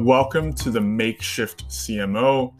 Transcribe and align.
Welcome 0.00 0.54
to 0.54 0.70
the 0.70 0.80
Makeshift 0.80 1.68
CMO, 1.68 2.54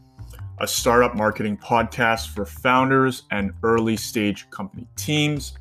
a 0.58 0.66
startup 0.68 1.16
marketing 1.16 1.56
podcast 1.56 2.34
for 2.34 2.44
founders 2.44 3.22
and 3.30 3.54
early 3.62 3.96
stage 3.96 4.50
company 4.50 4.86
teams. 4.94 5.54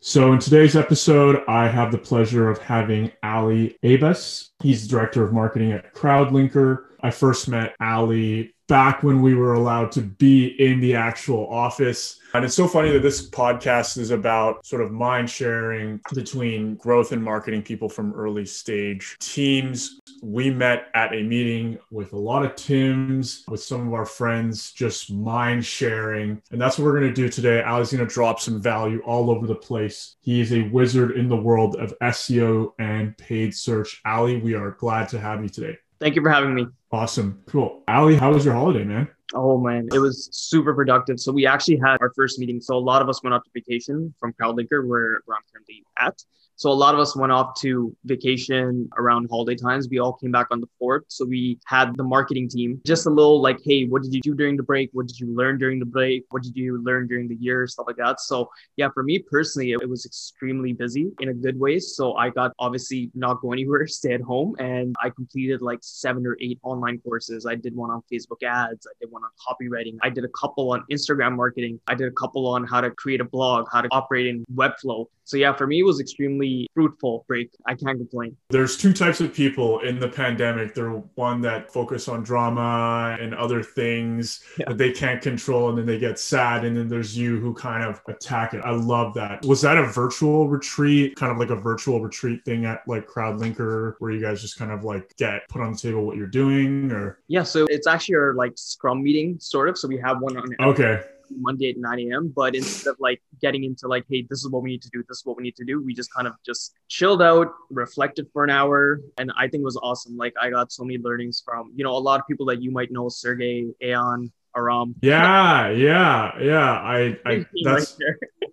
So, 0.00 0.32
in 0.32 0.40
today's 0.40 0.74
episode, 0.74 1.44
I 1.46 1.68
have 1.68 1.92
the 1.92 1.98
pleasure 1.98 2.50
of 2.50 2.58
having 2.58 3.12
Ali 3.22 3.78
Abbas. 3.84 4.50
He's 4.60 4.82
the 4.82 4.88
director 4.88 5.22
of 5.22 5.32
marketing 5.32 5.70
at 5.70 5.94
Crowdlinker. 5.94 6.86
I 7.02 7.12
first 7.12 7.46
met 7.48 7.76
Ali 7.80 8.51
back 8.68 9.02
when 9.02 9.20
we 9.20 9.34
were 9.34 9.54
allowed 9.54 9.92
to 9.92 10.00
be 10.00 10.46
in 10.46 10.80
the 10.80 10.94
actual 10.94 11.48
office. 11.52 12.18
And 12.34 12.44
it's 12.44 12.54
so 12.54 12.66
funny 12.66 12.90
that 12.92 13.02
this 13.02 13.28
podcast 13.28 13.98
is 13.98 14.10
about 14.10 14.64
sort 14.64 14.80
of 14.80 14.90
mind 14.90 15.28
sharing 15.28 16.00
between 16.14 16.76
growth 16.76 17.12
and 17.12 17.22
marketing 17.22 17.62
people 17.62 17.88
from 17.88 18.14
early 18.14 18.46
stage 18.46 19.16
teams. 19.20 20.00
We 20.22 20.48
met 20.48 20.86
at 20.94 21.12
a 21.12 21.22
meeting 21.22 21.78
with 21.90 22.14
a 22.14 22.18
lot 22.18 22.44
of 22.44 22.54
Tims, 22.56 23.44
with 23.48 23.62
some 23.62 23.86
of 23.86 23.92
our 23.92 24.06
friends, 24.06 24.72
just 24.72 25.12
mind 25.12 25.66
sharing. 25.66 26.40
And 26.50 26.60
that's 26.60 26.78
what 26.78 26.86
we're 26.86 26.98
going 26.98 27.12
to 27.12 27.22
do 27.22 27.28
today. 27.28 27.62
Ali's 27.62 27.92
going 27.92 28.06
to 28.06 28.12
drop 28.12 28.40
some 28.40 28.62
value 28.62 29.02
all 29.04 29.30
over 29.30 29.46
the 29.46 29.54
place. 29.54 30.16
He 30.20 30.40
is 30.40 30.52
a 30.52 30.62
wizard 30.68 31.18
in 31.18 31.28
the 31.28 31.36
world 31.36 31.76
of 31.76 31.92
SEO 32.00 32.72
and 32.78 33.16
paid 33.18 33.54
search. 33.54 34.00
Ali, 34.06 34.38
we 34.38 34.54
are 34.54 34.70
glad 34.70 35.10
to 35.10 35.20
have 35.20 35.42
you 35.42 35.50
today. 35.50 35.76
Thank 36.00 36.16
you 36.16 36.22
for 36.22 36.30
having 36.30 36.54
me. 36.54 36.66
Awesome. 36.92 37.42
Cool. 37.46 37.82
Ali, 37.88 38.16
how 38.16 38.32
was 38.32 38.44
your 38.44 38.54
holiday, 38.54 38.84
man? 38.84 39.08
Oh 39.34 39.58
man, 39.58 39.88
it 39.94 39.98
was 39.98 40.28
super 40.30 40.74
productive. 40.74 41.18
So 41.18 41.32
we 41.32 41.46
actually 41.46 41.78
had 41.78 41.96
our 42.02 42.12
first 42.14 42.38
meeting. 42.38 42.60
So 42.60 42.76
a 42.76 42.78
lot 42.78 43.00
of 43.00 43.08
us 43.08 43.22
went 43.22 43.32
out 43.32 43.44
to 43.44 43.50
vacation 43.54 44.14
from 44.20 44.34
Crowdlinker, 44.34 44.86
where, 44.86 45.22
where 45.24 45.36
I'm 45.36 45.42
currently 45.50 45.84
at. 45.98 46.22
So 46.62 46.70
a 46.70 46.72
lot 46.72 46.94
of 46.94 47.00
us 47.00 47.16
went 47.16 47.32
off 47.32 47.60
to 47.62 47.92
vacation 48.04 48.88
around 48.96 49.26
holiday 49.28 49.56
times. 49.56 49.88
We 49.90 49.98
all 49.98 50.12
came 50.12 50.30
back 50.30 50.46
on 50.52 50.60
the 50.60 50.68
fourth. 50.78 51.02
So 51.08 51.24
we 51.24 51.58
had 51.66 51.96
the 51.96 52.04
marketing 52.04 52.48
team 52.48 52.80
just 52.86 53.04
a 53.04 53.10
little 53.10 53.42
like, 53.42 53.58
hey, 53.64 53.86
what 53.86 54.02
did 54.04 54.14
you 54.14 54.20
do 54.20 54.32
during 54.32 54.56
the 54.56 54.62
break? 54.62 54.88
What 54.92 55.08
did 55.08 55.18
you 55.18 55.34
learn 55.34 55.58
during 55.58 55.80
the 55.80 55.86
break? 55.86 56.24
What 56.30 56.44
did 56.44 56.56
you 56.56 56.80
learn 56.80 57.08
during 57.08 57.26
the 57.26 57.34
year? 57.34 57.66
Stuff 57.66 57.86
like 57.88 57.96
that. 57.96 58.20
So 58.20 58.48
yeah, 58.76 58.90
for 58.94 59.02
me 59.02 59.18
personally, 59.18 59.72
it, 59.72 59.90
was 59.90 60.06
extremely 60.06 60.72
busy 60.72 61.10
in 61.18 61.30
a 61.30 61.34
good 61.34 61.58
way. 61.58 61.80
So 61.80 62.14
I 62.14 62.30
got 62.30 62.52
obviously 62.60 63.10
not 63.16 63.40
go 63.42 63.52
anywhere, 63.52 63.84
stay 63.88 64.12
at 64.12 64.20
home, 64.20 64.54
and 64.60 64.94
I 65.02 65.10
completed 65.10 65.62
like 65.62 65.80
seven 65.82 66.24
or 66.24 66.36
eight 66.40 66.60
online 66.62 67.00
courses. 67.00 67.44
I 67.44 67.56
did 67.56 67.74
one 67.74 67.90
on 67.90 68.04
Facebook 68.10 68.44
ads. 68.46 68.86
I 68.86 68.94
did 69.00 69.10
one 69.10 69.22
on 69.24 69.30
copywriting. 69.48 69.98
I 70.04 70.10
did 70.10 70.22
a 70.24 70.30
couple 70.40 70.70
on 70.72 70.84
Instagram 70.92 71.34
marketing. 71.34 71.80
I 71.88 71.96
did 71.96 72.06
a 72.06 72.12
couple 72.12 72.46
on 72.46 72.64
how 72.64 72.80
to 72.80 72.92
create 72.92 73.20
a 73.20 73.24
blog, 73.24 73.66
how 73.72 73.80
to 73.80 73.88
operate 73.90 74.28
in 74.28 74.44
Webflow. 74.54 75.06
So 75.24 75.36
yeah, 75.36 75.52
for 75.52 75.66
me, 75.66 75.80
it 75.80 75.84
was 75.84 76.00
extremely 76.00 76.51
fruitful 76.74 77.24
break. 77.28 77.50
I 77.66 77.74
can't 77.74 77.98
complain. 77.98 78.36
There's 78.50 78.76
two 78.76 78.92
types 78.92 79.20
of 79.20 79.32
people 79.32 79.80
in 79.80 79.98
the 79.98 80.08
pandemic. 80.08 80.74
There 80.74 80.86
are 80.86 81.02
one 81.14 81.40
that 81.42 81.72
focus 81.72 82.08
on 82.08 82.22
drama 82.22 83.16
and 83.20 83.34
other 83.34 83.62
things 83.62 84.42
yeah. 84.58 84.66
that 84.68 84.78
they 84.78 84.92
can't 84.92 85.22
control, 85.22 85.68
and 85.68 85.78
then 85.78 85.86
they 85.86 85.98
get 85.98 86.18
sad. 86.18 86.64
And 86.64 86.76
then 86.76 86.88
there's 86.88 87.16
you 87.16 87.38
who 87.38 87.54
kind 87.54 87.84
of 87.84 88.00
attack 88.08 88.54
it. 88.54 88.60
I 88.64 88.70
love 88.70 89.14
that. 89.14 89.44
Was 89.44 89.60
that 89.62 89.76
a 89.76 89.86
virtual 89.86 90.48
retreat, 90.48 91.16
kind 91.16 91.32
of 91.32 91.38
like 91.38 91.50
a 91.50 91.56
virtual 91.56 92.00
retreat 92.00 92.44
thing 92.44 92.64
at 92.64 92.82
like 92.86 93.06
Crowdlinker, 93.08 93.94
where 93.98 94.10
you 94.10 94.20
guys 94.20 94.40
just 94.40 94.58
kind 94.58 94.70
of 94.70 94.84
like 94.84 95.14
get 95.16 95.48
put 95.48 95.60
on 95.60 95.72
the 95.72 95.78
table 95.78 96.04
what 96.04 96.16
you're 96.16 96.26
doing, 96.26 96.90
or? 96.92 97.20
Yeah, 97.28 97.42
so 97.42 97.66
it's 97.70 97.86
actually 97.86 98.16
our 98.16 98.34
like 98.34 98.52
Scrum 98.56 99.02
meeting, 99.02 99.38
sort 99.40 99.68
of. 99.68 99.78
So 99.78 99.88
we 99.88 99.98
have 99.98 100.20
one 100.20 100.36
on. 100.36 100.54
Okay 100.60 101.02
Monday 101.30 101.70
at 101.70 101.76
9 101.76 101.98
a.m. 102.00 102.32
But 102.34 102.54
instead 102.54 102.90
of 102.90 102.96
like 103.00 103.22
getting 103.40 103.64
into 103.64 103.88
like, 103.88 104.04
hey, 104.08 104.26
this 104.28 104.40
is 104.40 104.50
what 104.50 104.62
we 104.62 104.70
need 104.70 104.82
to 104.82 104.90
do, 104.92 105.02
this 105.08 105.18
is 105.18 105.22
what 105.24 105.36
we 105.36 105.42
need 105.42 105.56
to 105.56 105.64
do, 105.64 105.82
we 105.82 105.94
just 105.94 106.12
kind 106.12 106.26
of 106.26 106.34
just 106.44 106.74
chilled 106.88 107.22
out, 107.22 107.48
reflected 107.70 108.26
for 108.32 108.44
an 108.44 108.50
hour. 108.50 109.00
And 109.18 109.32
I 109.36 109.48
think 109.48 109.62
it 109.62 109.64
was 109.64 109.78
awesome. 109.82 110.16
Like 110.16 110.34
I 110.40 110.50
got 110.50 110.72
so 110.72 110.84
many 110.84 110.98
learnings 110.98 111.42
from, 111.44 111.72
you 111.74 111.84
know, 111.84 111.92
a 111.92 111.98
lot 111.98 112.20
of 112.20 112.26
people 112.26 112.46
that 112.46 112.62
you 112.62 112.70
might 112.70 112.90
know, 112.90 113.08
Sergey, 113.08 113.68
Aon, 113.82 114.32
Aram. 114.56 114.94
Yeah, 115.02 115.70
yeah, 115.70 116.38
yeah. 116.38 116.72
I, 116.72 117.18
I 117.24 117.46
that's 117.64 117.96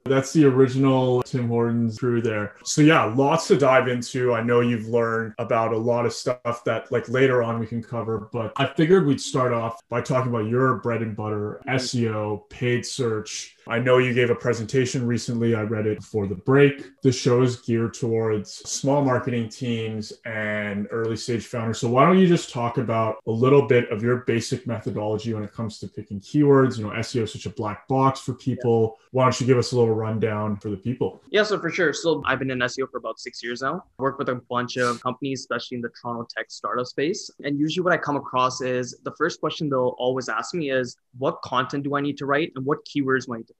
that's 0.05 0.33
the 0.33 0.45
original 0.45 1.21
Tim 1.23 1.47
Hortons 1.47 1.99
crew 1.99 2.21
there. 2.21 2.55
So 2.63 2.81
yeah, 2.81 3.03
lots 3.03 3.47
to 3.47 3.57
dive 3.57 3.87
into. 3.87 4.33
I 4.33 4.41
know 4.41 4.61
you've 4.61 4.87
learned 4.87 5.33
about 5.37 5.73
a 5.73 5.77
lot 5.77 6.05
of 6.05 6.13
stuff 6.13 6.63
that 6.65 6.91
like 6.91 7.07
later 7.09 7.43
on 7.43 7.59
we 7.59 7.67
can 7.67 7.83
cover, 7.83 8.29
but 8.31 8.53
I 8.57 8.65
figured 8.65 9.05
we'd 9.05 9.21
start 9.21 9.53
off 9.53 9.79
by 9.89 10.01
talking 10.01 10.31
about 10.31 10.47
your 10.47 10.75
bread 10.77 11.01
and 11.01 11.15
butter, 11.15 11.61
SEO, 11.67 12.49
paid 12.49 12.85
search, 12.85 13.55
I 13.69 13.77
know 13.77 13.99
you 13.99 14.15
gave 14.15 14.31
a 14.31 14.35
presentation 14.35 15.05
recently. 15.05 15.53
I 15.53 15.61
read 15.61 15.85
it 15.85 15.99
before 15.99 16.25
the 16.25 16.33
break. 16.33 16.89
The 17.03 17.11
show 17.11 17.43
is 17.43 17.57
geared 17.57 17.93
towards 17.93 18.51
small 18.51 19.05
marketing 19.05 19.47
teams 19.47 20.11
and 20.25 20.87
early 20.89 21.15
stage 21.15 21.45
founders. 21.45 21.77
So 21.77 21.87
why 21.87 22.03
don't 22.03 22.17
you 22.17 22.27
just 22.27 22.49
talk 22.49 22.79
about 22.79 23.17
a 23.27 23.31
little 23.31 23.67
bit 23.67 23.87
of 23.91 24.01
your 24.01 24.17
basic 24.25 24.65
methodology 24.65 25.35
when 25.35 25.43
it 25.43 25.53
comes 25.53 25.77
to 25.79 25.87
picking 25.87 26.19
keywords? 26.19 26.79
You 26.79 26.85
know, 26.85 26.93
SEO 26.93 27.23
is 27.23 27.33
such 27.33 27.45
a 27.45 27.51
black 27.51 27.87
box 27.87 28.19
for 28.19 28.33
people. 28.33 28.97
Why 29.11 29.25
don't 29.25 29.39
you 29.39 29.45
give 29.45 29.59
us 29.59 29.71
a 29.71 29.77
little 29.77 29.93
rundown 29.93 30.57
for 30.57 30.69
the 30.69 30.77
people? 30.77 31.21
Yeah, 31.29 31.43
so 31.43 31.59
for 31.59 31.69
sure. 31.69 31.93
So 31.93 32.23
I've 32.25 32.39
been 32.39 32.49
in 32.49 32.57
SEO 32.57 32.89
for 32.89 32.97
about 32.97 33.19
six 33.19 33.43
years 33.43 33.61
now. 33.61 33.83
I 33.99 34.01
Work 34.01 34.17
with 34.17 34.29
a 34.29 34.41
bunch 34.49 34.77
of 34.77 34.99
companies, 35.03 35.41
especially 35.41 35.75
in 35.75 35.81
the 35.81 35.89
Toronto 35.89 36.25
tech 36.35 36.49
startup 36.49 36.87
space. 36.87 37.29
And 37.43 37.59
usually 37.59 37.83
what 37.83 37.93
I 37.93 37.97
come 37.97 38.15
across 38.15 38.61
is 38.61 38.97
the 39.03 39.11
first 39.11 39.39
question 39.39 39.69
they'll 39.69 39.95
always 39.99 40.27
ask 40.27 40.55
me 40.55 40.71
is 40.71 40.97
what 41.19 41.39
content 41.43 41.83
do 41.83 41.95
I 41.95 42.01
need 42.01 42.17
to 42.17 42.25
write 42.25 42.51
and 42.55 42.65
what 42.65 42.79
keywords 42.85 43.27
do 43.27 43.35
I 43.35 43.37
need 43.37 43.47
to? 43.47 43.58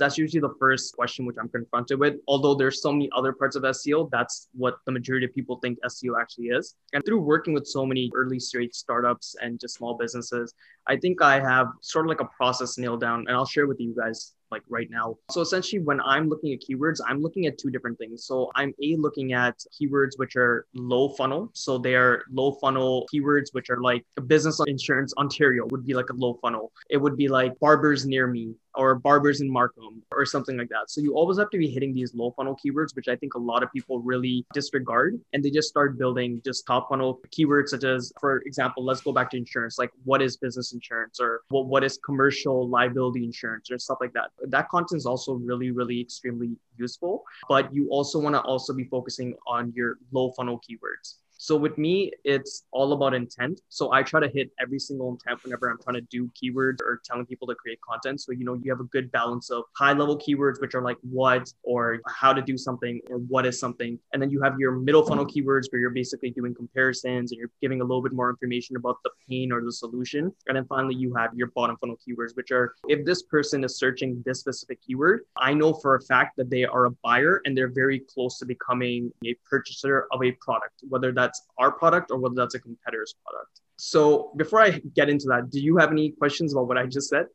That's 0.00 0.18
usually 0.18 0.40
the 0.40 0.54
first 0.58 0.96
question 0.96 1.26
which 1.26 1.36
I'm 1.38 1.48
confronted 1.48 2.00
with. 2.00 2.14
Although 2.26 2.54
there's 2.54 2.82
so 2.82 2.90
many 2.90 3.08
other 3.14 3.32
parts 3.32 3.54
of 3.54 3.62
SEO, 3.62 4.10
that's 4.10 4.48
what 4.52 4.78
the 4.86 4.92
majority 4.92 5.26
of 5.26 5.34
people 5.34 5.56
think 5.56 5.78
SEO 5.84 6.20
actually 6.20 6.46
is. 6.46 6.74
And 6.94 7.04
through 7.04 7.20
working 7.20 7.52
with 7.54 7.66
so 7.66 7.86
many 7.86 8.10
early 8.14 8.40
stage 8.40 8.72
startups 8.72 9.36
and 9.42 9.60
just 9.60 9.74
small 9.74 9.96
businesses, 9.96 10.54
I 10.88 10.96
think 10.96 11.22
I 11.22 11.38
have 11.38 11.68
sort 11.82 12.06
of 12.06 12.08
like 12.08 12.20
a 12.20 12.28
process 12.36 12.78
nailed 12.78 13.02
down, 13.02 13.26
and 13.28 13.36
I'll 13.36 13.46
share 13.46 13.66
with 13.66 13.78
you 13.78 13.94
guys 13.94 14.32
like 14.50 14.62
right 14.68 14.88
now. 14.90 15.16
So 15.30 15.40
essentially, 15.40 15.80
when 15.82 16.00
I'm 16.00 16.28
looking 16.28 16.52
at 16.52 16.60
keywords, 16.60 17.00
I'm 17.06 17.20
looking 17.20 17.46
at 17.46 17.58
two 17.58 17.70
different 17.70 17.98
things. 17.98 18.24
So 18.24 18.50
I'm 18.56 18.74
a 18.82 18.96
looking 18.96 19.32
at 19.32 19.56
keywords 19.80 20.12
which 20.16 20.36
are 20.36 20.66
low 20.74 21.10
funnel. 21.10 21.50
So 21.52 21.78
they 21.78 21.94
are 21.94 22.24
low 22.32 22.52
funnel 22.60 23.06
keywords 23.12 23.52
which 23.52 23.70
are 23.70 23.80
like 23.80 24.04
business 24.26 24.60
insurance 24.66 25.14
Ontario 25.18 25.66
would 25.70 25.86
be 25.86 25.94
like 25.94 26.10
a 26.10 26.14
low 26.14 26.38
funnel. 26.42 26.72
It 26.88 26.96
would 26.96 27.16
be 27.16 27.28
like 27.28 27.58
barbers 27.60 28.06
near 28.06 28.26
me 28.26 28.54
or 28.74 28.94
barbers 28.94 29.40
in 29.40 29.50
Markham 29.50 30.02
or 30.12 30.24
something 30.24 30.56
like 30.56 30.68
that. 30.68 30.90
So 30.90 31.00
you 31.00 31.14
always 31.14 31.38
have 31.38 31.50
to 31.50 31.58
be 31.58 31.68
hitting 31.68 31.92
these 31.92 32.14
low 32.14 32.32
funnel 32.36 32.56
keywords, 32.64 32.94
which 32.94 33.08
I 33.08 33.16
think 33.16 33.34
a 33.34 33.38
lot 33.38 33.62
of 33.62 33.72
people 33.72 34.00
really 34.00 34.44
disregard. 34.52 35.20
And 35.32 35.44
they 35.44 35.50
just 35.50 35.68
start 35.68 35.98
building 35.98 36.40
just 36.44 36.66
top 36.66 36.88
funnel 36.88 37.20
keywords, 37.36 37.68
such 37.68 37.84
as, 37.84 38.12
for 38.20 38.38
example, 38.46 38.84
let's 38.84 39.00
go 39.00 39.12
back 39.12 39.30
to 39.30 39.36
insurance. 39.36 39.78
Like, 39.78 39.90
what 40.04 40.22
is 40.22 40.36
business 40.36 40.72
insurance 40.72 41.20
or 41.20 41.42
what, 41.48 41.66
what 41.66 41.84
is 41.84 41.98
commercial 42.04 42.68
liability 42.68 43.24
insurance 43.24 43.70
or 43.70 43.78
stuff 43.78 43.98
like 44.00 44.12
that? 44.12 44.30
that 44.48 44.68
content 44.68 44.98
is 44.98 45.06
also 45.06 45.34
really, 45.34 45.70
really 45.70 46.00
extremely 46.00 46.56
useful. 46.76 47.24
But 47.48 47.72
you 47.74 47.88
also 47.90 48.18
want 48.18 48.34
to 48.34 48.40
also 48.40 48.72
be 48.72 48.84
focusing 48.84 49.34
on 49.46 49.72
your 49.74 49.98
low 50.12 50.32
funnel 50.32 50.60
keywords. 50.60 51.16
So 51.42 51.56
with 51.56 51.78
me, 51.78 52.12
it's 52.22 52.66
all 52.70 52.92
about 52.92 53.14
intent. 53.14 53.62
So 53.70 53.92
I 53.92 54.02
try 54.02 54.20
to 54.20 54.28
hit 54.28 54.50
every 54.60 54.78
single 54.78 55.08
intent 55.08 55.42
whenever 55.42 55.70
I'm 55.70 55.78
trying 55.78 55.94
to 55.94 56.02
do 56.02 56.30
keywords 56.36 56.82
or 56.82 57.00
telling 57.02 57.24
people 57.24 57.48
to 57.48 57.54
create 57.54 57.80
content. 57.80 58.20
So, 58.20 58.32
you 58.32 58.44
know, 58.44 58.52
you 58.52 58.70
have 58.70 58.80
a 58.80 58.84
good 58.84 59.10
balance 59.10 59.48
of 59.48 59.64
high 59.74 59.94
level 59.94 60.18
keywords, 60.18 60.60
which 60.60 60.74
are 60.74 60.82
like 60.82 60.98
what 61.00 61.50
or 61.62 62.00
how 62.06 62.34
to 62.34 62.42
do 62.42 62.58
something 62.58 63.00
or 63.08 63.16
what 63.20 63.46
is 63.46 63.58
something. 63.58 63.98
And 64.12 64.20
then 64.20 64.28
you 64.28 64.42
have 64.42 64.58
your 64.58 64.72
middle 64.72 65.02
funnel 65.02 65.24
keywords 65.24 65.72
where 65.72 65.80
you're 65.80 65.88
basically 65.88 66.28
doing 66.28 66.54
comparisons 66.54 67.32
and 67.32 67.38
you're 67.38 67.50
giving 67.62 67.80
a 67.80 67.84
little 67.84 68.02
bit 68.02 68.12
more 68.12 68.28
information 68.28 68.76
about 68.76 68.98
the 69.02 69.10
pain 69.26 69.50
or 69.50 69.64
the 69.64 69.72
solution. 69.72 70.30
And 70.46 70.58
then 70.58 70.66
finally, 70.66 70.94
you 70.94 71.14
have 71.14 71.30
your 71.34 71.46
bottom 71.56 71.78
funnel 71.78 71.96
keywords, 72.06 72.36
which 72.36 72.50
are 72.50 72.74
if 72.86 73.06
this 73.06 73.22
person 73.22 73.64
is 73.64 73.78
searching 73.78 74.22
this 74.26 74.40
specific 74.40 74.82
keyword, 74.86 75.22
I 75.38 75.54
know 75.54 75.72
for 75.72 75.94
a 75.94 76.02
fact 76.02 76.36
that 76.36 76.50
they 76.50 76.66
are 76.66 76.84
a 76.84 76.90
buyer 77.02 77.40
and 77.46 77.56
they're 77.56 77.72
very 77.72 78.00
close 78.00 78.38
to 78.40 78.44
becoming 78.44 79.10
a 79.24 79.34
purchaser 79.48 80.06
of 80.12 80.22
a 80.22 80.32
product, 80.32 80.84
whether 80.86 81.12
that's 81.12 81.29
that's 81.30 81.46
our 81.58 81.70
product 81.70 82.10
or 82.10 82.18
whether 82.18 82.34
that's 82.34 82.54
a 82.54 82.60
competitor's 82.60 83.14
product. 83.24 83.60
So 83.76 84.32
before 84.36 84.60
I 84.60 84.80
get 84.94 85.08
into 85.08 85.26
that, 85.28 85.50
do 85.50 85.58
you 85.58 85.78
have 85.78 85.90
any 85.90 86.10
questions 86.10 86.52
about 86.52 86.68
what 86.68 86.76
I 86.76 86.84
just 86.84 87.08
said? 87.08 87.26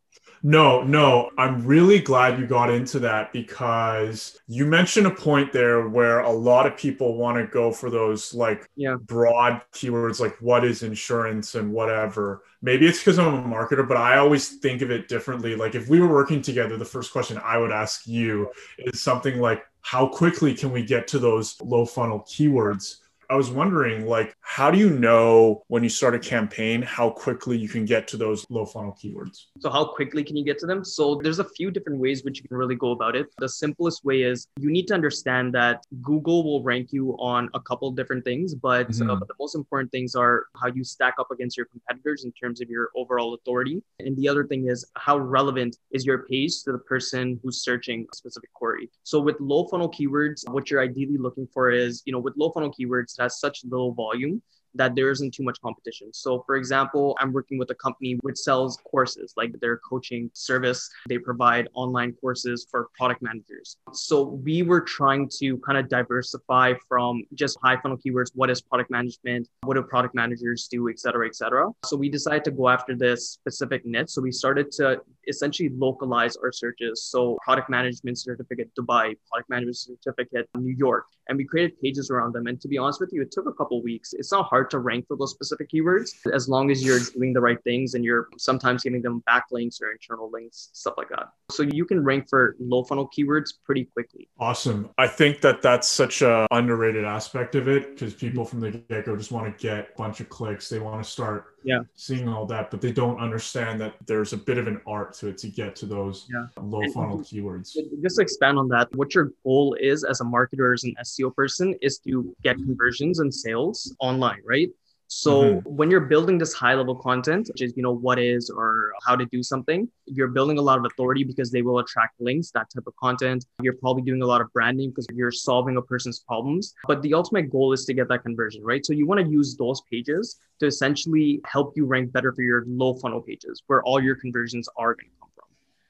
No, 0.44 0.83
no. 0.83 1.31
I'm 1.39 1.65
really 1.65 2.00
glad 2.00 2.39
you 2.39 2.45
got 2.45 2.69
into 2.69 3.00
that 3.00 3.33
because 3.33 4.38
you 4.47 4.68
mentioned 4.68 5.07
a 5.07 5.12
point 5.12 5.51
there 5.51 5.89
where 5.89 6.19
a 6.19 6.31
lot 6.31 6.68
of 6.68 6.77
people 6.77 7.18
want 7.18 7.38
to 7.38 7.47
go 7.51 7.71
for 7.71 7.89
those 7.89 8.31
like 8.31 8.69
yeah. 8.75 8.95
broad 8.95 9.62
keywords 9.74 10.19
like 10.19 10.36
what 10.39 10.63
is 10.63 10.83
insurance 10.83 11.56
and 11.56 11.74
whatever. 11.74 12.44
Maybe 12.62 12.86
it's 12.86 13.00
because 13.00 13.18
I'm 13.18 13.33
a 13.33 13.42
marketer, 13.42 13.88
but 13.88 13.97
I 13.97 14.18
always 14.18 14.57
think 14.57 14.83
of 14.83 14.92
it 14.92 15.07
differently. 15.07 15.56
Like 15.56 15.74
if 15.74 15.89
we 15.89 16.00
were 16.00 16.13
working 16.13 16.44
together, 16.44 16.77
the 16.77 16.86
first 16.86 17.12
question 17.12 17.39
I 17.44 17.57
would 17.57 17.71
ask 17.71 18.06
you 18.06 18.51
is 18.77 19.01
something 19.01 19.39
like 19.39 19.63
how 19.81 20.07
quickly 20.07 20.53
can 20.53 20.71
we 20.71 20.83
get 20.83 21.07
to 21.07 21.19
those 21.19 21.59
low 21.62 21.86
funnel 21.86 22.19
keywords? 22.21 22.97
I 23.30 23.36
was 23.36 23.50
wondering, 23.50 24.06
like, 24.06 24.36
how 24.42 24.72
do 24.72 24.77
you 24.77 24.89
know 24.89 25.63
when 25.68 25.83
you 25.83 25.89
start 25.89 26.16
a 26.16 26.19
campaign 26.19 26.81
how 26.81 27.10
quickly 27.10 27.57
you 27.57 27.68
can 27.68 27.86
get 27.86 28.07
to 28.10 28.18
those 28.18 28.45
low 28.50 28.66
funnel 28.66 28.98
keywords? 29.01 29.45
So, 29.60 29.69
how 29.69 29.86
quickly 29.86 30.24
can 30.24 30.36
you 30.36 30.44
get 30.44 30.60
to 30.60 30.66
them? 30.66 30.83
So, 30.83 31.16
there's 31.16 31.39
a 31.39 31.50
few 31.50 31.72
different 31.72 32.00
ways 32.00 32.24
which 32.24 32.42
you 32.42 32.48
can 32.48 32.57
really 32.57 32.75
go 32.75 32.92
about 32.92 33.16
it. 33.16 33.27
The 33.38 33.50
simplest 33.50 34.06
way 34.06 34.22
is 34.22 34.48
you 34.60 34.72
need 34.72 34.88
to 34.88 34.94
understand 34.94 35.54
that 35.56 35.86
Google 36.01 36.44
will 36.44 36.63
rank 36.63 36.92
you 36.92 37.12
on 37.19 37.50
a 37.54 37.60
couple 37.60 37.92
different 37.92 38.24
things, 38.24 38.54
but, 38.54 38.89
mm-hmm. 38.89 39.10
uh, 39.10 39.16
but 39.16 39.28
the 39.28 39.36
most 39.39 39.56
important 39.56 39.92
things 39.92 40.16
are 40.16 40.45
how 40.62 40.68
you 40.68 40.83
stack 40.83 41.16
up 41.19 41.31
against 41.31 41.57
your 41.57 41.66
competitors 41.66 42.25
in 42.25 42.31
terms 42.31 42.62
of 42.62 42.69
your 42.69 42.89
overall 42.95 43.33
authority. 43.33 43.81
And 44.00 44.16
the 44.18 44.28
other 44.28 44.45
thing 44.45 44.68
is 44.68 44.86
how 44.95 45.18
relevant 45.18 45.78
is 45.92 46.06
your 46.06 46.19
page 46.24 46.63
to 46.63 46.71
the 46.71 46.80
person 46.80 47.39
who's 47.44 47.62
searching 47.62 48.06
a 48.12 48.16
specific 48.16 48.51
query. 48.54 48.89
So, 49.04 49.19
with 49.19 49.39
low 49.39 49.68
funnel 49.68 49.89
keywords, 49.89 50.48
what 50.50 50.69
you're 50.69 50.81
ideally 50.81 51.18
looking 51.18 51.48
for 51.54 51.71
is, 51.71 52.04
you 52.06 52.13
know, 52.13 52.19
with 52.19 52.36
low 52.38 52.51
funnel 52.51 52.71
keywords, 52.71 53.14
it 53.17 53.23
has 53.23 53.39
such 53.39 53.63
low 53.65 53.91
volume 53.91 54.41
that 54.77 54.94
there 54.94 55.09
isn't 55.09 55.33
too 55.33 55.44
much 55.44 55.59
competition. 55.62 56.13
So, 56.13 56.44
for 56.45 56.56
example, 56.57 57.15
I'm 57.19 57.31
working 57.31 57.57
with 57.57 57.69
a 57.71 57.75
company 57.75 58.17
which 58.21 58.38
sells 58.38 58.77
courses, 58.83 59.33
like 59.38 59.57
their 59.62 59.77
coaching 59.77 60.29
service. 60.33 60.89
They 61.07 61.17
provide 61.17 61.69
online 61.73 62.13
courses 62.19 62.67
for 62.69 62.89
product 62.97 63.21
managers. 63.21 63.77
So, 63.94 64.23
we 64.23 64.63
were 64.63 64.81
trying 64.81 65.29
to 65.39 65.57
kind 65.59 65.77
of 65.77 65.88
diversify 65.88 66.73
from 66.88 67.23
just 67.33 67.57
high 67.63 67.77
funnel 67.81 67.97
keywords. 67.97 68.31
What 68.35 68.50
is 68.50 68.62
product 68.62 68.91
management? 68.91 69.47
What 69.63 69.75
do 69.75 69.81
product 69.83 70.13
managers 70.13 70.68
do, 70.69 70.89
et 70.89 71.00
cetera, 71.00 71.25
et 71.25 71.35
cetera. 71.35 71.69
So, 71.85 71.95
we 71.95 72.09
decided 72.09 72.44
to 72.44 72.51
go 72.51 72.68
after 72.68 72.95
this 72.95 73.29
specific 73.29 73.85
niche. 73.85 74.09
So, 74.09 74.21
we 74.21 74.31
started 74.31 74.71
to 74.73 75.01
essentially 75.27 75.69
localize 75.69 76.36
our 76.38 76.51
searches. 76.51 77.04
So, 77.04 77.38
product 77.44 77.69
management 77.69 78.18
certificate 78.18 78.72
Dubai, 78.80 79.16
product 79.30 79.50
management 79.50 79.77
certificate 79.77 80.50
New 80.57 80.75
York. 80.77 81.06
And 81.27 81.38
we 81.38 81.45
created 81.45 81.81
pages 81.81 82.12
around 82.12 82.33
them. 82.33 82.45
And 82.48 82.62
to 82.62 82.68
be 82.68 82.77
honest 82.77 83.00
with 83.00 83.10
you, 83.12 83.22
it 83.24 83.31
took 83.31 83.48
a 83.48 83.54
couple 83.54 83.81
weeks. 83.81 84.13
It's 84.13 84.31
not 84.31 84.45
hard 84.45 84.69
to 84.72 84.80
rank 84.80 85.07
for 85.07 85.18
those 85.18 85.31
specific 85.31 85.69
keywords 85.72 86.12
as 86.31 86.48
long 86.48 86.69
as 86.69 86.86
you're 86.86 87.00
doing 87.16 87.33
the 87.33 87.42
right 87.42 87.57
things 87.63 87.95
and 87.95 88.04
you're 88.04 88.27
sometimes 88.38 88.83
giving 88.83 89.01
them 89.01 89.24
backlinks 89.27 89.81
or 89.81 89.92
internal 89.92 90.30
links, 90.31 90.69
stuff 90.74 90.94
like 90.98 91.10
that. 91.10 91.30
So 91.50 91.63
you 91.63 91.86
can 91.86 92.04
rank 92.04 92.30
for 92.30 92.56
low 92.60 92.83
funnel 92.83 93.10
keywords 93.18 93.54
pretty 93.63 93.86
quickly. 93.86 94.30
Awesome. 94.39 94.89
I 94.98 95.07
think 95.07 95.42
that 95.42 95.62
that's 95.62 95.88
such 95.88 96.21
a 96.21 96.45
underrated 96.51 97.06
aspect 97.06 97.56
of 97.56 97.68
it 97.68 97.95
because 97.95 98.13
people 98.13 98.45
from 98.45 98.60
the 98.60 98.71
get 98.71 99.06
go 99.06 99.16
just 99.16 99.31
want 99.31 99.45
to 99.45 99.62
get 99.62 99.89
a 99.94 99.98
bunch 99.98 100.19
of 100.19 100.30
clicks. 100.30 100.69
They 100.69 100.80
want 100.80 101.04
to 101.04 101.10
start 101.10 101.56
yeah. 101.63 101.80
seeing 101.95 102.28
all 102.28 102.45
that, 102.48 102.71
but 102.71 102.81
they 102.81 102.92
don't 102.92 103.19
understand 103.19 103.81
that 103.81 103.95
there's 104.06 104.33
a 104.33 104.38
bit 104.38 104.57
of 104.57 104.68
an 104.68 104.81
art 104.86 105.14
to 105.19 105.27
it 105.27 105.38
to 105.39 105.47
get 105.47 105.75
to 105.77 105.85
those 105.85 106.27
yeah. 106.31 106.47
low 106.62 106.81
funnel 106.91 107.17
and 107.17 107.25
keywords. 107.25 107.75
Just 108.01 108.19
expand 108.19 108.57
on 108.57 108.67
that, 108.69 108.94
what 108.95 109.13
your 109.15 109.31
goal 109.44 109.75
is 109.79 110.03
as 110.03 110.21
a 110.21 110.23
marketer, 110.23 110.73
as 110.73 110.83
an 110.83 110.95
SEO 111.01 111.33
person, 111.35 111.75
is 111.81 112.00
to 112.00 112.35
get 112.44 112.56
conversions 112.57 113.19
and 113.19 113.33
sales 113.33 113.95
online, 114.00 114.41
right? 114.45 114.69
So 115.07 115.44
mm-hmm. 115.44 115.75
when 115.75 115.92
you're 115.92 116.02
building 116.02 116.38
this 116.38 116.54
high 116.54 116.74
level 116.74 116.96
content, 116.96 117.48
which 117.48 117.62
is, 117.62 117.74
you 117.75 117.84
know, 117.84 117.94
what 117.94 118.19
is 118.19 118.50
or 118.50 118.94
how 119.06 119.16
to 119.16 119.25
do 119.25 119.44
something, 119.44 119.88
you're 120.06 120.28
building 120.28 120.57
a 120.57 120.62
lot 120.62 120.78
of 120.78 120.86
authority 120.86 121.24
because 121.24 121.52
they 121.52 121.62
will 121.62 121.80
attract 121.80 122.19
links, 122.19 122.52
that 122.52 122.68
type 122.74 122.88
of 122.88 122.96
content. 122.96 123.46
You're 123.62 123.74
probably 123.74 124.04
doing 124.04 124.22
a 124.22 124.25
lot 124.25 124.42
of 124.42 124.52
branding 124.54 124.90
because 124.90 125.07
you're 125.13 125.31
solving 125.31 125.78
a 125.78 125.81
person's 125.81 126.19
problems. 126.19 126.74
But 126.88 127.02
the 127.02 127.13
ultimate 127.13 127.52
goal 127.52 127.74
is 127.74 127.86
to 127.86 127.94
get 127.94 128.07
that 128.10 128.24
conversion, 128.24 128.63
right? 128.63 128.86
So 128.86 128.94
you 128.94 129.06
want 129.06 129.24
to 129.24 129.28
use 129.28 129.56
those 129.56 129.81
pages 129.92 130.40
to 130.60 130.66
essentially 130.66 131.42
help 131.46 131.74
you 131.75 131.86
rank 131.86 132.12
better 132.12 132.34
for 132.34 132.42
your 132.42 132.63
low 132.68 132.96
funnel 132.96 133.22
pages 133.22 133.62
where 133.68 133.84
all 133.84 134.02
your 134.02 134.16
conversions 134.16 134.68
are 134.78 134.96
going 134.96 135.10
to 135.10 135.19
come. 135.19 135.25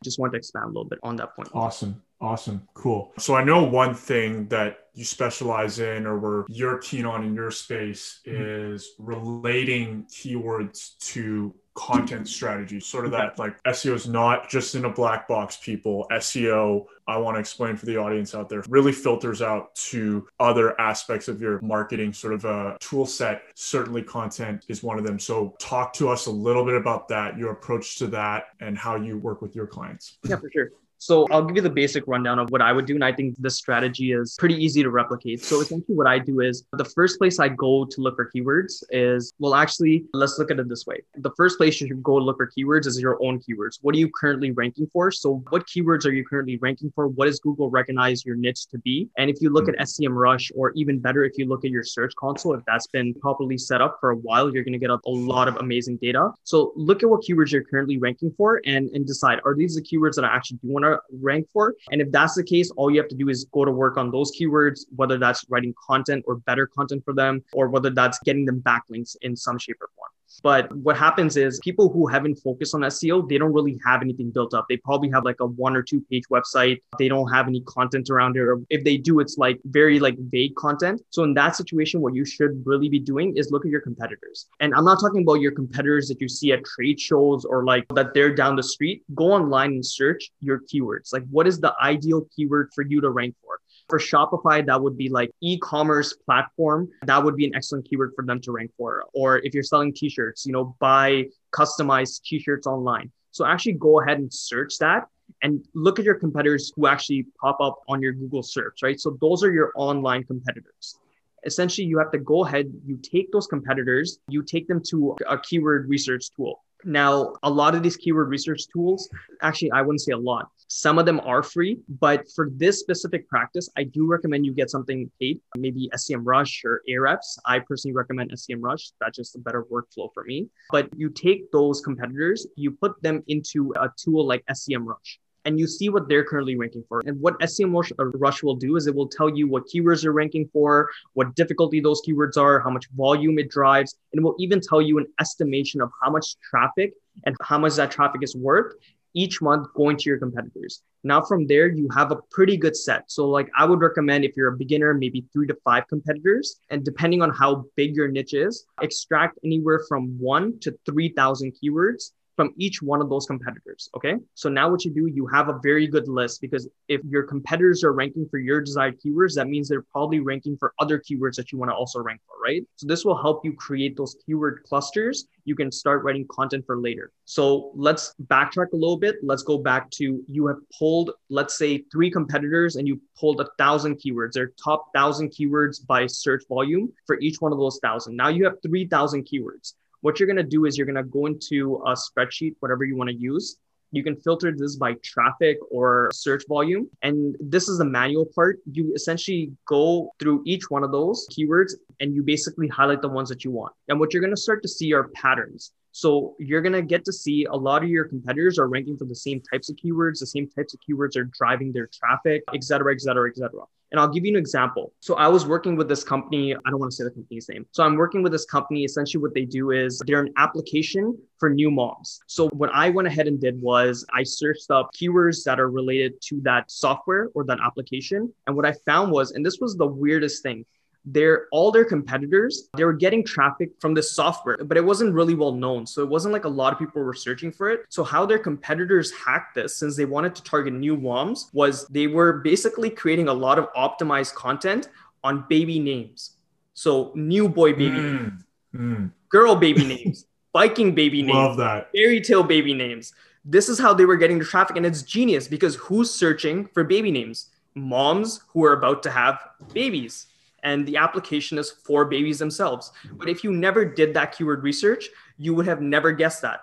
Just 0.06 0.20
want 0.20 0.32
to 0.34 0.38
expand 0.38 0.66
a 0.66 0.68
little 0.68 0.86
bit 0.86 1.00
on 1.04 1.16
that 1.18 1.36
point. 1.36 1.50
Awesome. 1.54 2.02
Awesome. 2.22 2.68
Cool. 2.74 3.12
So 3.18 3.36
I 3.36 3.44
know 3.44 3.64
one 3.64 3.94
thing 3.94 4.48
that 4.48 4.78
you 4.94 5.04
specialize 5.04 5.80
in 5.80 6.06
or 6.06 6.18
where 6.18 6.46
you're 6.48 6.78
keen 6.78 7.06
on 7.06 7.26
in 7.26 7.36
your 7.36 7.52
space 7.52 8.22
mm-hmm. 8.26 8.72
is 8.74 8.92
relating 9.00 10.06
keywords 10.06 10.98
to 11.00 11.54
content 11.76 12.28
strategy 12.28 12.80
sort 12.80 13.06
of 13.06 13.12
that 13.12 13.38
like 13.38 13.62
seo 13.64 13.94
is 13.94 14.08
not 14.08 14.50
just 14.50 14.76
in 14.76 14.86
a 14.86 14.90
black 14.90 15.28
box 15.28 15.58
people. 15.58 16.08
Seo 16.14 16.86
i 17.08 17.18
want 17.18 17.36
to 17.36 17.40
explain 17.40 17.76
for 17.76 17.86
the 17.86 17.98
audience 17.98 18.34
out 18.34 18.50
there 18.50 18.64
really 18.70 18.94
filters 18.94 19.42
out 19.42 19.76
to 19.76 20.26
other 20.40 20.80
aspects 20.80 21.28
of 21.28 21.42
your 21.42 21.60
marketing 21.62 22.14
sort 22.14 22.34
of 22.34 22.46
a 22.46 22.78
tool 22.80 23.06
set. 23.06 23.44
Certainly 23.56 24.04
content 24.04 24.66
is 24.70 24.84
one 24.84 24.98
of 24.98 25.06
them. 25.06 25.20
So 25.20 25.56
talk 25.60 25.94
to 25.94 26.10
us 26.10 26.28
a 26.28 26.32
little 26.32 26.66
bit 26.66 26.76
about 26.76 27.08
that 27.10 27.38
your 27.38 27.52
approach 27.52 27.98
to 27.98 28.08
that 28.08 28.46
and 28.62 28.78
how 28.78 28.96
you 28.96 29.18
work 29.18 29.42
with 29.42 29.56
your 29.56 29.68
clients. 29.68 30.18
Yeah 30.24 30.38
for 30.38 30.50
sure 30.52 30.72
so 31.06 31.28
I'll 31.30 31.44
give 31.44 31.56
you 31.58 31.62
the 31.62 31.70
basic 31.70 32.04
rundown 32.08 32.40
of 32.40 32.50
what 32.50 32.62
I 32.62 32.72
would 32.74 32.88
do. 32.88 32.96
And 32.96 33.04
I 33.04 33.12
think 33.12 33.36
this 33.38 33.58
strategy 33.58 34.12
is 34.12 34.36
pretty 34.40 34.56
easy 34.56 34.82
to 34.82 34.90
replicate. 34.90 35.44
So 35.44 35.62
essentially 35.62 35.96
what 35.96 36.08
I 36.08 36.18
do 36.18 36.40
is 36.40 36.66
the 36.74 36.86
first 36.86 37.20
place 37.20 37.40
I 37.40 37.50
go 37.50 37.86
to 37.86 38.02
look 38.02 38.16
for 38.16 38.32
keywords 38.36 38.84
is, 38.90 39.32
well, 39.38 39.54
actually, 39.54 40.06
let's 40.14 40.40
look 40.40 40.50
at 40.50 40.60
it 40.60 40.68
this 40.68 40.88
way. 40.88 41.04
The 41.18 41.32
first 41.38 41.60
place 41.60 41.80
you 41.80 41.88
should 41.88 42.02
go 42.02 42.16
look 42.16 42.38
for 42.38 42.50
keywords 42.58 42.88
is 42.88 43.00
your 43.00 43.24
own 43.24 43.40
keywords. 43.40 43.78
What 43.82 43.94
are 43.94 44.00
you 44.00 44.10
currently 44.20 44.50
ranking 44.52 44.88
for? 44.92 45.12
So 45.12 45.44
what 45.50 45.68
keywords 45.68 46.06
are 46.08 46.12
you 46.12 46.26
currently 46.26 46.58
ranking 46.58 46.92
for? 46.96 47.08
What 47.08 47.26
does 47.26 47.40
Google 47.40 47.70
recognize 47.70 48.26
your 48.26 48.36
niche 48.36 48.66
to 48.72 48.80
be? 48.80 49.08
And 49.18 49.30
if 49.30 49.42
you 49.42 49.52
look 49.52 49.70
at 49.70 49.76
SEMrush, 49.76 50.52
or 50.56 50.72
even 50.72 51.00
better, 51.00 51.24
if 51.24 51.38
you 51.38 51.46
look 51.46 51.66
at 51.66 51.72
your 51.72 51.84
search 51.84 52.16
console, 52.16 52.56
if 52.56 52.62
that's 52.66 52.88
been 52.88 53.14
properly 53.14 53.60
set 53.60 53.80
up 53.80 53.98
for 54.00 54.10
a 54.10 54.16
while, 54.16 54.52
you're 54.52 54.64
going 54.64 54.74
to 54.74 54.80
get 54.80 54.90
a, 54.90 54.98
a 55.06 55.12
lot 55.12 55.48
of 55.48 55.58
amazing 55.58 55.98
data. 55.98 56.32
So 56.44 56.74
look 56.76 57.04
at 57.04 57.10
what 57.10 57.22
keywords 57.22 57.52
you're 57.52 57.64
currently 57.64 58.00
ranking 58.00 58.34
for 58.36 58.62
and, 58.66 58.90
and 58.90 59.06
decide, 59.06 59.40
are 59.46 59.54
these 59.54 59.76
the 59.76 59.82
keywords 59.82 60.16
that 60.16 60.26
I 60.26 60.36
actually 60.36 60.58
do 60.64 60.70
want 60.70 60.86
to 60.86 60.95
rank 61.22 61.48
for. 61.52 61.76
And 61.92 62.02
if 62.02 62.12
that's 62.12 62.36
the 62.36 62.44
case, 62.44 62.72
all 62.72 62.92
you 62.92 63.00
have 63.00 63.10
to 63.10 63.16
do 63.16 63.30
is 63.30 63.46
go 63.54 63.66
to 63.66 63.72
work 63.72 63.98
on 63.98 64.12
those 64.12 64.32
keywords, 64.38 64.82
whether 64.96 65.18
that's 65.18 65.46
writing 65.50 65.74
content 65.86 66.24
or 66.28 66.38
better 66.38 66.68
content 66.68 67.04
for 67.04 67.14
them, 67.14 67.44
or 67.54 67.70
whether 67.70 67.90
that's 67.90 68.20
getting 68.20 68.46
them 68.46 68.62
backlinks 68.62 69.16
in 69.22 69.36
some 69.36 69.58
shape 69.58 69.78
or 69.82 69.90
form. 69.96 70.10
But 70.44 70.76
what 70.76 70.98
happens 70.98 71.38
is 71.38 71.60
people 71.64 71.90
who 71.90 72.08
haven't 72.08 72.36
focused 72.36 72.76
on 72.76 72.82
SEO, 72.82 73.28
they 73.28 73.38
don't 73.38 73.54
really 73.54 73.80
have 73.86 74.02
anything 74.02 74.32
built 74.32 74.54
up. 74.54 74.66
They 74.70 74.78
probably 74.78 75.10
have 75.10 75.24
like 75.24 75.40
a 75.40 75.46
one 75.46 75.76
or 75.76 75.84
two 75.84 76.02
page 76.10 76.24
website. 76.32 76.82
They 76.98 77.08
don't 77.08 77.32
have 77.32 77.48
any 77.48 77.62
content 77.62 78.10
around 78.10 78.36
it. 78.38 78.42
Or 78.42 78.62
if 78.70 78.84
they 78.84 78.98
do, 78.98 79.20
it's 79.20 79.38
like 79.38 79.60
very 79.66 80.00
like 80.00 80.16
vague 80.20 80.56
content. 80.56 81.02
So 81.10 81.24
in 81.24 81.34
that 81.36 81.56
situation, 81.56 82.02
what 82.02 82.16
you 82.16 82.26
should 82.26 82.62
really 82.66 82.90
be 82.90 83.00
doing 83.00 83.36
is 83.38 83.52
look 83.52 83.66
at 83.66 83.72
your 83.72 83.82
competitors. 83.82 84.48
And 84.60 84.74
I'm 84.76 84.86
not 84.86 85.00
talking 85.00 85.22
about 85.24 85.42
your 85.42 85.52
competitors 85.52 86.08
that 86.10 86.22
you 86.22 86.28
see 86.28 86.52
at 86.52 86.64
trade 86.66 87.00
shows 87.00 87.46
or 87.46 87.64
like 87.64 87.86
that 87.96 88.14
they're 88.14 88.34
down 88.34 88.56
the 88.56 88.64
street. 88.64 89.04
Go 89.14 89.32
online 89.32 89.72
and 89.72 89.86
search 89.86 90.32
your 90.40 90.62
keywords. 90.72 91.14
Like 91.14 91.24
what 91.30 91.48
is 91.48 91.60
the 91.60 91.74
ideal 91.82 92.28
keyword 92.36 92.70
for 92.74 92.84
you 92.84 93.02
to 93.02 93.10
rank 93.10 93.36
for? 93.44 93.45
For 93.88 94.00
Shopify, 94.00 94.66
that 94.66 94.82
would 94.82 94.98
be 94.98 95.10
like 95.10 95.32
e-commerce 95.42 96.14
platform. 96.14 96.90
That 97.04 97.24
would 97.24 97.36
be 97.36 97.46
an 97.46 97.56
excellent 97.56 97.88
keyword 97.88 98.14
for 98.16 98.26
them 98.26 98.42
to 98.42 98.52
rank 98.52 98.72
for. 98.78 99.06
Or 99.14 99.38
if 99.40 99.54
you're 99.54 99.64
selling 99.64 99.94
t-shirts, 99.94 100.46
you 100.46 100.54
know, 100.54 100.76
buy 100.80 101.26
customized 101.52 102.24
t-shirts 102.24 102.66
online. 102.66 103.12
So 103.32 103.46
actually 103.46 103.74
go 103.74 104.02
ahead 104.02 104.18
and 104.18 104.34
search 104.34 104.78
that 104.80 105.08
and 105.44 105.64
look 105.74 106.00
at 106.00 106.06
your 106.06 106.16
competitors 106.16 106.72
who 106.76 106.88
actually 106.88 107.28
pop 107.40 107.58
up 107.60 107.80
on 107.88 108.02
your 108.02 108.14
Google 108.14 108.44
search, 108.44 108.80
right? 108.82 109.00
So 109.00 109.18
those 109.22 109.44
are 109.44 109.52
your 109.52 109.72
online 109.76 110.24
competitors. 110.24 110.98
Essentially, 111.46 111.86
you 111.86 112.00
have 112.00 112.12
to 112.12 112.18
go 112.18 112.46
ahead, 112.46 112.72
you 112.86 112.98
take 112.98 113.32
those 113.32 113.46
competitors, 113.46 114.18
you 114.30 114.42
take 114.42 114.68
them 114.68 114.82
to 114.90 115.16
a 115.30 115.38
keyword 115.38 115.88
research 115.88 116.32
tool. 116.36 116.64
Now, 116.84 117.34
a 117.44 117.50
lot 117.50 117.76
of 117.76 117.84
these 117.84 117.98
keyword 117.98 118.30
research 118.30 118.64
tools, 118.74 119.10
actually, 119.42 119.72
I 119.72 119.82
wouldn't 119.82 120.02
say 120.02 120.14
a 120.14 120.18
lot. 120.18 120.50
Some 120.68 120.98
of 120.98 121.06
them 121.06 121.20
are 121.22 121.44
free, 121.44 121.80
but 122.00 122.26
for 122.36 122.50
this 122.56 122.80
specific 122.80 123.30
practice, 123.30 123.70
I 123.78 123.84
do 123.84 124.08
recommend 124.08 124.46
you 124.46 124.54
get 124.54 124.70
something 124.72 125.10
paid, 125.20 125.40
maybe 125.58 125.90
SEMrush 125.94 126.66
or 126.66 126.82
Ahrefs. 126.90 127.38
I 127.46 127.60
personally 127.60 127.94
recommend 127.94 128.32
SEMrush. 128.32 128.94
That's 129.00 129.16
just 129.16 129.36
a 129.36 129.40
better 129.40 129.64
workflow 129.66 130.10
for 130.14 130.24
me. 130.24 130.50
But 130.72 130.90
you 130.98 131.10
take 131.10 131.52
those 131.52 131.82
competitors, 131.82 132.48
you 132.56 132.72
put 132.72 133.02
them 133.04 133.24
into 133.28 133.74
a 133.80 133.92
tool 133.96 134.26
like 134.26 134.44
SEMrush 134.48 135.20
and 135.46 135.60
you 135.60 135.68
see 135.68 135.90
what 135.90 136.10
they're 136.10 136.24
currently 136.24 136.56
ranking 136.56 136.84
for. 136.90 137.02
And 137.06 137.20
what 137.22 137.40
SEMrush 137.40 137.92
uh, 138.00 138.32
will 138.44 138.56
do 138.56 138.76
is 138.76 138.88
it 138.88 138.96
will 138.96 139.08
tell 139.08 139.30
you 139.30 139.48
what 139.48 139.68
keywords 139.68 140.02
they're 140.02 140.12
ranking 140.12 140.50
for, 140.52 140.90
what 141.14 141.36
difficulty 141.36 141.80
those 141.80 142.02
keywords 142.02 142.36
are, 142.36 142.60
how 142.60 142.72
much 142.72 142.88
volume 142.96 143.40
it 143.40 143.50
drives, 143.50 143.96
and 144.12 144.20
it 144.20 144.24
will 144.24 144.36
even 144.40 144.60
tell 144.60 144.82
you 144.82 144.98
an 144.98 145.06
estimation 145.22 145.82
of 145.82 145.92
how 146.04 146.10
much 146.10 146.36
traffic 146.42 146.94
and 147.26 147.36
how 147.42 147.58
much 147.58 147.76
that 147.76 147.92
traffic 147.92 148.22
is 148.24 148.36
worth 148.36 148.74
each 149.16 149.42
month 149.42 149.68
going 149.74 149.98
to 149.98 150.10
your 150.10 150.20
competitors. 150.20 150.84
Now, 151.04 151.22
from 151.22 151.48
there, 151.48 151.68
you 151.68 151.88
have 151.96 152.12
a 152.12 152.18
pretty 152.32 152.58
good 152.58 152.76
set. 152.76 153.10
So, 153.10 153.28
like, 153.28 153.50
I 153.58 153.66
would 153.66 153.80
recommend 153.80 154.26
if 154.26 154.36
you're 154.36 154.54
a 154.54 154.58
beginner, 154.58 154.94
maybe 154.94 155.26
three 155.34 155.48
to 155.48 155.58
five 155.64 155.88
competitors. 155.88 156.60
And 156.70 156.84
depending 156.84 157.22
on 157.22 157.32
how 157.32 157.66
big 157.76 157.96
your 157.96 158.08
niche 158.08 158.34
is, 158.34 158.66
extract 158.82 159.40
anywhere 159.44 159.82
from 159.88 160.20
one 160.20 160.60
to 160.60 160.78
3,000 160.86 161.54
keywords 161.54 162.12
from 162.36 162.54
each 162.58 162.82
one 162.82 163.02
of 163.02 163.10
those 163.10 163.26
competitors. 163.26 163.90
Okay. 163.96 164.16
So 164.34 164.50
now 164.50 164.70
what 164.70 164.84
you 164.84 164.92
do, 164.92 165.08
you 165.08 165.26
have 165.28 165.50
a 165.50 165.60
very 165.64 165.88
good 165.88 166.08
list 166.08 166.42
because 166.42 166.68
if 166.88 167.02
your 167.06 167.24
competitors 167.24 167.84
are 167.84 167.94
ranking 167.94 168.28
for 168.30 168.40
your 168.40 168.62
desired 168.62 169.00
keywords, 169.02 169.36
that 169.36 169.48
means 169.48 169.68
they're 169.68 169.86
probably 169.92 170.20
ranking 170.20 170.58
for 170.58 170.74
other 170.80 171.00
keywords 171.00 171.36
that 171.36 171.52
you 171.52 171.58
want 171.58 171.72
to 171.72 171.76
also 171.76 172.00
rank 172.02 172.22
for, 172.28 172.36
right? 172.44 172.64
So 172.76 172.88
this 172.88 173.06
will 173.06 173.20
help 173.22 173.46
you 173.46 173.54
create 173.54 173.96
those 173.96 174.16
keyword 174.26 174.64
clusters. 174.68 175.28
You 175.46 175.56
can 175.56 175.72
start 175.72 176.04
writing 176.04 176.26
content 176.30 176.66
for 176.66 176.78
later. 176.78 177.12
So 177.26 177.72
let's 177.76 178.14
backtrack 178.28 178.74
a 178.74 178.76
little 178.76 178.98
bit. 178.98 179.18
Let's 179.24 179.44
go 179.44 179.58
back 179.58 179.90
to 179.92 180.24
you 180.28 180.48
have 180.48 180.58
pulled, 180.78 181.12
let's 181.30 181.58
say, 181.58 181.84
three 181.92 182.12
competitors 182.12 182.76
and 182.76 182.88
you 182.88 183.00
pulled 183.18 183.40
a 183.42 183.48
thousand 183.58 183.98
keywords. 183.98 184.34
They're 184.34 184.52
top 184.62 184.88
thousand 184.94 185.30
keywords 185.32 185.86
by 185.86 186.08
search 186.08 186.44
volume 186.50 186.92
for 187.06 187.20
each 187.20 187.38
one 187.40 187.52
of 187.52 187.60
those 187.60 187.80
thousand. 187.82 188.16
Now 188.16 188.30
you 188.30 188.44
have 188.46 188.56
3,000 188.64 189.26
keywords 189.26 189.74
what 190.06 190.20
you're 190.20 190.28
going 190.28 190.38
to 190.38 190.44
do 190.44 190.66
is 190.66 190.78
you're 190.78 190.86
going 190.86 191.04
to 191.04 191.12
go 191.20 191.26
into 191.26 191.82
a 191.84 191.94
spreadsheet, 191.94 192.54
whatever 192.60 192.84
you 192.84 192.96
want 192.96 193.10
to 193.10 193.16
use. 193.16 193.58
You 193.92 194.04
can 194.04 194.16
filter 194.16 194.54
this 194.56 194.76
by 194.76 194.94
traffic 195.04 195.58
or 195.72 196.12
search 196.14 196.44
volume. 196.48 196.88
And 197.02 197.36
this 197.40 197.68
is 197.68 197.80
the 197.80 197.86
manual 197.86 198.28
part. 198.36 198.60
You 198.72 198.94
essentially 198.94 199.52
go 199.68 200.12
through 200.20 200.44
each 200.46 200.70
one 200.70 200.84
of 200.84 200.92
those 200.92 201.28
keywords 201.34 201.72
and 202.02 202.14
you 202.14 202.22
basically 202.22 202.68
highlight 202.68 203.02
the 203.02 203.10
ones 203.10 203.30
that 203.30 203.44
you 203.44 203.50
want. 203.50 203.74
And 203.88 204.00
what 204.00 204.14
you're 204.14 204.22
going 204.22 204.36
to 204.36 204.40
start 204.40 204.62
to 204.62 204.70
see 204.70 204.94
are 204.94 205.08
patterns. 205.16 205.72
So 205.92 206.36
you're 206.38 206.62
going 206.62 206.74
to 206.74 206.84
get 206.84 207.04
to 207.06 207.14
see 207.14 207.46
a 207.46 207.56
lot 207.56 207.82
of 207.82 207.90
your 207.90 208.06
competitors 208.06 208.60
are 208.60 208.68
ranking 208.68 208.98
for 208.98 209.06
the 209.06 209.16
same 209.16 209.42
types 209.52 209.72
of 209.72 209.76
keywords, 209.78 210.20
the 210.20 210.28
same 210.28 210.48
types 210.48 210.76
of 210.76 210.82
keywords 210.88 211.18
are 211.18 211.24
driving 211.40 211.74
their 211.74 211.90
traffic, 211.92 212.44
et 212.54 212.64
cetera, 212.64 212.94
et 212.94 213.02
cetera, 213.02 213.28
et 213.28 213.38
cetera. 213.38 213.64
And 213.92 214.00
I'll 214.00 214.10
give 214.10 214.26
you 214.26 214.32
an 214.32 214.38
example. 214.38 214.94
So 215.00 215.16
I 215.16 215.28
was 215.28 215.46
working 215.46 215.76
with 215.76 215.88
this 215.88 216.04
company. 216.04 216.56
I 216.56 216.70
don't 216.70 216.80
want 216.80 216.92
to 216.92 216.96
say 216.96 217.04
the 217.04 217.12
company's 217.12 217.48
name. 217.48 217.66
So 217.72 217.84
I'm 217.84 217.96
working 217.96 218.24
with 218.24 218.32
this 218.32 218.46
company. 218.46 218.84
Essentially, 218.84 219.22
what 219.22 219.34
they 219.34 219.46
do 219.46 219.72
is 219.72 220.02
they're 220.06 220.22
an 220.22 220.34
application 220.38 221.18
for 221.38 221.50
new 221.50 221.70
moms. 221.70 222.20
So 222.28 222.50
what 222.50 222.72
I 222.74 222.90
went 222.90 223.08
ahead 223.08 223.28
and 223.28 223.40
did 223.40 223.62
was 223.62 224.06
I 224.14 224.24
searched 224.24 224.72
up 224.72 224.90
keywords 224.96 225.44
that 225.44 225.60
are 225.60 225.70
related 225.70 226.14
to 226.24 226.42
that 226.42 226.72
software 226.72 227.30
or 227.36 227.44
that 227.46 227.60
application. 227.64 228.34
And 228.48 228.56
what 228.56 228.66
I 228.66 228.74
found 228.86 229.12
was, 229.12 229.32
and 229.32 229.46
this 229.46 229.60
was 229.60 229.76
the 229.76 229.88
weirdest 229.88 230.44
thing, 230.44 230.66
their 231.06 231.48
all 231.52 231.72
their 231.72 231.86
competitors 231.86 232.70
they 232.76 232.84
were 232.84 232.94
getting 232.94 233.24
traffic 233.24 233.70
from 233.80 233.94
this 233.94 234.12
software 234.12 234.58
but 234.66 234.76
it 234.76 234.84
wasn't 234.84 235.14
really 235.14 235.36
well 235.36 235.52
known. 235.52 235.86
So 235.86 236.02
it 236.02 236.10
wasn't 236.10 236.34
like 236.34 236.46
a 236.46 236.50
lot 236.50 236.74
of 236.74 236.80
people 236.80 237.02
were 237.02 237.14
searching 237.14 237.52
for 237.52 237.70
it. 237.70 237.86
So 237.90 238.04
how 238.04 238.26
their 238.26 238.40
competitors 238.40 239.12
hacked 239.12 239.56
this 239.56 239.76
since 239.76 239.96
they 239.96 240.06
wanted 240.06 240.36
to 240.36 240.44
target 240.44 240.74
new 240.74 240.98
moms 240.98 241.50
was 241.54 241.88
they 241.88 242.08
were 242.08 242.34
basically 242.34 242.90
creating 242.90 243.28
a 243.28 243.34
lot 243.34 243.60
of 243.60 243.72
optimized 243.74 244.34
content 244.34 244.90
on 245.24 245.46
baby 245.50 245.80
names. 245.80 246.38
So 246.74 247.12
new 247.16 247.48
boy 247.48 247.74
baby 247.74 247.98
mm, 247.98 248.22
names, 248.22 248.44
mm. 248.76 249.12
girl 249.30 249.56
baby 249.56 249.86
names 249.86 250.26
biking 250.54 250.96
baby 250.96 251.22
names 251.22 251.36
love 251.36 251.58
that. 251.58 251.92
fairy 251.94 252.22
tale 252.22 252.44
baby 252.44 252.74
names. 252.74 253.14
This 253.44 253.70
is 253.70 253.78
how 253.78 253.94
they 253.94 254.06
were 254.06 254.18
getting 254.18 254.40
the 254.40 254.46
traffic 254.46 254.78
and 254.78 254.86
it's 254.86 255.04
genius 255.04 255.48
because 255.48 255.76
who's 255.76 256.10
searching 256.10 256.68
for 256.74 256.84
baby 256.84 257.12
names? 257.12 257.50
Moms 257.76 258.42
who 258.50 258.64
are 258.64 258.74
about 258.74 259.04
to 259.04 259.12
have 259.12 259.40
babies 259.74 260.28
and 260.66 260.86
the 260.86 260.98
application 260.98 261.58
is 261.58 261.72
for 261.72 262.04
babies 262.04 262.40
themselves. 262.40 262.92
But 263.14 263.30
if 263.30 263.44
you 263.44 263.54
never 263.54 263.86
did 263.86 264.14
that 264.16 264.36
keyword 264.36 264.64
research, 264.64 265.08
you 265.38 265.54
would 265.56 265.68
have 265.68 265.80
never 265.80 266.12
guessed 266.12 266.42
that 266.42 266.62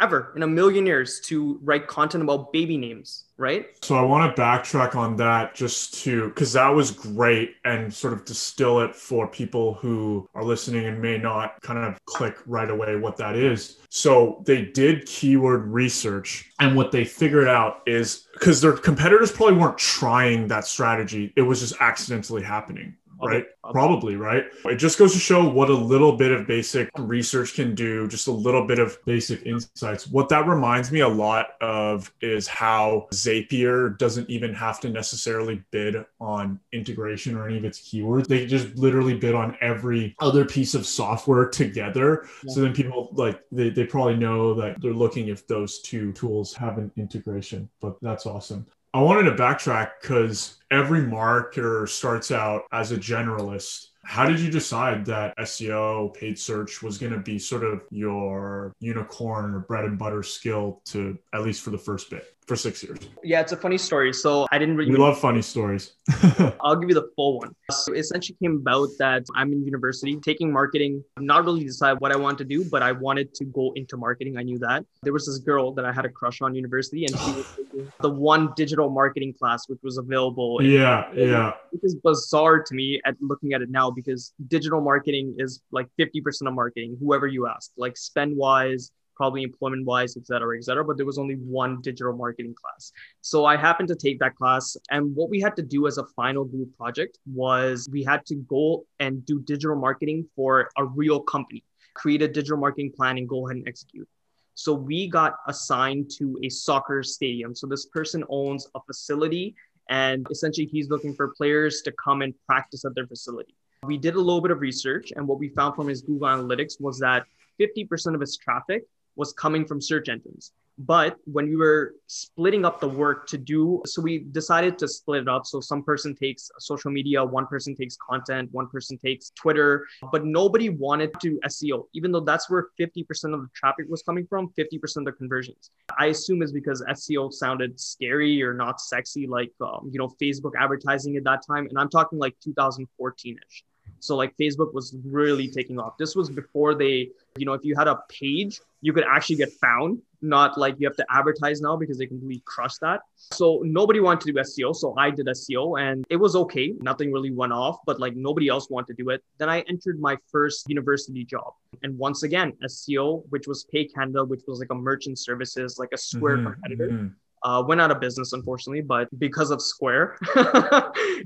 ever 0.00 0.32
in 0.36 0.42
a 0.42 0.46
million 0.46 0.86
years 0.86 1.20
to 1.20 1.58
write 1.62 1.88
content 1.88 2.22
about 2.22 2.52
baby 2.52 2.76
names, 2.76 3.24
right? 3.36 3.66
So 3.82 3.96
I 3.96 4.02
want 4.02 4.34
to 4.34 4.40
backtrack 4.40 4.94
on 4.94 5.16
that 5.16 5.54
just 5.54 5.94
to 6.02 6.28
because 6.28 6.52
that 6.52 6.68
was 6.68 6.90
great 6.90 7.56
and 7.64 7.92
sort 7.92 8.12
of 8.12 8.24
distill 8.24 8.80
it 8.80 8.94
for 8.94 9.26
people 9.26 9.74
who 9.74 10.28
are 10.34 10.44
listening 10.44 10.86
and 10.86 11.00
may 11.00 11.18
not 11.18 11.60
kind 11.62 11.78
of 11.78 11.98
click 12.04 12.36
right 12.46 12.70
away 12.70 12.96
what 12.96 13.16
that 13.16 13.34
is. 13.34 13.78
So 13.90 14.42
they 14.46 14.66
did 14.66 15.06
keyword 15.06 15.66
research 15.66 16.50
and 16.60 16.76
what 16.76 16.92
they 16.92 17.04
figured 17.04 17.48
out 17.48 17.82
is 17.86 18.28
because 18.34 18.60
their 18.60 18.72
competitors 18.72 19.32
probably 19.32 19.56
weren't 19.56 19.78
trying 19.78 20.48
that 20.48 20.64
strategy, 20.64 21.32
it 21.36 21.42
was 21.42 21.60
just 21.60 21.74
accidentally 21.80 22.42
happening 22.42 22.94
right? 23.20 23.46
Probably, 23.72 24.16
right? 24.16 24.44
It 24.64 24.76
just 24.76 24.98
goes 24.98 25.12
to 25.12 25.18
show 25.18 25.48
what 25.48 25.70
a 25.70 25.74
little 25.74 26.16
bit 26.16 26.30
of 26.30 26.46
basic 26.46 26.90
research 26.98 27.54
can 27.54 27.74
do, 27.74 28.08
just 28.08 28.28
a 28.28 28.32
little 28.32 28.66
bit 28.66 28.78
of 28.78 28.98
basic 29.04 29.44
insights. 29.46 30.06
What 30.06 30.28
that 30.30 30.46
reminds 30.46 30.90
me 30.90 31.00
a 31.00 31.08
lot 31.08 31.48
of 31.60 32.12
is 32.20 32.46
how 32.46 33.08
Zapier 33.12 33.96
doesn't 33.98 34.28
even 34.30 34.54
have 34.54 34.80
to 34.80 34.88
necessarily 34.88 35.62
bid 35.70 35.96
on 36.20 36.60
integration 36.72 37.36
or 37.36 37.48
any 37.48 37.58
of 37.58 37.64
its 37.64 37.80
keywords. 37.80 38.26
They 38.26 38.46
just 38.46 38.76
literally 38.76 39.16
bid 39.16 39.34
on 39.34 39.56
every 39.60 40.14
other 40.20 40.44
piece 40.44 40.74
of 40.74 40.86
software 40.86 41.48
together. 41.48 42.26
Yeah. 42.44 42.54
So 42.54 42.60
then 42.60 42.72
people 42.72 43.10
like 43.12 43.42
they, 43.52 43.70
they 43.70 43.84
probably 43.84 44.16
know 44.16 44.54
that 44.54 44.80
they're 44.80 44.92
looking 44.92 45.28
if 45.28 45.46
those 45.46 45.80
two 45.80 46.12
tools 46.12 46.54
have 46.54 46.78
an 46.78 46.90
integration, 46.96 47.68
but 47.80 47.96
that's 48.00 48.26
awesome. 48.26 48.66
I 48.98 49.00
wanted 49.00 49.30
to 49.30 49.40
backtrack 49.40 49.90
because 50.00 50.56
every 50.72 51.02
marketer 51.02 51.88
starts 51.88 52.32
out 52.32 52.64
as 52.72 52.90
a 52.90 52.96
generalist. 52.96 53.90
How 54.02 54.26
did 54.26 54.40
you 54.40 54.50
decide 54.50 55.06
that 55.06 55.38
SEO, 55.38 56.12
paid 56.14 56.36
search 56.36 56.82
was 56.82 56.98
going 56.98 57.12
to 57.12 57.20
be 57.20 57.38
sort 57.38 57.62
of 57.62 57.82
your 57.92 58.72
unicorn 58.80 59.54
or 59.54 59.60
bread 59.60 59.84
and 59.84 59.96
butter 59.96 60.24
skill 60.24 60.82
to 60.86 61.16
at 61.32 61.42
least 61.42 61.62
for 61.62 61.70
the 61.70 61.78
first 61.78 62.10
bit? 62.10 62.34
For 62.48 62.56
six 62.56 62.82
years. 62.82 62.98
Yeah, 63.22 63.42
it's 63.42 63.52
a 63.52 63.56
funny 63.56 63.78
story. 63.78 64.12
So 64.12 64.46
I 64.50 64.58
didn't 64.58 64.76
really. 64.76 64.90
We 64.90 64.96
love 64.96 65.20
funny 65.20 65.42
stories. 65.42 65.92
I'll 66.62 66.76
give 66.76 66.88
you 66.88 66.94
the 66.94 67.10
full 67.14 67.38
one. 67.38 67.54
So 67.70 67.92
it 67.92 67.98
essentially 67.98 68.36
came 68.42 68.56
about 68.56 68.88
that 68.98 69.24
I'm 69.36 69.52
in 69.52 69.64
university 69.64 70.16
taking 70.16 70.50
marketing. 70.50 71.04
I'm 71.18 71.26
not 71.26 71.44
really 71.44 71.64
decide 71.64 72.00
what 72.00 72.10
I 72.10 72.16
want 72.16 72.38
to 72.38 72.44
do, 72.44 72.64
but 72.64 72.82
I 72.82 72.92
wanted 72.92 73.34
to 73.34 73.44
go 73.44 73.72
into 73.76 73.98
marketing. 73.98 74.38
I 74.38 74.42
knew 74.42 74.58
that 74.60 74.84
there 75.02 75.12
was 75.12 75.26
this 75.26 75.38
girl 75.38 75.72
that 75.74 75.84
I 75.84 75.92
had 75.92 76.06
a 76.06 76.08
crush 76.08 76.40
on 76.40 76.54
university, 76.54 77.04
and 77.04 77.16
she 77.18 77.32
was 77.32 77.46
the 78.00 78.10
one 78.10 78.52
digital 78.56 78.88
marketing 78.88 79.34
class 79.38 79.68
which 79.68 79.80
was 79.82 79.98
available. 79.98 80.60
Yeah, 80.62 81.12
yeah. 81.12 81.52
Which 81.70 81.84
is 81.84 81.96
bizarre 81.96 82.62
to 82.62 82.74
me 82.74 83.00
at 83.04 83.14
looking 83.20 83.52
at 83.52 83.60
it 83.60 83.70
now 83.70 83.90
because 83.90 84.32
digital 84.48 84.80
marketing 84.80 85.34
is 85.38 85.60
like 85.70 85.86
50% 86.00 86.48
of 86.48 86.54
marketing. 86.54 86.96
Whoever 86.98 87.26
you 87.26 87.46
ask, 87.46 87.70
like 87.76 87.96
spend 87.98 88.36
wise 88.36 88.90
probably 89.18 89.42
employment 89.42 89.84
wise, 89.84 90.16
et 90.16 90.26
cetera, 90.26 90.56
et 90.56 90.64
cetera. 90.64 90.84
But 90.84 90.96
there 90.96 91.04
was 91.04 91.18
only 91.18 91.34
one 91.34 91.82
digital 91.82 92.16
marketing 92.16 92.54
class. 92.54 92.92
So 93.20 93.44
I 93.44 93.56
happened 93.56 93.88
to 93.88 93.96
take 93.96 94.18
that 94.20 94.36
class. 94.36 94.76
And 94.90 95.14
what 95.14 95.28
we 95.28 95.40
had 95.40 95.56
to 95.56 95.62
do 95.62 95.86
as 95.86 95.98
a 95.98 96.06
final 96.16 96.44
group 96.44 96.74
project 96.78 97.18
was 97.26 97.86
we 97.92 98.02
had 98.02 98.24
to 98.26 98.36
go 98.36 98.86
and 99.00 99.26
do 99.26 99.40
digital 99.40 99.76
marketing 99.76 100.26
for 100.34 100.70
a 100.78 100.84
real 100.84 101.20
company, 101.20 101.64
create 101.94 102.22
a 102.22 102.28
digital 102.28 102.56
marketing 102.56 102.92
plan 102.96 103.18
and 103.18 103.28
go 103.28 103.46
ahead 103.46 103.56
and 103.58 103.68
execute. 103.68 104.08
So 104.54 104.72
we 104.72 105.08
got 105.08 105.34
assigned 105.46 106.10
to 106.18 106.38
a 106.42 106.48
soccer 106.48 107.02
stadium. 107.02 107.54
So 107.54 107.66
this 107.66 107.86
person 107.86 108.24
owns 108.28 108.66
a 108.74 108.80
facility 108.80 109.54
and 109.90 110.26
essentially 110.30 110.66
he's 110.66 110.88
looking 110.88 111.14
for 111.14 111.28
players 111.36 111.82
to 111.82 111.92
come 111.92 112.22
and 112.22 112.34
practice 112.46 112.84
at 112.84 112.94
their 112.94 113.06
facility. 113.06 113.54
We 113.84 113.98
did 113.98 114.14
a 114.16 114.20
little 114.20 114.40
bit 114.40 114.50
of 114.50 114.60
research 114.60 115.12
and 115.14 115.26
what 115.26 115.38
we 115.38 115.48
found 115.50 115.76
from 115.76 115.88
his 115.88 116.02
Google 116.02 116.28
Analytics 116.28 116.80
was 116.80 116.98
that 116.98 117.24
50% 117.60 118.14
of 118.14 118.20
his 118.20 118.36
traffic 118.36 118.84
was 119.18 119.32
coming 119.32 119.66
from 119.66 119.80
search 119.80 120.08
engines. 120.08 120.52
But 120.78 121.16
when 121.24 121.48
we 121.48 121.56
were 121.56 121.96
splitting 122.06 122.64
up 122.64 122.80
the 122.80 122.88
work 122.88 123.26
to 123.28 123.36
do, 123.36 123.82
so 123.84 124.00
we 124.00 124.20
decided 124.20 124.78
to 124.78 124.86
split 124.86 125.22
it 125.22 125.28
up. 125.28 125.44
So 125.44 125.58
some 125.60 125.82
person 125.82 126.14
takes 126.14 126.52
social 126.60 126.92
media, 126.92 127.24
one 127.24 127.48
person 127.48 127.74
takes 127.74 127.96
content, 127.96 128.48
one 128.52 128.68
person 128.68 128.96
takes 128.96 129.30
Twitter, 129.30 129.84
but 130.12 130.24
nobody 130.24 130.68
wanted 130.68 131.10
to 131.20 131.40
SEO, 131.46 131.86
even 131.94 132.12
though 132.12 132.20
that's 132.20 132.48
where 132.48 132.68
50% 132.78 133.34
of 133.34 133.40
the 133.40 133.48
traffic 133.54 133.86
was 133.88 134.04
coming 134.04 134.24
from, 134.28 134.52
50% 134.56 134.98
of 134.98 135.04
the 135.06 135.12
conversions. 135.12 135.72
I 135.98 136.06
assume 136.06 136.42
is 136.42 136.52
because 136.52 136.80
SEO 136.88 137.32
sounded 137.32 137.80
scary 137.80 138.40
or 138.40 138.54
not 138.54 138.80
sexy, 138.80 139.26
like, 139.26 139.50
um, 139.60 139.90
you 139.90 139.98
know, 139.98 140.14
Facebook 140.22 140.52
advertising 140.56 141.16
at 141.16 141.24
that 141.24 141.44
time. 141.44 141.66
And 141.68 141.76
I'm 141.76 141.90
talking 141.90 142.20
like 142.20 142.36
2014 142.44 143.36
ish. 143.48 143.64
So 144.00 144.16
like 144.16 144.36
Facebook 144.36 144.74
was 144.74 144.96
really 145.04 145.48
taking 145.48 145.78
off. 145.78 145.98
This 145.98 146.14
was 146.14 146.30
before 146.30 146.74
they, 146.74 147.10
you 147.36 147.46
know, 147.46 147.52
if 147.52 147.64
you 147.64 147.74
had 147.76 147.88
a 147.88 147.98
page, 148.08 148.60
you 148.80 148.92
could 148.92 149.04
actually 149.04 149.36
get 149.36 149.52
found, 149.52 150.00
not 150.22 150.56
like 150.56 150.76
you 150.78 150.86
have 150.86 150.96
to 150.96 151.06
advertise 151.10 151.60
now 151.60 151.76
because 151.76 151.98
they 151.98 152.06
completely 152.06 152.42
crushed 152.44 152.80
that. 152.80 153.00
So 153.16 153.60
nobody 153.64 154.00
wanted 154.00 154.20
to 154.26 154.32
do 154.32 154.38
SEO. 154.38 154.74
So 154.74 154.94
I 154.96 155.10
did 155.10 155.26
SEO 155.26 155.80
and 155.80 156.04
it 156.10 156.16
was 156.16 156.36
okay. 156.36 156.74
Nothing 156.80 157.12
really 157.12 157.32
went 157.32 157.52
off, 157.52 157.78
but 157.86 158.00
like 158.00 158.14
nobody 158.16 158.48
else 158.48 158.70
wanted 158.70 158.96
to 158.96 159.02
do 159.02 159.10
it. 159.10 159.22
Then 159.38 159.48
I 159.48 159.60
entered 159.62 160.00
my 160.00 160.16
first 160.30 160.68
university 160.68 161.24
job. 161.24 161.54
And 161.82 161.98
once 161.98 162.22
again, 162.22 162.52
SEO, 162.64 163.24
which 163.30 163.46
was 163.46 163.64
Pay 163.64 163.86
Canada, 163.86 164.24
which 164.24 164.42
was 164.46 164.60
like 164.60 164.70
a 164.70 164.74
merchant 164.74 165.18
services, 165.18 165.78
like 165.78 165.90
a 165.92 165.98
Square 165.98 166.38
mm-hmm, 166.38 166.52
competitor. 166.52 166.88
Mm-hmm. 166.88 167.08
Uh, 167.44 167.62
went 167.62 167.80
out 167.80 167.92
of 167.92 168.00
business, 168.00 168.32
unfortunately, 168.32 168.80
but 168.80 169.06
because 169.20 169.52
of 169.52 169.62
Square. 169.62 170.18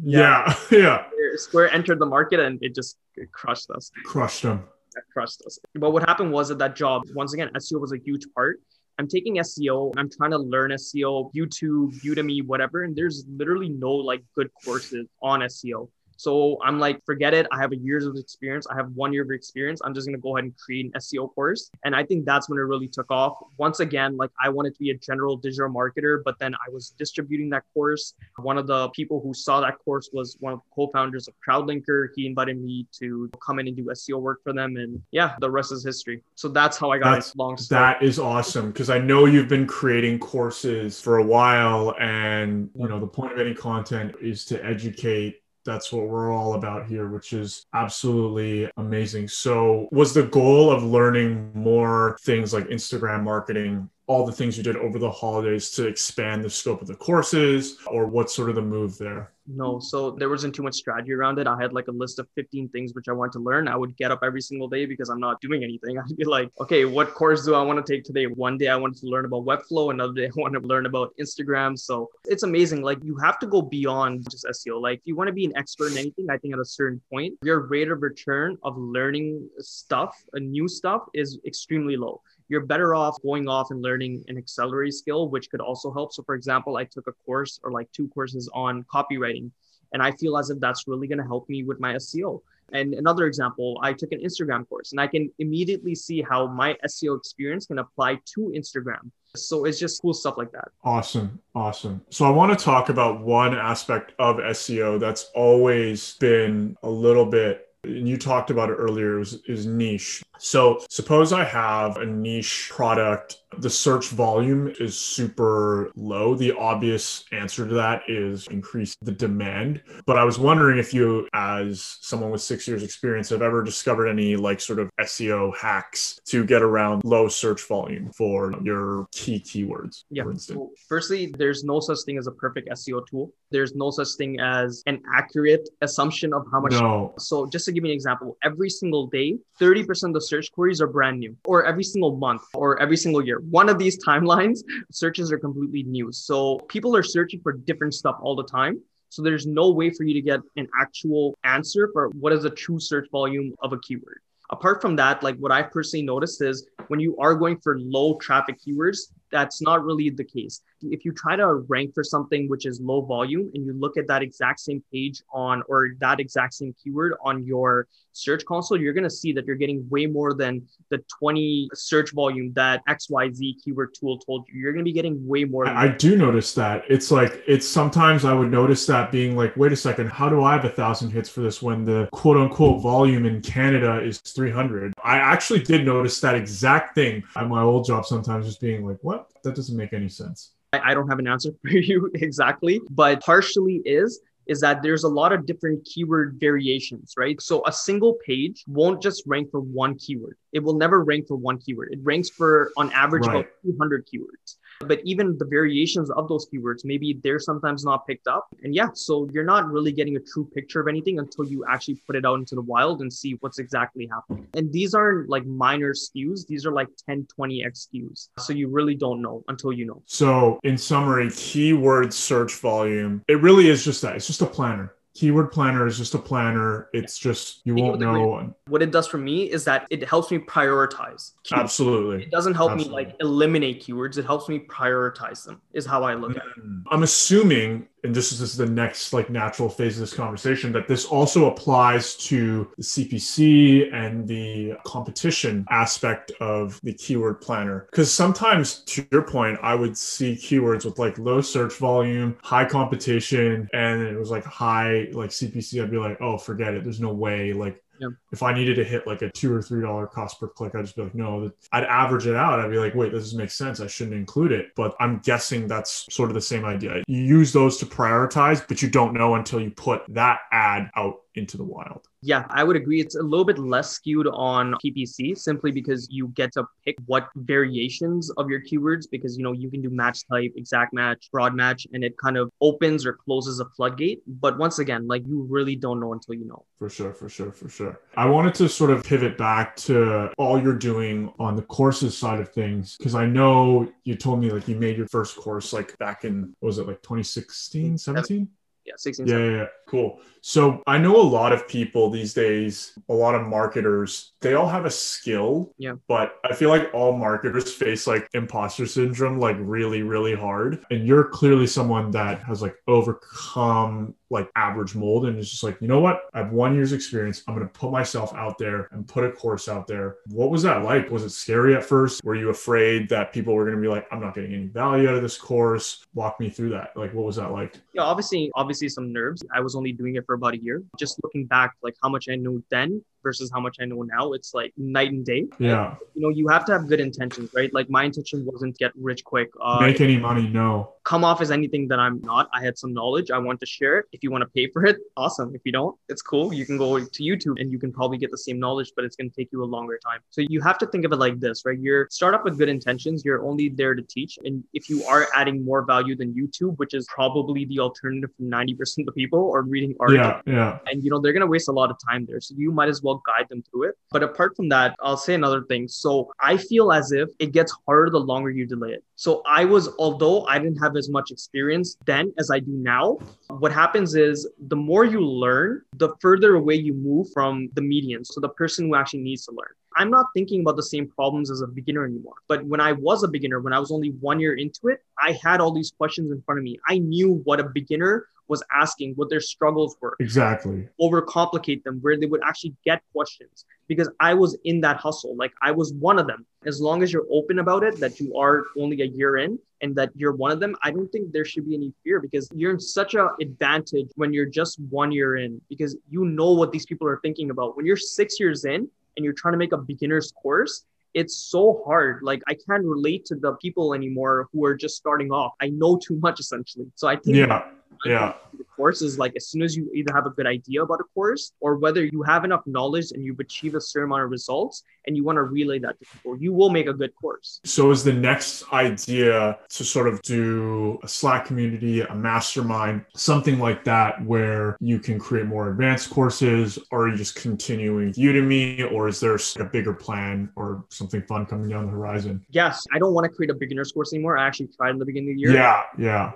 yeah, 0.03 0.55
yeah. 0.71 1.05
Square 1.37 1.73
entered 1.73 1.99
the 1.99 2.07
market 2.07 2.41
and 2.41 2.59
it 2.63 2.75
just 2.75 2.97
crushed 3.33 3.71
us. 3.71 3.91
Crushed 4.05 4.43
them. 4.43 4.65
crushed 5.13 5.43
us. 5.47 5.59
But 5.75 5.91
what 5.91 6.07
happened 6.09 6.33
was 6.33 6.49
that 6.49 6.59
that 6.59 6.77
job, 6.77 7.03
once 7.15 7.33
again, 7.33 7.51
SEO 7.57 7.81
was 7.81 7.93
a 7.93 7.99
huge 7.99 8.27
part. 8.35 8.61
I'm 8.99 9.09
taking 9.09 9.37
SEO, 9.37 9.93
I'm 9.97 10.11
trying 10.11 10.33
to 10.33 10.39
learn 10.39 10.71
SEO, 10.71 11.33
YouTube, 11.35 11.99
Udemy, 12.03 12.47
whatever, 12.47 12.83
and 12.83 12.95
there's 12.95 13.25
literally 13.27 13.71
no 13.71 13.91
like 13.91 14.23
good 14.37 14.51
courses 14.65 15.09
on 15.23 15.41
SEO. 15.41 15.89
So 16.17 16.59
I'm 16.63 16.79
like, 16.79 17.05
forget 17.05 17.35
it. 17.35 17.47
I 17.53 17.59
have 17.59 17.73
a 17.73 17.77
years 17.77 18.07
of 18.07 18.17
experience. 18.17 18.67
I 18.67 18.77
have 18.77 18.91
one 18.95 19.13
year 19.13 19.23
of 19.23 19.31
experience. 19.31 19.81
I'm 19.85 19.95
just 19.95 20.07
going 20.07 20.17
to 20.17 20.23
go 20.23 20.37
ahead 20.37 20.45
and 20.45 20.57
create 20.57 20.87
an 20.87 20.93
SEO 21.01 21.35
course. 21.35 21.71
And 21.85 21.95
I 21.95 22.05
think 22.05 22.25
that's 22.25 22.49
when 22.49 22.59
it 22.59 22.63
really 22.63 22.89
took 22.89 23.11
off. 23.11 23.39
Once 23.59 23.81
again, 23.81 24.17
like 24.17 24.31
I 24.43 24.49
wanted 24.49 24.75
to 24.75 24.79
be 24.79 24.91
a 24.91 24.99
general 24.99 25.37
digital 25.37 25.71
marketer, 25.71 26.23
but 26.25 26.39
then 26.39 26.55
I 26.55 26.71
was 26.71 26.91
distributing 26.91 27.51
that 27.51 27.65
course. 27.75 28.15
One 28.39 28.59
of 28.59 28.67
the 28.67 28.89
people 28.91 29.21
who 29.21 29.35
saw 29.35 29.61
that 29.61 29.79
course 29.85 30.11
was 30.13 30.37
one 30.41 30.53
of 30.53 30.61
the 30.61 30.65
co-founders 30.75 31.29
of 31.29 31.35
Crowdlinker. 31.47 32.09
He 32.15 32.27
invited 32.27 32.61
me 32.63 32.87
to 32.99 33.31
come 33.45 33.59
in 33.59 33.69
and 33.69 33.77
do 33.77 33.85
SEO 33.87 34.21
work 34.21 34.43
for 34.43 34.53
them. 34.53 34.77
And 34.77 35.03
yeah, 35.11 35.35
the 35.41 35.51
rest 35.51 35.73
is 35.73 35.85
history. 35.85 36.23
So 36.35 36.49
that's 36.49 36.77
how 36.79 36.91
I 36.91 36.99
got 36.99 37.13
That's- 37.13 37.37
long 37.37 37.57
story. 37.57 37.81
That 37.81 38.03
is 38.03 38.19
awesome 38.19 38.71
because 38.71 38.91
I 38.91 38.99
know 38.99 39.27
you've 39.27 39.49
been 39.49 39.67
creating 39.67 40.19
courses 40.19 41.01
for 41.01 41.19
a 41.19 41.25
while, 41.25 41.95
and 41.99 42.71
you 42.75 42.89
know 42.89 43.01
the 43.01 43.07
point 43.07 43.33
of 43.33 43.39
any 43.39 43.55
content 43.55 44.15
is 44.21 44.45
to 44.47 44.65
educate. 44.65 45.42
That's 45.65 45.93
what 45.93 46.09
we're 46.09 46.33
all 46.33 46.55
about 46.55 46.87
here, 46.87 47.09
which 47.09 47.33
is 47.33 47.67
absolutely 47.75 48.71
amazing. 48.77 49.29
So, 49.29 49.89
was 49.93 50.13
the 50.15 50.25
goal 50.25 50.71
of 50.71 50.83
learning 50.83 51.53
more 51.55 52.17
things 52.23 52.53
like 52.53 52.67
Instagram 52.67 53.23
marketing, 53.23 53.89
all 54.07 54.27
the 54.27 54.33
things 54.33 54.57
you 54.57 54.63
did 54.63 54.77
over 54.77 54.99
the 54.99 55.11
holidays 55.11 55.71
to 55.71 55.87
expand 55.87 56.45
the 56.45 56.51
scope 56.51 56.83
of 56.83 56.89
the 56.89 56.95
courses, 56.95 57.79
or 57.87 58.07
what's 58.07 58.35
sort 58.35 58.49
of 58.49 58.57
the 58.57 58.63
move 58.63 58.99
there? 58.99 59.33
No, 59.47 59.81
so 59.81 60.13
there 60.13 60.29
wasn't 60.29 60.55
too 60.55 60.63
much 60.63 60.75
strategy 60.75 61.13
around 61.13 61.39
it. 61.39 61.47
I 61.47 61.61
had 61.61 61.73
like 61.73 61.89
a 61.89 61.93
list 61.93 62.19
of 62.19 62.29
15 62.37 62.69
things 62.69 62.95
which 62.95 63.09
I 63.09 63.13
wanted 63.13 63.33
to 63.33 63.39
learn. 63.41 63.67
I 63.67 63.77
would 63.77 63.97
get 63.97 64.13
up 64.13 64.21
every 64.23 64.41
single 64.41 64.69
day 64.69 64.87
because 64.87 65.09
I'm 65.09 65.19
not 65.19 65.41
doing 65.41 65.65
anything. 65.65 65.99
I'd 65.99 66.17
be 66.17 66.25
like, 66.25 66.51
okay, 66.61 66.85
what 66.85 67.13
course 67.15 67.45
do 67.45 67.55
I 67.55 67.63
want 67.63 67.85
to 67.85 67.93
take 67.93 68.05
today? 68.05 68.27
One 68.27 68.57
day 68.57 68.69
I 68.69 68.77
wanted 68.77 69.01
to 69.01 69.07
learn 69.07 69.25
about 69.25 69.45
Webflow, 69.45 69.91
another 69.91 70.13
day 70.13 70.27
I 70.37 70.41
want 70.41 70.55
to 70.55 70.61
learn 70.61 70.87
about 70.87 71.13
Instagram. 71.21 71.79
So 71.79 72.09
it's 72.27 72.45
amazing. 72.45 72.83
Like 72.83 73.03
you 73.03 73.17
have 73.17 73.39
to 73.41 73.47
go 73.47 73.63
beyond 73.63 74.31
just 74.31 74.47
SEO. 74.47 74.81
Like 74.81 74.99
if 74.99 75.07
you 75.07 75.17
want 75.17 75.29
to 75.29 75.35
be 75.35 75.45
an 75.45 75.57
expert 75.57 75.93
in 75.93 75.99
anything, 75.99 76.31
I 76.31 76.39
think 76.39 76.55
at 76.55 76.61
a 76.61 76.65
certain 76.65 77.01
point, 77.11 77.35
your 77.43 77.67
rate 77.67 77.91
of 77.91 78.03
return 78.03 78.59
of 78.63 78.77
learning 78.77 79.49
stuff, 79.59 80.23
a 80.35 80.41
new 80.41 80.69
stuff 80.69 81.03
is 81.15 81.41
extremely 81.45 81.97
low 81.97 82.21
you're 82.53 82.67
better 82.67 82.95
off 82.95 83.17
going 83.23 83.49
off 83.49 83.71
and 83.71 83.81
learning 83.81 84.23
an 84.29 84.37
accelerated 84.37 84.95
skill, 84.95 85.31
which 85.31 85.51
could 85.51 85.63
also 85.63 85.91
help. 85.91 86.13
So, 86.13 86.23
for 86.23 86.35
example, 86.35 86.77
I 86.77 86.85
took 86.85 87.07
a 87.07 87.13
course 87.25 87.59
or 87.65 87.73
like 87.73 87.91
two 87.93 88.09
courses 88.09 88.47
on 88.53 88.85
copywriting, 88.95 89.51
and 89.95 90.03
I 90.03 90.13
feel 90.13 90.37
as 90.37 90.51
if 90.51 90.61
that's 90.61 90.87
really 90.87 91.09
going 91.09 91.19
to 91.19 91.25
help 91.25 91.49
me 91.49 91.65
with 91.65 91.81
my 91.81 91.95
SEO. 91.95 92.43
And 92.75 92.93
another 92.93 93.27
example, 93.27 93.79
I 93.83 93.95
took 93.95 94.13
an 94.13 94.21
Instagram 94.21 94.69
course 94.69 94.93
and 94.93 95.01
I 95.01 95.07
can 95.07 95.31
immediately 95.39 95.95
see 95.95 96.23
how 96.23 96.47
my 96.47 96.77
SEO 96.87 97.17
experience 97.17 97.67
can 97.67 97.79
apply 97.79 98.19
to 98.35 98.53
Instagram. 98.55 99.11
So 99.35 99.65
it's 99.65 99.79
just 99.79 100.01
cool 100.01 100.15
stuff 100.15 100.37
like 100.39 100.53
that. 100.53 100.69
Awesome. 100.85 101.39
Awesome. 101.55 102.03
So 102.11 102.25
I 102.25 102.31
want 102.31 102.59
to 102.59 102.65
talk 102.65 102.89
about 102.89 103.21
one 103.21 103.55
aspect 103.55 104.13
of 104.19 104.37
SEO 104.37 105.01
that's 105.01 105.31
always 105.35 106.15
been 106.15 106.77
a 106.83 106.89
little 106.89 107.27
bit 107.27 107.72
and 107.85 108.09
you 108.09 108.17
talked 108.17 108.51
about 108.51 108.71
it 108.71 108.75
earlier 108.75 109.21
is, 109.21 109.41
is 109.47 109.67
niche. 109.67 110.23
So 110.39 110.85
suppose 110.89 111.33
i 111.33 111.45
have 111.45 111.97
a 111.97 112.07
niche 112.07 112.69
product 112.73 113.42
the 113.59 113.71
search 113.71 114.09
volume 114.09 114.73
is 114.81 114.99
super 114.99 115.91
low 115.97 116.35
the 116.35 116.53
obvious 116.57 117.25
answer 117.33 117.67
to 117.67 117.75
that 117.75 118.03
is 118.09 118.47
increase 118.49 118.95
the 119.03 119.13
demand 119.13 119.83
but 120.07 120.17
i 120.19 120.25
was 120.25 120.39
wondering 120.39 120.79
if 120.79 120.95
you 120.95 121.29
as 121.33 121.99
someone 122.01 122.31
with 122.31 122.41
six 122.41 122.67
years 122.67 122.83
experience 122.83 123.29
have 123.29 123.43
ever 123.43 123.63
discovered 123.63 124.07
any 124.09 124.37
like 124.37 124.61
sort 124.61 124.79
of 124.79 124.91
seo 125.01 125.55
hacks 125.57 126.21
to 126.25 126.45
get 126.45 126.63
around 126.63 127.03
low 127.05 127.29
search 127.29 127.67
volume 127.69 128.11
for 128.13 128.53
your 128.63 129.07
key 129.13 129.39
keywords 129.41 130.05
Yeah. 130.11 130.25
for 130.25 130.31
instance 130.33 130.59
So 130.59 130.71
firstly, 130.89 131.33
there's 131.39 131.65
no 131.65 131.81
such 131.81 131.99
thing 132.07 132.19
as 132.19 132.27
a 132.27 132.33
perfect 132.33 132.69
SEO 132.69 133.07
tool. 133.09 133.33
There's 133.51 133.75
no 133.75 133.91
such 133.91 134.09
thing 134.19 134.41
as 134.41 134.83
an 134.87 135.01
accurate 135.15 135.69
assumption 135.81 136.33
of 136.33 136.43
how 136.53 136.61
much 136.61 136.73
no 136.73 137.15
So 137.19 137.47
just 137.47 137.65
to 137.67 137.73
give 137.73 137.85
you 137.85 137.91
an 137.91 137.95
example, 137.95 138.37
every 138.43 138.71
single 138.71 139.07
day, 139.07 139.39
30% 139.61 140.09
of 140.09 140.15
the 140.15 140.21
search 140.21 140.51
queries 140.53 140.81
are 140.81 140.87
brand 140.87 141.19
new, 141.21 141.37
or 141.45 141.65
every 141.65 141.85
single 141.85 142.17
month, 142.17 142.43
or 142.55 142.81
every 142.81 142.97
single 142.97 143.25
year. 143.25 143.39
One 143.51 143.69
of 143.69 143.79
these 143.79 144.03
timelines, 144.05 144.61
searches 144.93 145.33
are 145.33 145.39
completely 145.39 145.83
new. 145.83 146.13
So 146.13 146.59
people 146.69 146.97
are 146.97 147.03
searching 147.03 147.41
for 147.41 147.53
different 147.53 147.95
stuff 147.95 148.17
all 148.21 148.37
the 148.37 148.45
time. 148.45 148.81
So 149.09 149.21
there's 149.23 149.47
no 149.47 149.71
way 149.71 149.91
for 149.91 150.05
you 150.05 150.15
to 150.15 150.23
get 150.23 150.41
an 150.57 150.69
actual 150.81 151.37
answer 151.45 151.91
for 151.93 152.09
what 152.11 152.33
is 152.33 152.45
the 152.45 152.51
true 152.51 152.81
search 152.81 153.09
volume 153.11 153.53
of 153.61 153.73
a 153.73 153.79
keyword. 153.81 154.21
Apart 154.51 154.81
from 154.81 154.97
that, 154.97 155.23
like 155.23 155.37
what 155.37 155.53
I 155.53 155.63
personally 155.63 156.05
noticed 156.05 156.43
is 156.43 156.67
when 156.89 157.01
you 157.01 157.17
are 157.19 157.35
going 157.35 157.59
for 157.59 157.79
low 157.79 158.17
traffic 158.19 158.59
keywords, 158.61 159.13
that's 159.31 159.61
not 159.61 159.85
really 159.85 160.11
the 160.11 160.25
case. 160.25 160.63
If 160.83 161.05
you 161.05 161.13
try 161.13 161.37
to 161.37 161.55
rank 161.69 161.95
for 161.95 162.03
something 162.03 162.49
which 162.49 162.67
is 162.67 162.81
low 162.81 163.03
volume 163.03 163.51
and 163.55 163.65
you 163.65 163.73
look 163.73 163.97
at 163.97 164.07
that 164.09 164.23
exact 164.23 164.61
same 164.61 164.83
page 164.93 165.23
on 165.33 165.63
or 165.69 165.91
that 166.01 166.19
exact 166.19 166.55
same 166.55 166.75
keyword 166.83 167.15
on 167.25 167.45
your 167.45 167.87
search 168.13 168.45
console, 168.45 168.79
you're 168.79 168.93
going 168.93 169.05
to 169.05 169.11
see 169.11 169.33
that 169.33 169.47
you're 169.47 169.57
getting 169.57 169.89
way 169.89 170.07
more 170.07 170.35
than 170.35 170.63
the 170.91 171.03
20 171.19 171.71
search 171.75 172.13
volume 172.13 172.53
that 172.55 172.83
XYZ 172.89 173.63
keyword 173.65 173.95
tool 173.99 174.19
told 174.19 174.47
you. 174.49 174.61
You're 174.61 174.73
going 174.73 174.85
to 174.85 174.89
be 174.89 174.93
getting 174.93 175.27
way 175.27 175.45
more. 175.45 175.65
than 175.65 175.77
I 175.77 175.83
I 175.83 175.89
do 175.89 176.17
notice 176.17 176.55
that. 176.55 176.85
It's 176.89 177.11
like 177.11 177.43
it's 177.47 177.69
sometimes 177.69 178.25
I 178.25 178.33
would 178.33 178.51
notice 178.51 178.87
that 178.87 179.11
being 179.11 179.37
like, 179.37 179.57
wait 179.57 179.73
a 179.73 179.77
second, 179.77 180.11
how 180.11 180.29
do 180.29 180.43
I 180.43 180.53
have 180.53 180.65
a 180.65 180.71
thousand 180.71 181.11
hits 181.11 181.29
for 181.29 181.41
this 181.41 181.61
when 181.61 181.85
the 181.85 182.09
quote 182.13 182.37
unquote 182.37 182.81
volume 182.81 183.27
in 183.27 183.43
Canada 183.43 184.01
is 184.01 184.19
300? 184.21 184.95
I 185.03 185.17
actually 185.17 185.61
did 185.61 185.85
notice 185.85 186.21
that 186.21 186.37
exact 186.37 186.95
thing 186.95 187.25
at 187.37 187.49
my 187.49 187.63
old 187.63 187.85
job 187.85 188.07
sometimes 188.07 188.47
just 188.47 188.61
being 188.61 188.87
like, 188.87 188.99
what? 189.03 189.32
That 189.45 189.55
doesn't 189.55 189.77
make 189.77 189.93
any 189.93 190.09
sense. 190.09 190.53
I 190.73 190.95
don't 190.95 191.09
have 191.09 191.19
an 191.19 191.29
answer 191.29 191.51
for 191.63 191.71
you 191.71 192.11
exactly, 192.15 192.81
but 192.91 193.23
partially 193.23 193.83
is 193.85 194.21
is 194.47 194.61
that 194.61 194.83
there's 194.83 195.05
a 195.05 195.09
lot 195.09 195.33
of 195.33 195.47
different 195.47 195.85
keyword 195.85 196.37
variations, 196.41 197.15
right? 197.17 197.41
So 197.41 197.63
a 197.67 197.73
single 197.73 198.19
page 198.27 198.65
won't 198.67 199.01
just 199.01 199.23
rank 199.25 199.51
for 199.53 199.61
one 199.61 199.97
keyword. 199.97 200.37
It 200.53 200.61
will 200.61 200.77
never 200.77 201.05
rank 201.05 201.29
for 201.29 201.37
one 201.37 201.59
keyword. 201.59 201.91
It 201.93 202.01
ranks 202.03 202.29
for 202.29 202.73
on 202.77 202.91
average 202.93 203.25
about 203.25 203.47
200 203.65 204.07
keywords. 204.07 204.57
But 204.83 205.01
even 205.05 205.37
the 205.39 205.45
variations 205.45 206.11
of 206.11 206.29
those 206.29 206.47
keywords, 206.49 206.85
maybe 206.85 207.19
they're 207.23 207.39
sometimes 207.39 207.85
not 207.85 208.07
picked 208.07 208.29
up. 208.29 208.47
And 208.63 208.75
yeah, 208.75 208.89
so 208.95 209.29
you're 209.33 209.45
not 209.45 209.71
really 209.71 209.93
getting 209.93 210.17
a 210.17 210.21
true 210.21 210.49
picture 210.55 210.81
of 210.81 210.89
anything 210.89 211.19
until 211.19 211.45
you 211.45 211.65
actually 211.69 211.97
put 212.07 212.17
it 212.17 212.25
out 212.25 212.39
into 212.39 212.55
the 212.55 212.63
wild 212.63 213.01
and 213.01 213.13
see 213.13 213.37
what's 213.41 213.59
exactly 213.59 214.07
happening. 214.07 214.47
And 214.55 214.73
these 214.73 214.95
aren't 214.95 215.29
like 215.29 215.47
minor 215.47 215.93
skews, 215.93 216.47
these 216.47 216.67
are 216.67 216.73
like 216.73 216.89
10, 217.09 217.27
20x 217.39 217.89
skews. 217.89 218.29
So 218.39 218.53
you 218.53 218.69
really 218.69 218.95
don't 218.95 219.23
know 219.23 219.45
until 219.49 219.73
you 219.73 219.87
know. 219.87 220.03
So, 220.07 220.61
in 220.63 220.77
summary, 220.79 221.31
keyword 221.31 222.13
search 222.13 222.55
volume, 222.57 223.23
it 223.29 223.41
really 223.41 223.69
is 223.69 223.85
just 223.85 224.03
that. 224.03 224.17
It's 224.17 224.27
just 224.27 224.43
a 224.43 224.47
planner. 224.47 224.95
Keyword 225.15 225.53
planner 225.53 225.87
is 225.87 225.99
just 225.99 226.15
a 226.15 226.19
planner. 226.19 226.89
It's 226.95 227.19
just, 227.19 227.61
you 227.65 227.75
won't 227.75 228.01
know. 228.01 228.55
What 228.67 228.83
it 228.83 228.91
does 228.91 229.07
for 229.07 229.19
me 229.19 229.51
is 229.51 229.63
that 229.65 229.87
it 229.91 230.09
helps 230.09 230.31
me 230.31 230.39
prioritize. 230.39 231.33
keywords. 231.45 231.61
Absolutely. 231.61 232.23
It 232.25 232.31
doesn't 232.31 232.55
help 232.55 232.73
Absolutely. 232.73 233.05
me 233.05 233.11
like 233.11 233.17
eliminate 233.21 233.83
keywords. 233.85 234.17
It 234.17 234.25
helps 234.25 234.49
me 234.49 234.61
prioritize 234.61 235.45
them. 235.45 235.61
Is 235.75 235.85
how 235.85 236.03
I 236.03 236.15
look 236.15 236.33
at 236.33 236.39
it. 236.39 236.63
Hmm. 236.63 236.81
I'm 236.91 237.03
assuming, 237.03 237.89
and 238.05 238.15
this 238.15 238.33
is, 238.33 238.41
this 238.41 238.51
is 238.51 238.57
the 238.57 238.67
next 238.67 239.13
like 239.13 239.31
natural 239.31 239.69
phase 239.69 239.97
of 239.97 240.01
this 240.01 240.15
conversation, 240.15 240.73
that 240.73 240.89
this 240.89 241.05
also 241.05 241.51
applies 241.51 242.17
to 242.17 242.71
the 242.77 242.83
CPC 242.83 243.93
and 243.95 244.27
the 244.27 244.75
competition 244.85 245.65
aspect 245.71 246.33
of 246.41 246.81
the 246.83 246.95
keyword 246.95 247.41
planner. 247.41 247.87
Because 247.91 248.13
sometimes, 248.13 248.81
to 248.85 249.07
your 249.11 249.23
point, 249.23 249.59
I 249.63 249.75
would 249.75 249.97
see 249.97 250.35
keywords 250.35 250.85
with 250.85 250.99
like 250.99 251.19
low 251.19 251.41
search 251.41 251.75
volume, 251.75 252.37
high 252.43 252.65
competition, 252.65 253.69
and 253.73 254.03
it 254.03 254.19
was 254.19 254.31
like 254.31 254.45
high 254.45 255.09
like 255.13 255.31
CPC. 255.31 255.83
I'd 255.83 255.91
be 255.91 255.99
like, 255.99 256.21
oh, 256.21 256.39
forget 256.39 256.75
it. 256.75 256.85
There's 256.85 257.01
no 257.01 257.13
way. 257.13 257.53
Like 257.53 257.82
Yeah. 258.01 258.09
if 258.33 258.43
I 258.43 258.53
needed 258.53 258.77
to 258.77 258.85
hit 258.85 259.07
like 259.07 259.23
a 259.23 259.31
two 259.31 259.53
or 259.53 259.63
three 259.63 259.83
dollar 259.83 260.07
cost 260.07 260.41
per 260.41 260.49
click, 260.49 260.75
I'd 260.75 260.85
just 260.85 260.97
be 260.97 261.03
like, 261.03 261.15
no, 261.15 261.51
I'd 261.73 261.85
average 261.85 262.27
it 262.27 262.35
out. 262.35 262.59
I'd 262.59 262.71
be 262.71 262.79
like, 262.79 262.95
wait, 262.95 263.13
this 263.13 263.25
doesn't 263.25 263.39
make 263.39 263.51
sense. 263.51 263.81
I 263.81 263.87
shouldn't 263.87 264.17
include 264.17 264.53
it. 264.53 264.69
But 264.75 264.95
I'm 265.01 265.19
guessing 265.19 265.69
that's 265.69 266.07
sort 266.13 266.31
of 266.31 266.35
the 266.35 266.41
same 266.41 266.65
idea. 266.65 267.03
You 267.07 267.23
use 267.23 267.53
those 267.53 267.77
to 267.79 267.87
prioritize, 267.87 268.67
but 268.67 268.83
you 268.83 268.91
don't 268.91 269.15
know 269.15 269.35
until 269.35 269.61
you 269.61 269.71
put 269.71 270.03
that 270.09 270.41
ad 270.51 270.91
out 270.97 271.21
into 271.35 271.57
the 271.57 271.65
wild. 271.65 272.09
Yeah, 272.21 272.47
I 272.51 272.63
would 272.63 272.77
agree. 272.77 273.01
It's 273.01 273.17
a 273.17 273.23
little 273.23 273.45
bit 273.45 273.59
less 273.59 273.91
skewed 273.91 274.29
on 274.29 274.75
PPC 274.85 275.37
simply 275.37 275.73
because 275.73 276.09
you 276.11 276.29
get 276.29 276.53
to 276.53 276.65
pick 276.85 276.97
what 277.07 277.29
variations 277.35 278.31
of 278.37 278.49
your 278.49 278.61
keywords 278.61 279.07
because 279.11 279.37
you 279.37 279.43
know 279.43 279.53
you 279.53 279.71
can 279.71 279.83
do 279.83 279.91
match 279.91 280.21
type, 280.31 280.53
exact 280.57 280.93
match, 280.93 281.29
broad 281.33 281.55
match, 281.55 281.87
and 281.93 282.05
it 282.05 282.17
kind 282.19 282.37
of 282.37 282.51
opens 282.61 283.05
or 283.05 283.15
closes 283.15 283.61
a 283.61 283.65
floodgate. 283.77 284.23
But 284.27 284.59
once 284.59 284.79
again, 284.79 285.07
like 285.07 285.27
you 285.27 285.47
really 285.49 285.75
don't 285.75 286.01
know 286.01 286.13
until 286.13 286.35
you 286.35 286.47
know. 286.47 286.65
For 286.79 286.89
sure, 286.89 287.13
for 287.13 287.29
sure, 287.29 287.51
for 287.51 287.69
sure. 287.69 288.01
I 288.17 288.27
wanted 288.27 288.55
to 288.57 288.69
sort 288.69 288.91
of 288.91 289.05
pivot 289.05 289.39
back 289.39 289.77
to 289.77 290.31
all 290.39 290.61
you're 290.61 290.75
doing 290.75 291.33
on 291.39 291.57
the 291.57 291.63
courses 291.63 292.17
side 292.17 292.41
of 292.41 292.51
things 292.51 292.97
because 292.97 293.15
I 293.15 293.27
know 293.27 293.91
you 294.05 294.17
told 294.17 294.41
me 294.41 294.51
like 294.51 294.69
you 294.69 294.77
made 294.77 294.97
your 294.97 295.09
first 295.09 295.37
course 295.37 295.73
like 295.73 295.97
back 295.99 296.25
in 296.25 296.55
what 296.61 296.69
was 296.69 296.79
it 296.79 296.87
like 296.87 297.03
2016, 297.03 297.99
17? 297.99 298.49
Yeah, 298.85 298.95
16. 298.97 299.27
Yeah, 299.27 299.39
yeah, 299.39 299.51
yeah. 299.51 299.67
Cool. 299.93 300.21
So 300.41 300.83
I 300.87 300.97
know 300.97 301.21
a 301.21 301.23
lot 301.23 301.53
of 301.53 301.69
people 301.69 302.09
these 302.11 302.33
days, 302.35 302.99
a 303.11 303.13
lot 303.13 303.35
of 303.35 303.47
marketers, 303.47 304.33
they 304.41 304.55
all 304.55 304.69
have 304.69 304.87
a 304.87 304.91
skill. 304.91 305.73
Yeah. 305.79 305.97
But 306.09 306.37
I 306.45 306.55
feel 306.55 306.71
like 306.71 306.91
all 306.95 307.17
marketers 307.17 307.73
face 307.73 308.07
like 308.07 308.27
imposter 308.33 308.87
syndrome 308.87 309.39
like 309.39 309.57
really, 309.61 310.03
really 310.03 310.35
hard. 310.35 310.85
And 310.91 311.07
you're 311.07 311.25
clearly 311.25 311.67
someone 311.67 312.11
that 312.13 312.43
has 312.43 312.61
like 312.63 312.75
overcome 312.89 314.15
like 314.31 314.51
average 314.57 314.95
mold 314.95 315.27
and 315.27 315.39
it's 315.39 315.51
just 315.51 315.63
like, 315.63 315.81
you 315.81 315.87
know 315.87 316.01
what? 316.01 316.23
I 316.33 316.39
have 316.39 316.53
one 316.53 316.75
year's 316.75 316.93
experience. 316.93 317.45
I'm 317.47 317.55
gonna 317.55 317.67
put 317.67 317.93
myself 317.93 318.35
out 318.35 318.57
there 318.59 318.89
and 318.91 319.07
put 319.07 319.25
a 319.25 319.31
course 319.31 319.69
out 319.69 319.87
there. 319.87 320.17
What 320.29 320.51
was 320.51 320.63
that 320.63 320.83
like? 320.83 321.11
Was 321.11 321.23
it 321.23 321.31
scary 321.31 321.77
at 321.77 321.85
first? 321.85 322.25
Were 322.25 322.35
you 322.35 322.49
afraid 322.49 323.11
that 323.11 323.33
people 323.33 323.55
were 323.55 323.67
gonna 323.67 323.81
be 323.81 323.89
like, 323.89 324.07
I'm 324.11 324.21
not 324.21 324.35
getting 324.35 324.55
any 324.55 324.67
value 324.67 325.09
out 325.09 325.15
of 325.15 325.23
this 325.23 325.37
course? 325.37 326.03
Walk 326.15 326.41
me 326.41 326.49
through 326.49 326.71
that. 326.71 326.97
Like 326.97 327.13
what 327.13 327.27
was 327.27 327.37
that 327.37 327.53
like? 327.53 327.77
Yeah, 327.93 328.03
obviously, 328.03 328.51
obviously 328.55 328.89
some 328.89 329.13
nerves. 329.13 329.43
I 329.55 329.61
was 329.61 329.77
only 329.77 329.82
doing 329.91 330.15
it 330.15 330.25
for 330.25 330.37
about 330.37 330.55
a 330.55 330.63
year. 330.63 330.85
Just 330.97 331.19
looking 331.25 331.47
back, 331.47 331.75
like 331.83 331.97
how 332.01 332.09
much 332.09 332.29
I 332.31 332.37
knew 332.37 332.63
then 332.71 333.03
versus 333.23 333.51
how 333.53 333.61
much 333.61 333.77
I 333.81 333.85
know 333.85 334.03
now, 334.03 334.33
it's 334.33 334.55
like 334.55 334.73
night 334.77 335.11
and 335.11 335.25
day. 335.25 335.47
Yeah. 335.59 335.95
You 336.15 336.23
know, 336.23 336.29
you 336.29 336.49
have 336.49 336.65
to 336.67 336.73
have 336.73 336.87
good 336.89 337.01
intentions, 337.01 337.51
right? 337.55 337.73
Like 337.73 337.89
my 337.91 338.05
intention 338.05 338.45
wasn't 338.47 338.77
get 338.79 338.93
rich 338.97 339.25
quick. 339.25 339.51
Uh, 339.63 339.81
Make 339.81 340.01
any 340.01 340.17
money, 340.19 340.49
no. 340.49 340.95
come 341.05 341.25
off 341.25 341.41
as 341.41 341.51
anything 341.51 341.89
that 341.89 341.99
I'm 341.99 342.21
not. 342.23 342.49
I 342.53 342.63
had 342.63 342.77
some 342.79 342.93
knowledge. 342.93 343.31
I 343.31 343.39
want 343.39 343.61
to 343.61 343.67
share 343.67 343.99
it. 343.99 344.07
If 344.13 344.23
you 344.23 344.31
want 344.31 344.43
to 344.43 344.49
pay 344.49 344.69
for 344.71 344.85
it, 344.87 344.97
awesome. 345.17 345.55
If 345.55 345.63
you 345.65 345.73
don't, 345.73 345.97
it's 346.09 346.23
cool. 346.23 346.53
You 346.53 346.65
can 346.67 346.79
go 346.79 346.99
to 346.99 347.23
YouTube 347.23 347.61
and 347.61 347.71
you 347.73 347.79
can 347.79 347.93
probably 347.93 348.19
get 348.19 348.31
the 348.31 348.39
same 348.39 348.59
knowledge, 348.59 348.93
but 348.95 349.05
it's 349.05 349.17
going 349.17 349.31
to 349.31 349.37
take 349.37 349.51
you 349.53 349.63
a 349.65 349.67
longer 349.77 349.99
time. 350.05 350.21
So 350.31 350.43
you 350.49 350.61
have 350.61 350.79
to 350.79 350.87
think 350.87 351.05
of 351.05 351.13
it 351.13 351.17
like 351.17 351.41
this, 351.41 351.63
right? 351.65 351.79
You're 351.79 352.09
start 352.11 352.35
up 352.35 352.45
with 352.45 352.59
good 352.59 352.69
intentions. 352.69 353.25
You're 353.25 353.45
only 353.45 353.69
there 353.69 353.95
to 353.95 354.03
teach. 354.03 354.39
And 354.45 354.63
if 354.73 354.89
you 354.91 355.05
are 355.05 355.27
adding 355.35 355.65
more 355.65 355.85
value 355.85 356.15
than 356.17 356.35
YouTube, 356.35 356.77
which 356.79 356.95
is 356.95 357.07
probably 357.09 357.65
the 357.67 357.79
alternative 357.81 358.31
for 358.37 358.43
90% 358.45 358.99
of 359.01 359.07
the 359.07 359.13
people 359.13 359.39
or 359.41 359.63
reading 359.63 359.95
articles, 360.01 360.43
Yeah, 360.47 360.53
yeah. 360.53 360.79
and 360.87 361.03
you 361.03 361.11
know 361.11 361.21
they're 361.21 361.33
going 361.33 361.41
to 361.41 361.47
waste 361.47 361.69
a 361.69 361.73
lot 361.73 361.91
of 361.91 361.97
time 362.09 362.27
there 362.29 362.41
so 362.41 362.55
you 362.57 362.71
might 362.73 362.89
as 362.89 363.03
well 363.03 363.12
guide 363.27 363.47
them 363.49 363.63
through 363.71 363.85
it. 363.85 363.95
But 364.11 364.23
apart 364.23 364.57
from 364.57 364.69
that 364.71 364.97
i'll 365.03 365.17
say 365.17 365.35
another 365.35 365.63
thing. 365.63 365.89
So 365.89 366.33
i 366.41 366.57
feel 366.57 366.93
as 366.93 367.13
if 367.13 367.29
it 367.39 367.53
gets 367.53 367.75
harder 367.87 368.11
the 368.11 368.21
longer 368.21 368.51
you 368.51 368.67
delay 368.67 368.91
it. 368.91 369.05
So 369.17 369.43
i 369.47 369.65
was 369.65 369.89
although 369.99 370.47
i 370.47 370.59
didn't 370.59 370.79
have 370.79 370.97
as 370.97 371.09
much 371.09 371.31
experience 371.31 371.97
then 372.07 372.33
as 372.39 372.51
i 372.51 372.59
do 372.59 372.73
now 372.73 373.19
what 373.49 373.73
happens 373.73 374.15
is 374.15 374.49
the 374.69 374.77
more 374.77 375.05
you 375.05 375.21
learn 375.21 375.83
the 375.97 376.11
further 376.21 376.55
away 376.55 376.75
you 376.75 376.95
move 376.95 377.29
from 377.33 377.69
the 377.75 377.83
median. 377.83 378.25
So 378.25 378.41
the 378.41 378.49
person 378.49 378.87
who 378.87 378.95
actually 378.95 379.23
needs 379.23 379.45
to 379.47 379.53
learn 379.53 379.75
I'm 379.97 380.11
not 380.11 380.27
thinking 380.35 380.61
about 380.61 380.77
the 380.77 380.83
same 380.83 381.09
problems 381.09 381.51
as 381.51 381.61
a 381.61 381.67
beginner 381.67 382.05
anymore. 382.05 382.35
But 382.49 382.65
when 382.67 382.81
I 382.81 382.93
was 382.93 383.23
a 383.23 383.29
beginner, 383.29 383.61
when 383.61 383.73
I 383.73 383.79
was 383.79 383.91
only 383.91 384.11
one 384.21 384.41
year 384.41 384.55
into 384.55 384.89
it, 384.89 385.03
I 385.21 385.33
had 385.43 385.61
all 385.61 385.73
these 385.73 385.91
questions 385.91 386.31
in 386.31 386.43
front 386.43 386.59
of 386.59 386.65
me. 386.65 386.79
I 386.89 386.99
knew 386.99 387.41
what 387.45 387.61
a 387.61 387.65
beginner 387.65 388.27
was 388.49 388.63
asking, 388.75 389.15
what 389.15 389.31
their 389.31 389.41
struggles 389.41 389.97
were, 390.01 390.17
Exactly. 390.21 390.89
overcomplicate 391.01 391.83
them, 391.85 391.99
where 392.03 392.19
they 392.19 392.27
would 392.27 392.43
actually 392.45 392.75
get 392.85 393.03
questions 393.13 393.65
because 393.89 394.11
I 394.21 394.35
was 394.35 394.59
in 394.65 394.81
that 394.83 394.97
hustle. 394.97 395.37
Like 395.37 395.53
I 395.63 395.71
was 395.71 395.93
one 395.95 396.19
of 396.19 396.27
them. 396.27 396.45
As 396.67 396.81
long 396.81 397.03
as 397.03 397.13
you're 397.13 397.27
open 397.31 397.59
about 397.61 397.83
it, 397.83 397.99
that 398.01 398.21
you 398.21 398.37
are 398.37 398.65
only 398.79 399.01
a 399.03 399.07
year 399.07 399.39
in 399.39 399.59
and 399.81 399.95
that 399.97 400.11
you're 400.15 400.33
one 400.33 400.53
of 400.53 400.61
them, 400.61 400.77
I 400.83 400.91
don't 400.91 401.11
think 401.11 401.33
there 401.33 401.45
should 401.45 401.67
be 401.67 401.75
any 401.75 401.93
fear 402.05 402.21
because 402.21 402.49
you're 402.55 402.73
in 402.73 402.81
such 402.81 403.15
an 403.15 403.29
advantage 403.41 404.11
when 404.17 404.33
you're 404.33 404.47
just 404.47 404.79
one 404.91 405.13
year 405.13 405.37
in 405.37 405.61
because 405.69 405.97
you 406.11 406.25
know 406.25 406.53
what 406.53 406.73
these 406.73 406.87
people 406.87 407.09
are 407.09 407.21
thinking 407.23 407.51
about. 407.51 407.77
When 407.77 407.87
you're 407.87 407.97
six 407.97 408.39
years 408.39 408.65
in 408.65 408.89
and 409.17 409.25
you're 409.25 409.35
trying 409.35 409.53
to 409.53 409.59
make 409.59 409.73
a 409.73 409.79
beginner's 409.79 410.33
course, 410.33 410.85
it's 411.15 411.37
so 411.37 411.83
hard. 411.85 412.21
Like 412.23 412.43
I 412.49 412.55
can't 412.55 412.85
relate 412.85 413.25
to 413.27 413.35
the 413.35 413.55
people 413.55 413.95
anymore 413.95 414.49
who 414.53 414.65
are 414.65 414.75
just 414.75 414.97
starting 414.97 415.31
off. 415.31 415.53
I 415.61 415.69
know 415.69 415.99
too 415.99 416.17
much 416.17 416.41
essentially. 416.41 416.87
So 416.95 417.09
I 417.09 417.17
think 417.17 417.37
Yeah. 417.37 417.65
Yeah. 418.05 418.35
The 418.63 418.75
course 418.77 419.03
is 419.03 419.19
like 419.19 419.33
as 419.37 419.47
soon 419.49 419.63
as 419.63 419.77
you 419.77 419.91
either 419.95 420.13
have 420.15 420.27
a 420.27 420.31
good 420.31 420.47
idea 420.47 420.83
about 420.83 421.01
a 421.01 421.05
course 421.15 421.53
or 421.61 421.77
whether 421.77 422.05
you 422.05 422.23
have 422.23 422.45
enough 422.45 422.63
knowledge 422.67 423.11
and 423.13 423.25
you've 423.25 423.41
achieved 423.41 423.75
a 423.75 423.81
certain 423.81 424.09
amount 424.09 424.23
of 424.23 424.31
results 424.31 424.85
and 425.07 425.17
you 425.17 425.25
want 425.25 425.37
to 425.37 425.43
relay 425.43 425.79
that 425.81 425.99
to 425.99 426.07
people, 426.13 426.37
you 426.39 426.53
will 426.53 426.71
make 426.71 426.87
a 426.87 426.93
good 426.93 427.15
course. 427.17 427.61
So 427.65 427.91
is 427.91 428.05
the 428.05 428.13
next 428.13 428.73
idea 428.73 429.59
to 429.69 429.85
sort 429.85 430.07
of 430.07 430.23
do 430.23 430.99
a 431.03 431.09
Slack 431.09 431.45
community, 431.45 432.03
a 432.03 432.15
mastermind, 432.15 433.05
something 433.17 433.59
like 433.59 433.85
that, 433.85 434.25
where 434.25 434.77
you 434.81 434.99
can 434.99 435.19
create 435.19 435.47
more 435.47 435.71
advanced 435.71 436.11
courses, 436.11 436.79
or 436.91 437.07
are 437.07 437.09
you 437.09 437.17
just 437.17 437.35
continuing 437.35 438.13
Udemy, 438.13 438.93
or 438.93 439.09
is 439.09 439.19
there 439.19 439.37
a 439.59 439.65
bigger 439.65 439.93
plan 439.93 440.51
or 440.55 440.85
something 440.91 441.23
fun 441.23 441.47
coming 441.47 441.69
down 441.69 441.87
the 441.87 441.93
horizon? 441.93 442.45
Yes, 442.51 442.85
I 442.93 442.99
don't 442.99 443.15
want 443.15 443.25
to 443.25 443.31
create 443.31 443.51
a 443.51 443.55
beginner's 443.55 443.91
course 443.91 444.13
anymore. 444.13 444.39
I 444.39 444.47
actually 444.47 444.69
tried 444.69 444.91
in 444.91 444.99
the 444.99 445.05
beginning 445.05 445.31
of 445.31 445.37
the 445.37 445.41
year. 445.41 445.53
Yeah, 445.53 445.83
yeah, 445.99 446.33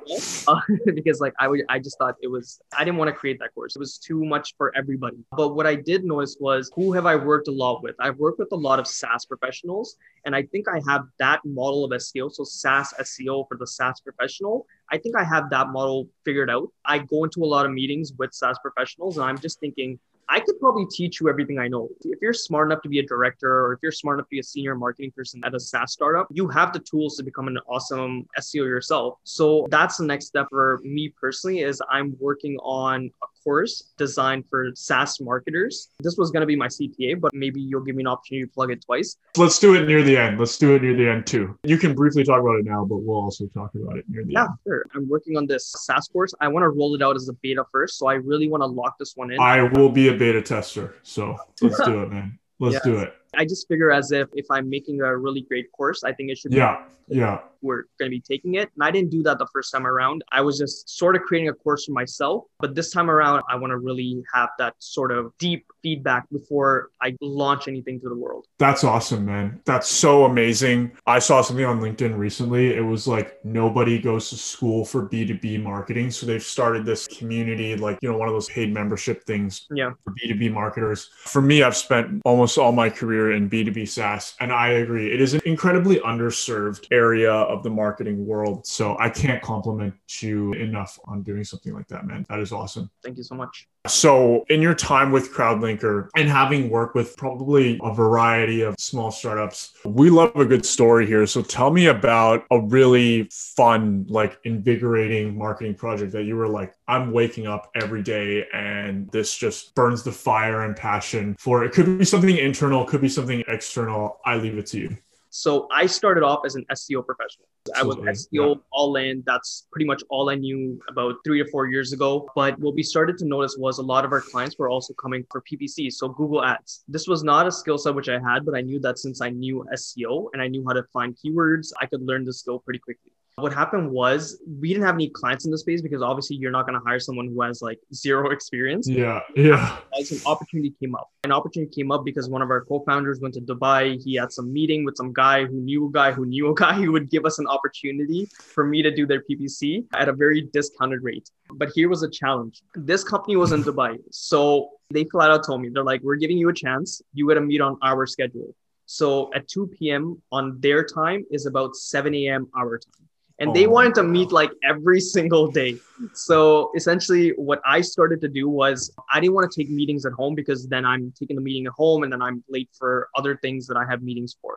uh, 0.49 0.61
because 0.95 1.21
like 1.21 1.35
I 1.39 1.49
would 1.49 1.63
I 1.69 1.79
just 1.79 1.99
thought 1.99 2.16
it 2.23 2.29
was 2.29 2.61
I 2.77 2.85
didn't 2.85 2.99
want 2.99 3.09
to 3.09 3.15
create 3.15 3.39
that 3.41 3.55
course. 3.55 3.77
It 3.77 3.79
was 3.79 3.99
too 3.99 4.25
much 4.25 4.55
for 4.57 4.73
everybody. 4.77 5.17
But 5.37 5.55
what 5.55 5.67
I 5.67 5.75
did 5.75 6.05
notice 6.05 6.37
was 6.41 6.71
who 6.75 6.93
have 6.93 7.07
I 7.07 7.17
worked 7.17 7.49
a 7.49 7.53
lot 7.53 7.83
with? 7.83 7.95
I've 7.99 8.17
worked 8.17 8.39
with 8.39 8.53
a 8.53 8.57
lot 8.57 8.79
of 8.79 8.87
SaaS 8.87 9.25
professionals, 9.27 9.97
and 10.25 10.35
I 10.35 10.43
think 10.43 10.67
I 10.69 10.81
have 10.89 11.03
that 11.19 11.41
model 11.45 11.85
of 11.85 11.91
SEO. 11.93 12.33
So 12.33 12.45
SaaS 12.45 12.95
SEO 13.01 13.47
for 13.49 13.57
the 13.57 13.67
SaaS 13.67 14.01
professional. 14.01 14.67
I 14.91 14.99
think 14.99 15.17
I 15.17 15.25
have 15.25 15.51
that 15.51 15.69
model 15.69 16.09
figured 16.25 16.51
out. 16.51 16.69
I 16.85 16.99
go 16.99 17.25
into 17.25 17.43
a 17.43 17.47
lot 17.47 17.67
of 17.67 17.73
meetings 17.73 18.13
with 18.19 18.33
SaaS 18.33 18.59
professionals, 18.61 19.17
and 19.19 19.27
I'm 19.27 19.39
just 19.39 19.61
thinking. 19.61 19.99
I 20.29 20.41
could 20.41 20.59
probably 20.59 20.87
teach 20.91 21.21
you 21.21 21.29
everything 21.29 21.59
I 21.59 21.69
know. 21.69 21.89
If 22.01 22.21
you're 22.21 22.33
smart 22.33 22.69
enough 22.69 22.83
to 22.83 22.89
be 22.89 22.99
a 22.99 23.07
director 23.07 23.65
or 23.65 23.73
if 23.75 23.81
you're 23.83 23.93
smart 23.93 24.19
enough 24.19 24.27
to 24.27 24.31
be 24.31 24.41
a 24.41 24.45
senior 24.45 24.75
marketing 24.75 25.13
person 25.13 25.41
at 25.45 25.55
a 25.55 25.61
SaaS 25.61 25.93
startup, 25.93 26.27
you 26.31 26.49
have 26.49 26.73
the 26.73 26.81
tools 26.81 27.17
to 27.17 27.23
become 27.23 27.47
an 27.47 27.59
awesome 27.69 28.27
SEO 28.39 28.67
yourself. 28.67 29.19
So 29.25 29.67
that's 29.71 29.99
the 29.99 30.05
next 30.05 30.27
step 30.27 30.49
for 30.51 30.81
me 30.83 31.11
personally 31.21 31.61
is 31.61 31.81
I'm 31.91 32.17
working 32.19 32.57
on 32.59 33.11
a 33.23 33.27
course 33.47 33.93
designed 33.97 34.45
for 34.51 34.73
SaaS 34.75 35.21
marketers. 35.21 35.91
This 36.01 36.17
was 36.19 36.33
going 36.33 36.41
to 36.41 36.47
be 36.47 36.57
my 36.57 36.67
CTA, 36.67 37.21
but 37.21 37.33
maybe 37.33 37.61
you'll 37.61 37.85
give 37.85 37.95
me 37.95 38.03
an 38.03 38.09
opportunity 38.09 38.45
to 38.45 38.53
plug 38.53 38.73
it 38.73 38.85
twice. 38.85 39.17
Let's 39.37 39.61
do 39.61 39.77
it 39.77 39.87
near 39.87 40.03
the 40.03 40.17
end. 40.17 40.41
Let's 40.41 40.59
do 40.59 40.75
it 40.75 40.83
near 40.83 40.97
the 40.97 41.09
end 41.09 41.27
too. 41.29 41.57
You 41.63 41.79
can 41.79 41.95
briefly 41.95 42.25
talk 42.25 42.41
about 42.41 42.57
it 42.59 42.65
now, 42.65 42.85
but 42.85 42.97
we'll 42.97 43.17
also 43.19 43.47
talk 43.55 43.71
about 43.77 43.97
it 43.99 44.05
near 44.09 44.25
the 44.25 44.33
Yeah, 44.33 44.41
end. 44.47 44.49
Yeah, 44.67 44.71
sure. 44.73 44.87
I'm 44.97 45.09
working 45.09 45.37
on 45.37 45.47
this 45.47 45.65
SaaS 45.87 46.09
course. 46.09 46.35
I 46.41 46.49
want 46.49 46.65
to 46.65 46.71
roll 46.71 46.97
it 46.97 47.03
out 47.03 47.15
as 47.15 47.29
a 47.29 47.35
beta 47.35 47.65
first. 47.71 47.99
So 47.99 48.09
I 48.09 48.15
really 48.15 48.49
want 48.49 48.63
to 48.63 48.67
lock 48.67 48.99
this 48.99 49.13
one 49.15 49.31
in. 49.31 49.39
I 49.41 49.63
will 49.63 49.91
be 49.91 50.09
a 50.09 50.15
beta 50.15 50.43
tester, 50.43 50.97
so 51.05 51.37
let's 51.63 51.81
do 51.85 52.03
it, 52.03 52.11
man. 52.11 52.39
Let's 52.59 52.75
Yes. 52.75 52.85
do 52.85 52.97
it. 52.99 53.15
I 53.35 53.45
just 53.45 53.69
figure 53.69 53.91
as 53.93 54.11
if 54.13 54.29
if 54.35 54.47
I'm 54.51 54.69
making 54.69 55.03
a 55.03 55.15
really 55.17 55.43
great 55.43 55.71
course, 55.73 56.03
I 56.03 56.13
think 56.13 56.31
it 56.31 56.39
should 56.39 56.51
be 56.53 56.57
Yeah, 56.57 56.85
yeah. 57.07 57.41
We're 57.67 57.85
going 57.99 58.11
to 58.11 58.17
be 58.17 58.21
taking 58.21 58.55
it. 58.55 58.71
And 58.75 58.83
I 58.83 58.91
didn't 58.91 59.11
do 59.11 59.23
that 59.25 59.39
the 59.39 59.47
first 59.53 59.73
time 59.73 59.87
around. 59.87 60.23
I 60.33 60.41
was 60.41 60.59
just 60.59 60.89
sort 60.89 61.17
of 61.17 61.23
creating 61.23 61.49
a 61.49 61.53
course 61.53 61.85
for 61.85 61.93
myself. 61.93 62.45
But 62.61 62.75
this 62.75 62.91
time 62.91 63.11
around, 63.11 63.43
I 63.51 63.57
want 63.57 63.73
to 63.73 63.79
really 63.79 64.23
have 64.33 64.51
that 64.59 64.75
sort 64.79 65.13
of 65.13 65.33
deep 65.39 65.67
feedback 65.83 66.29
before 66.31 66.91
I 67.03 67.17
launch 67.21 67.69
anything 67.69 68.01
to 68.01 68.09
the 68.09 68.15
world. 68.17 68.47
That's 68.59 68.85
awesome, 68.85 69.25
man. 69.27 69.61
That's 69.67 69.89
so 69.89 70.25
amazing. 70.25 70.93
I 71.07 71.19
saw 71.19 71.43
something 71.43 71.65
on 71.65 71.81
LinkedIn 71.81 72.17
recently. 72.17 72.75
It 72.75 72.81
was 72.81 73.07
like 73.07 73.45
nobody 73.45 73.99
goes 74.01 74.31
to 74.31 74.37
school 74.37 74.85
for 74.85 75.07
B2B 75.09 75.63
marketing. 75.63 76.11
So 76.11 76.27
they've 76.27 76.43
started 76.43 76.85
this 76.87 77.07
community, 77.07 77.77
like, 77.77 77.99
you 78.03 78.11
know, 78.11 78.17
one 78.19 78.29
of 78.29 78.35
those 78.35 78.49
paid 78.49 78.73
membership 78.73 79.25
things 79.25 79.67
Yeah. 79.71 79.91
for 80.05 80.13
B2B 80.13 80.53
marketers. 80.53 81.11
For 81.17 81.43
me, 81.43 81.63
I've 81.63 81.77
spent 81.77 82.23
almost 82.25 82.59
all 82.59 82.73
my 82.73 82.89
career 82.91 83.33
in 83.33 83.49
B2B 83.49 83.87
SaaS, 83.89 84.35
and 84.41 84.53
I 84.53 84.69
agree. 84.71 85.13
It 85.13 85.21
is 85.21 85.35
an 85.35 85.41
incredibly 85.45 85.97
underserved 86.01 86.87
area 86.91 87.33
of 87.33 87.56
the 87.63 87.71
marketing 87.71 88.27
world. 88.27 88.67
So 88.67 88.97
I 88.99 89.09
can't 89.09 89.43
compliment 89.43 89.95
you 90.21 90.53
enough 90.55 90.99
on 91.05 91.23
doing 91.23 91.45
something 91.45 91.73
like 91.73 91.89
that, 91.89 92.07
man. 92.07 92.25
That 92.29 92.41
is 92.41 92.53
awesome. 92.53 92.91
Thank 93.03 93.17
you 93.19 93.23
so 93.23 93.35
much. 93.35 93.69
So, 93.89 94.45
in 94.49 94.61
your 94.61 94.75
time 94.75 95.13
with 95.13 95.33
CrowdLinker 95.33 96.09
and 96.17 96.29
having 96.29 96.71
worked 96.71 96.95
with 96.95 97.17
probably 97.17 97.79
a 97.83 97.95
variety 97.95 98.63
of 98.63 98.75
small 98.79 99.11
startups, 99.11 99.75
we 99.85 100.11
love 100.11 100.35
a 100.35 100.45
good 100.45 100.67
story 100.67 101.07
here. 101.07 101.27
So, 101.27 101.43
tell 101.43 101.71
me 101.71 101.87
about 101.87 102.45
a 102.51 102.61
really 102.61 103.29
fun, 103.31 104.05
like 104.09 104.39
invigorating 104.45 105.39
marketing 105.39 105.75
project 105.75 106.13
that 106.13 106.25
you 106.25 106.37
were 106.37 106.49
like, 106.49 106.75
I'm 106.89 107.13
waking 107.13 107.47
up 107.47 107.71
every 107.75 108.03
day 108.03 108.47
and 108.53 109.11
this 109.13 109.37
just 109.37 109.75
burns 109.75 110.03
the 110.03 110.13
fire 110.13 110.63
and 110.63 110.75
passion 110.75 111.37
for 111.39 111.65
it. 111.65 111.73
Could 111.73 111.99
be 111.99 112.05
something 112.05 112.37
internal, 112.37 112.85
could 112.85 113.01
be 113.01 113.09
something 113.09 113.45
external. 113.47 114.19
I 114.25 114.37
leave 114.37 114.59
it 114.59 114.67
to 114.69 114.79
you. 114.79 114.97
So 115.37 115.69
I 115.71 115.85
started 115.85 116.23
off 116.23 116.47
as 116.47 116.55
an 116.55 116.65
SEO 116.73 117.05
professional. 117.05 117.47
I 117.77 117.83
was 117.83 117.97
SEO 117.97 118.59
all 118.73 118.97
in. 118.97 119.23
That's 119.27 119.67
pretty 119.71 119.85
much 119.85 120.03
all 120.09 120.31
I 120.31 120.35
knew 120.35 120.81
about 120.89 121.17
three 121.27 121.43
to 121.43 121.51
four 121.51 121.67
years 121.67 121.93
ago. 121.93 122.27
But 122.35 122.59
what 122.59 122.75
we 122.75 122.83
started 122.83 123.19
to 123.19 123.27
notice 123.27 123.55
was 123.59 123.77
a 123.77 123.83
lot 123.83 124.07
of 124.07 124.13
our 124.13 124.23
clients 124.23 124.57
were 124.59 124.71
also 124.71 124.95
coming 124.95 125.27
for 125.31 125.43
PPC, 125.43 125.93
so 125.93 126.09
Google 126.09 126.43
Ads. 126.43 126.85
This 126.89 127.07
was 127.07 127.23
not 127.23 127.47
a 127.47 127.53
skill 127.53 127.77
set 127.77 127.95
which 127.95 128.09
I 128.09 128.19
had, 128.19 128.47
but 128.47 128.57
I 128.57 128.63
knew 128.63 128.81
that 128.81 128.99
since 128.99 129.21
I 129.21 129.29
knew 129.29 129.63
SEO 129.75 130.29
and 130.33 130.41
I 130.41 130.49
knew 130.49 130.65
how 130.67 130.73
to 130.73 130.85
find 130.85 131.15
keywords, 131.15 131.71
I 131.83 131.85
could 131.85 132.01
learn 132.01 132.25
the 132.25 132.33
skill 132.33 132.61
pretty 132.61 132.79
quickly. 132.79 133.13
What 133.39 133.53
happened 133.53 133.91
was 133.91 134.41
we 134.63 134.69
didn't 134.69 134.85
have 134.85 134.95
any 134.95 135.11
clients 135.11 135.45
in 135.45 135.51
the 135.51 135.59
space 135.59 135.83
because 135.83 136.01
obviously 136.01 136.37
you're 136.37 136.51
not 136.51 136.67
going 136.67 136.81
to 136.81 136.83
hire 136.83 136.99
someone 136.99 137.29
who 137.29 137.43
has 137.43 137.61
like 137.61 137.79
zero 137.93 138.31
experience. 138.37 138.89
Yeah. 138.89 139.21
Yeah. 139.35 139.77
As 140.01 140.11
an 140.11 140.21
opportunity 140.25 140.73
came 140.81 140.95
up, 140.95 141.11
an 141.23 141.33
opportunity 141.33 141.71
came 141.71 141.93
up 141.93 142.03
because 142.03 142.31
one 142.31 142.41
of 142.41 142.49
our 142.49 142.65
co-founders 142.65 143.21
went 143.21 143.35
to 143.35 143.43
Dubai. 143.43 144.03
He 144.03 144.15
had 144.15 144.33
some 144.33 144.51
meeting 144.51 144.87
with 144.87 144.97
some 144.97 145.13
guy 145.13 145.45
who 145.45 145.61
knew 145.61 145.89
a 145.89 145.93
guy 145.93 146.13
who 146.13 146.25
knew 146.25 146.49
a 146.49 146.55
guy 146.65 146.73
who 146.73 146.93
would 146.93 147.11
give 147.11 147.27
us 147.27 147.39
an 147.39 147.47
opportunity 147.47 148.27
for 148.39 148.65
me 148.65 148.81
to 148.81 148.91
do 148.91 149.07
their 149.07 149.23
PPC 149.31 149.85
at 149.93 150.09
a 150.09 150.15
very 150.15 150.49
discounted 150.55 151.03
rate. 151.03 151.29
But 151.51 151.69
here 151.75 151.91
was 151.91 152.03
a 152.03 152.09
challenge. 152.09 152.63
This 152.75 153.05
company 153.05 153.37
was 153.37 153.53
in 153.53 153.63
Dubai. 153.69 153.99
So 154.13 154.71
they 154.89 155.05
flat 155.05 155.31
out 155.31 155.45
told 155.45 155.61
me, 155.61 155.69
they're 155.69 155.85
like, 155.85 156.01
we're 156.03 156.17
giving 156.17 156.39
you 156.39 156.49
a 156.49 156.55
chance. 156.55 157.03
You 157.13 157.29
got 157.29 157.35
to 157.35 157.43
meet 157.43 157.61
on 157.61 157.77
our 157.83 158.07
schedule. 158.07 158.55
So 158.87 159.31
at 159.35 159.47
2 159.49 159.67
p.m. 159.67 160.23
on 160.33 160.59
their 160.61 160.83
time 160.83 161.27
is 161.31 161.45
about 161.45 161.77
7 161.77 162.15
a.m. 162.15 162.49
our 162.57 162.79
time. 162.79 163.07
And 163.39 163.51
oh, 163.51 163.53
they 163.53 163.67
wanted 163.67 163.95
to 163.97 164.03
meet 164.03 164.33
like 164.33 164.51
every 164.65 165.01
single 165.01 165.51
day. 165.51 165.79
So 166.15 166.71
essentially, 166.75 167.31
what 167.37 167.61
I 167.67 167.83
started 167.83 168.21
to 168.23 168.29
do 168.29 168.49
was 168.49 168.91
I 169.13 169.21
didn't 169.21 169.35
want 169.35 169.51
to 169.51 169.61
take 169.61 169.71
meetings 169.71 170.07
at 170.07 170.13
home 170.13 170.35
because 170.35 170.67
then 170.67 170.87
I'm 170.87 171.13
taking 171.19 171.37
the 171.37 171.43
meeting 171.43 171.67
at 171.67 171.73
home 171.73 172.03
and 172.03 172.13
then 172.13 172.23
I'm 172.23 172.43
late 172.49 172.71
for 172.79 173.09
other 173.15 173.37
things 173.37 173.67
that 173.67 173.77
I 173.77 173.85
have 173.85 174.03
meetings 174.03 174.37
for. 174.41 174.57